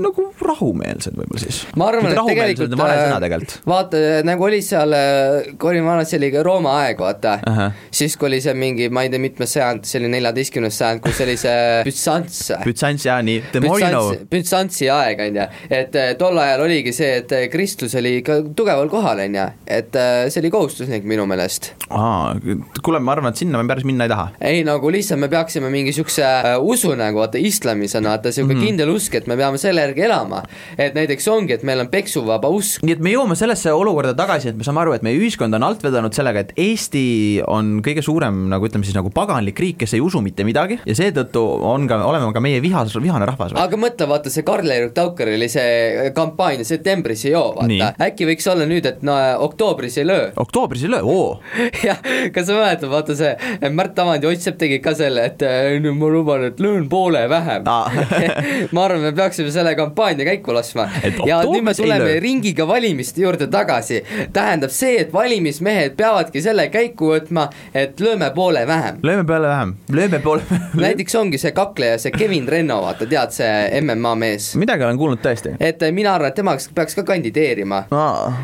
nagu 0.00 0.26
rahumeelsed 0.40 1.16
võib-olla 1.16 1.42
siis. 1.42 1.62
ma 1.78 1.90
arvan, 1.90 2.10
et 2.10 2.20
tegelikult 2.30 2.76
äh, 2.76 3.16
tegelikult. 3.24 3.56
vaata, 3.68 4.02
nagu 4.26 4.46
oli 4.46 4.60
seal, 4.64 4.94
kui 5.60 5.74
olin 5.74 5.86
vanas, 5.86 6.10
see 6.10 6.20
oli 6.20 6.30
Rooma 6.44 6.76
aeg, 6.84 7.00
vaata 7.02 7.36
Ahah. 7.46 7.76
siis 7.94 8.16
kui 8.20 8.30
oli 8.30 8.40
see 8.44 8.54
mingi, 8.58 8.88
ma 8.92 9.04
ei 9.06 9.12
tea, 9.12 9.22
mitmes 9.22 9.54
sajand, 9.56 9.86
see 9.88 10.00
oli 10.00 10.12
neljateistkümnes 10.16 10.80
sajand, 10.80 11.04
kus 11.04 11.20
oli 11.24 11.36
see 11.40 11.82
Bütsants 11.86 12.42
Bütsants 12.64 13.06
ja 13.06 13.18
nii, 13.24 13.42
the 13.52 13.62
more 13.64 13.79
know. 13.88 14.12
Bütsantsi 14.30 14.88
aeg, 14.92 15.20
on 15.24 15.38
ju, 15.40 15.46
et 15.70 15.96
eh, 15.98 16.12
tol 16.20 16.38
ajal 16.40 16.64
oligi 16.66 16.92
see, 16.94 17.20
et 17.22 17.32
eh, 17.36 17.46
kristlus 17.52 17.94
oli 17.98 18.18
ikka 18.20 18.40
tugeval 18.56 18.90
kohal, 18.92 19.22
on 19.24 19.38
ju, 19.38 19.46
et 19.66 19.98
eh, 19.98 20.28
see 20.30 20.42
oli 20.42 20.52
kohustuslik 20.52 21.06
minu 21.08 21.26
meelest. 21.30 21.72
aa, 21.90 22.34
kuule, 22.84 23.00
ma 23.02 23.16
arvan, 23.16 23.34
et 23.34 23.40
sinna 23.42 23.60
me 23.60 23.70
päris 23.70 23.86
minna 23.88 24.06
ei 24.06 24.12
taha. 24.12 24.26
ei 24.52 24.64
nagu 24.66 24.92
lihtsalt 24.92 25.20
me 25.20 25.30
peaksime 25.32 25.70
mingi 25.72 25.94
äh, 25.94 26.50
usu 26.60 26.94
nagu 26.98 27.22
vaata 27.22 27.40
islamis 27.40 27.96
on 27.98 28.10
vaata 28.10 28.32
siuke 28.34 28.54
mm 28.54 28.60
kindel 28.60 28.90
usk, 28.92 29.14
et 29.16 29.26
me 29.30 29.38
peame 29.40 29.56
selle 29.58 29.80
järgi 29.80 30.04
elama. 30.04 30.42
et 30.76 30.94
näiteks 30.94 31.28
ongi, 31.32 31.54
et 31.56 31.62
meil 31.66 31.80
on 31.80 31.88
peksuvaba 31.88 32.50
usk, 32.52 32.84
nii 32.84 32.98
et 32.98 33.02
me 33.02 33.14
jõuame 33.14 33.36
sellesse 33.38 33.72
olukorda 33.72 34.12
tagasi, 34.18 34.50
et 34.52 34.58
me 34.58 34.66
saame 34.66 34.82
aru, 34.84 34.94
et 34.98 35.06
meie 35.06 35.16
ühiskond 35.16 35.56
on 35.56 35.64
alt 35.64 35.82
vedanud 35.84 36.14
sellega, 36.14 36.44
et 36.44 36.52
Eesti 36.60 37.40
on 37.48 37.78
kõige 37.84 38.04
suurem 38.04 38.42
nagu 38.52 38.68
ütleme 38.68 38.86
siis 38.86 38.96
nagu 38.96 39.12
paganlik 39.14 39.58
riik, 39.60 39.80
kes 39.80 39.96
ei 39.96 40.02
usu 40.04 40.20
mitte 40.24 40.44
midagi 40.46 40.80
ja 40.84 40.96
seetõttu 40.96 41.42
on 41.70 41.88
ka, 41.90 42.00
oleme 42.06 42.30
ka 42.36 42.42
meie 42.44 42.60
vihas, 42.62 42.94
vihane 43.00 43.28
rahvas. 43.28 43.54
aga 43.56 43.69
mõtle, 43.80 44.08
vaata 44.10 44.32
see 44.32 44.44
Karl-Erik 44.46 44.94
Taukar 44.96 45.30
oli 45.30 45.48
see 45.52 46.10
kampaania 46.16 46.66
septembris 46.66 47.24
ei 47.26 47.34
joo, 47.34 47.54
vaata, 47.58 47.92
äkki 48.08 48.28
võiks 48.30 48.48
olla 48.50 48.66
nüüd, 48.70 48.86
et 48.88 49.04
no 49.06 49.16
oktoobris 49.46 50.00
ei 50.00 50.08
löö 50.08 50.30
oktoobris 50.44 50.86
ei 50.86 50.92
löö, 50.94 51.02
oo. 51.04 51.40
jah, 51.84 52.00
kas 52.34 52.48
sa 52.48 52.58
mäletad, 52.58 52.90
vaata 52.92 53.16
see 53.18 53.70
Märt 53.70 53.98
Avand 54.02 54.24
ja 54.24 54.32
Ott 54.32 54.42
Sepp 54.42 54.58
tegid 54.60 54.82
ka 54.84 54.94
selle, 54.96 55.26
et 55.30 55.44
nüüd 55.82 55.98
ma 55.98 56.10
luban, 56.12 56.46
et 56.50 56.60
löön 56.62 56.88
poole 56.90 57.26
vähem 57.30 57.68
Aa. 57.68 57.90
ma 58.74 58.84
arvan, 58.86 59.04
me 59.04 59.12
peaksime 59.16 59.52
selle 59.54 59.74
kampaania 59.78 60.26
käiku 60.32 60.54
laskma 60.56 60.88
ja 61.26 61.42
nüüd 61.46 61.66
me 61.66 61.74
tuleme 61.76 62.16
ringiga 62.22 62.66
valimiste 62.68 63.22
juurde 63.22 63.46
tagasi. 63.50 64.02
tähendab 64.32 64.72
see, 64.74 64.96
et 65.02 65.12
valimismehed 65.12 65.96
peavadki 65.98 66.42
selle 66.42 66.68
käiku 66.72 67.12
võtma, 67.14 67.48
et 67.74 68.00
lööme 68.00 68.30
poole 68.34 68.64
vähem. 68.66 69.00
lööme 69.06 69.24
peale 69.26 69.48
vähem, 69.50 69.74
lööme 69.92 70.20
poole. 70.24 70.60
näiteks 70.84 71.16
ongi 71.20 71.40
see 71.40 71.52
kakleja, 71.56 71.98
see 71.98 72.14
Kevin 72.14 72.48
Renno, 72.48 72.80
vaata, 72.84 73.08
tead 73.10 73.34
see 73.34 73.59
MMA 73.80 74.14
mees. 74.14 74.50
midagi 74.60 74.84
olen 74.84 74.98
kuulnud 75.00 75.22
tõesti. 75.24 75.54
et 75.60 75.82
äh, 75.82 75.92
mina 75.94 76.14
arvan, 76.14 76.32
et 76.32 76.38
tema 76.38 76.56
peaks 76.74 76.96
ka 76.98 77.04
kandideerima 77.06 77.84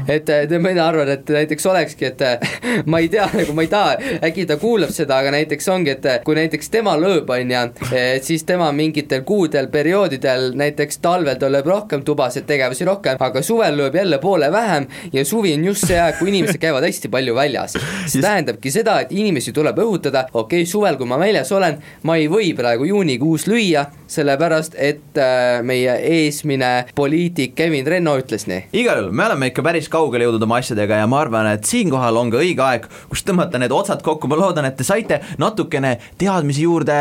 et 0.09 0.31
äh, 0.31 0.59
mina 0.63 0.87
arvan, 0.87 1.09
et 1.09 1.29
näiteks 1.29 1.67
olekski, 1.67 2.11
et 2.11 2.23
äh, 2.23 2.57
ma 2.91 3.01
ei 3.03 3.09
tea, 3.13 3.29
nagu 3.33 3.55
ma 3.57 3.65
ei 3.65 3.71
taha, 3.73 3.97
äkki 4.27 4.47
ta 4.49 4.59
kuulab 4.61 4.93
seda, 4.95 5.21
aga 5.23 5.33
näiteks 5.35 5.69
ongi, 5.73 5.95
et 5.97 6.09
kui 6.27 6.37
näiteks 6.39 6.71
tema 6.73 6.97
lööb, 7.01 7.31
on 7.33 7.53
ju, 7.53 7.63
et 7.97 8.27
siis 8.27 8.45
tema 8.49 8.69
mingitel 8.77 9.25
kuudel, 9.27 9.71
perioodidel, 9.73 10.53
näiteks 10.59 11.01
talvel 11.05 11.39
ta 11.41 11.51
lööb 11.53 11.69
rohkem 11.71 12.05
tubasid 12.07 12.47
tegevusi 12.49 12.87
rohkem, 12.89 13.21
aga 13.21 13.43
suvel 13.45 13.79
lööb 13.81 13.97
jälle 13.99 14.21
poole 14.23 14.51
vähem 14.53 14.89
ja 15.13 15.25
suvi 15.25 15.55
on 15.57 15.65
just 15.71 15.87
see 15.87 15.99
aeg, 16.01 16.19
kui 16.21 16.31
inimesed 16.33 16.61
käivad 16.63 16.87
hästi 16.87 17.11
palju 17.13 17.35
väljas. 17.37 17.77
see 18.07 18.23
tähendabki 18.23 18.73
seda, 18.75 19.01
et 19.05 19.13
inimesi 19.15 19.53
tuleb 19.57 19.79
õhutada, 19.83 20.27
okei 20.33 20.63
okay,, 20.63 20.71
suvel, 20.71 20.99
kui 21.01 21.09
ma 21.09 21.19
väljas 21.21 21.53
olen, 21.53 21.81
ma 22.07 22.17
ei 22.21 22.29
või 22.33 22.53
praegu 22.57 22.89
juunikuus 22.89 23.47
lüüa, 23.51 23.87
sellepärast 24.11 24.77
et 24.79 25.06
äh, 25.21 25.61
meie 25.67 25.95
eesmine 26.11 26.73
poliitik 26.97 27.55
Kevin 27.59 27.87
Renno 27.87 28.17
ütles 28.21 28.47
nii. 28.51 28.67
igal 28.77 29.03
juhul, 29.03 29.13
me 29.17 29.27
oleme 29.29 29.51
ikka 29.53 29.65
päris 29.67 29.91
kaugele 29.93 30.27
jõudnud 30.27 30.47
oma 30.49 30.61
asjadega 30.63 31.01
ja 31.03 31.07
ma 31.11 31.23
arvan, 31.25 31.51
et 31.55 31.69
siinkohal 31.69 32.21
on 32.21 32.33
ka 32.35 32.43
õige 32.43 32.67
aeg, 32.67 32.91
kus 33.11 33.25
tõmmata 33.27 33.61
need 33.63 33.75
otsad 33.75 34.05
kokku, 34.07 34.31
ma 34.31 34.41
loodan, 34.41 34.69
et 34.69 34.77
te 34.79 34.87
saite 34.87 35.23
natukene 35.43 35.97
teadmisi 36.19 36.67
juurde 36.67 36.99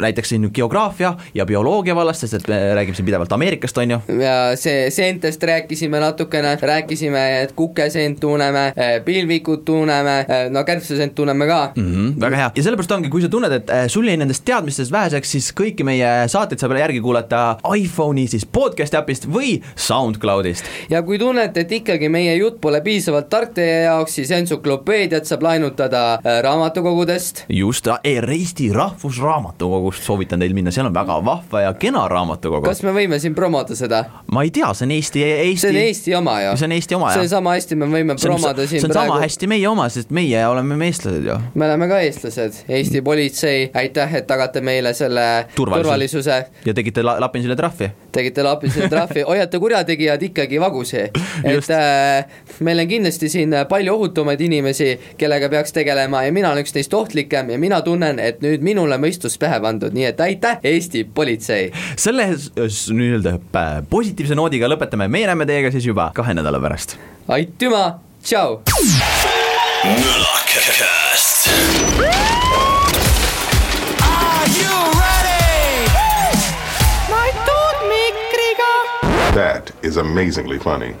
näiteks 0.00 0.28
siin 0.28 0.50
geograafia 0.54 1.14
ja 1.34 1.46
bioloogia 1.46 1.94
vallast, 1.94 2.20
sest 2.24 2.34
et 2.34 2.48
me 2.48 2.58
räägime 2.74 2.96
siin 2.96 3.06
pidevalt 3.06 3.32
Ameerikast, 3.32 3.78
on 3.78 3.90
ju. 3.90 3.98
ja 4.20 4.34
see 4.56 4.90
seentest 4.90 5.42
rääkisime 5.42 6.00
natukene, 6.00 6.56
rääkisime, 6.62 7.24
et 7.42 7.52
kukeseent 7.52 8.20
tunneme, 8.20 8.72
pilvikut 9.04 9.64
tunneme, 9.64 10.26
no 10.50 10.64
kärbseseent 10.64 11.14
tunneme 11.14 11.46
ka 11.46 11.72
mm. 11.76 11.92
-hmm, 11.92 12.20
väga 12.20 12.36
hea 12.36 12.50
ja 12.56 12.62
sellepärast 12.62 12.92
ongi, 12.92 13.10
kui 13.10 13.22
sa 13.22 13.28
tunned, 13.28 13.52
et 13.52 13.70
äh, 13.70 13.86
sul 13.88 14.08
jäi 14.08 14.16
nendest 14.16 14.44
teadmistest 14.44 14.92
väheseks, 14.92 15.32
siis 15.32 15.52
kõiki 15.60 15.84
meie 15.84 16.28
saateid 16.28 16.60
saab 16.60 16.76
järgi 16.78 17.00
kuulata 17.00 17.58
iPhone'i 17.76 18.26
siis 18.28 18.46
podcast'i 18.46 18.98
äpist 18.98 19.28
või 19.28 19.60
SoundCloudist. 19.76 20.64
ja 20.90 21.02
kui 21.02 21.18
tunnete, 21.18 21.60
et 21.60 21.72
ikkagi 21.72 22.08
meie 22.08 22.36
jutt 22.36 22.60
pole 22.60 22.80
piisavalt 22.80 23.28
tark 23.28 23.54
teie 23.54 23.82
jaoks, 23.84 24.14
siis 24.14 24.30
entsüklopeediat 24.30 25.24
saab 25.24 25.42
laenutada 25.42 26.04
raamatukogudest. 26.42 27.44
just, 27.48 27.88
Eesti 28.04 28.72
Rahvusraamatukogust 29.74 30.06
soovitan 30.06 30.40
teil 30.40 30.54
minna, 30.54 30.72
seal 30.74 30.86
on 30.88 30.94
väga 30.94 31.16
vahva 31.24 31.60
ja 31.64 31.72
kena 31.78 32.04
raamatukogu 32.08 32.66
kas. 32.66 32.82
me 32.86 32.92
võime 32.94 33.18
siin 33.22 33.34
promoda 33.34 33.76
seda? 33.76 34.04
ma 34.32 34.44
ei 34.46 34.52
tea, 34.54 34.70
see 34.74 34.86
on 34.86 34.94
Eesti, 34.94 35.24
Eesti 35.24 35.60
see 35.64 35.72
on 35.72 35.80
Eesti 35.80 36.14
oma 36.18 36.36
ju. 36.42 36.54
see 36.60 36.68
on 36.68 36.76
Eesti 36.76 36.98
oma, 36.98 37.10
jah. 37.10 37.18
see 37.18 37.26
on 37.26 37.32
sama 37.32 37.56
hästi, 37.56 37.78
me 37.80 37.90
võime 37.90 38.16
see 38.18 38.30
on, 38.30 38.36
promoda 38.36 38.64
see 38.66 38.74
siin 38.74 38.88
on 38.90 38.94
sama 38.94 39.06
praegu 39.14 39.24
hästi 39.24 39.50
meie 39.50 39.68
oma, 39.68 39.88
sest 39.92 40.14
meie 40.14 40.46
oleme 40.46 40.78
me 40.78 40.90
eestlased 40.90 41.28
ju. 41.30 41.38
me 41.54 41.68
oleme 41.68 41.90
ka 41.90 42.00
eestlased, 42.06 42.62
Eesti 42.68 43.04
politsei, 43.06 43.68
aitäh, 43.82 44.18
et 44.20 44.28
tagate 44.30 44.64
meile 44.64 44.94
selle 44.94 45.28
Turvalisuse. 45.54 45.82
turvalisuse 45.82 46.40
ja 46.70 46.76
tegite 46.76 47.06
la-, 47.06 47.18
Lapinsile 47.24 47.56
trahvi. 47.58 47.90
Tegite 48.14 48.42
lapisele 48.46 48.88
trahvi, 48.92 49.22
hoiate 49.30 49.58
kurjategijad 49.62 50.22
ikkagi 50.30 50.60
vagusi. 50.62 51.04
et 51.44 51.70
äh, 51.74 52.24
meil 52.64 52.78
on 52.84 52.88
kindlasti 52.90 53.28
siin 53.32 53.54
palju 53.68 53.94
ohutumaid 53.98 54.40
inimesi, 54.40 54.92
kellega 55.20 55.48
peaks 55.52 55.72
tegelema 55.76 56.22
ja 56.26 56.32
mina 56.32 56.50
olen 56.52 56.64
üks 56.64 56.74
neist 56.76 56.94
ohtlikem 56.94 57.50
ja 57.54 57.58
mina 57.58 57.80
tunnen, 57.86 58.18
et 58.22 58.40
nüüd 58.44 58.62
minule 58.64 58.96
mõistus 59.02 59.36
pähe 59.40 59.58
pandud, 59.64 59.92
nii 59.94 60.08
et 60.12 60.20
aitäh, 60.20 60.58
Eesti 60.64 61.04
politsei. 61.14 61.70
selle 61.96 62.28
s- 62.38 62.88
nii-öelda 62.94 63.36
pä- 63.52 63.82
positiivse 63.90 64.34
noodiga 64.38 64.68
lõpetame, 64.70 65.08
meie 65.08 65.26
näeme 65.30 65.46
teiega 65.46 65.70
siis 65.74 65.86
juba 65.86 66.10
kahe 66.14 66.34
nädala 66.34 66.60
pärast. 66.62 66.96
aitüma, 67.28 67.84
tšau. 68.24 68.60
Mulakast. 69.84 71.33
That 79.34 79.72
is 79.82 79.96
amazingly 79.96 80.60
funny. 80.60 80.94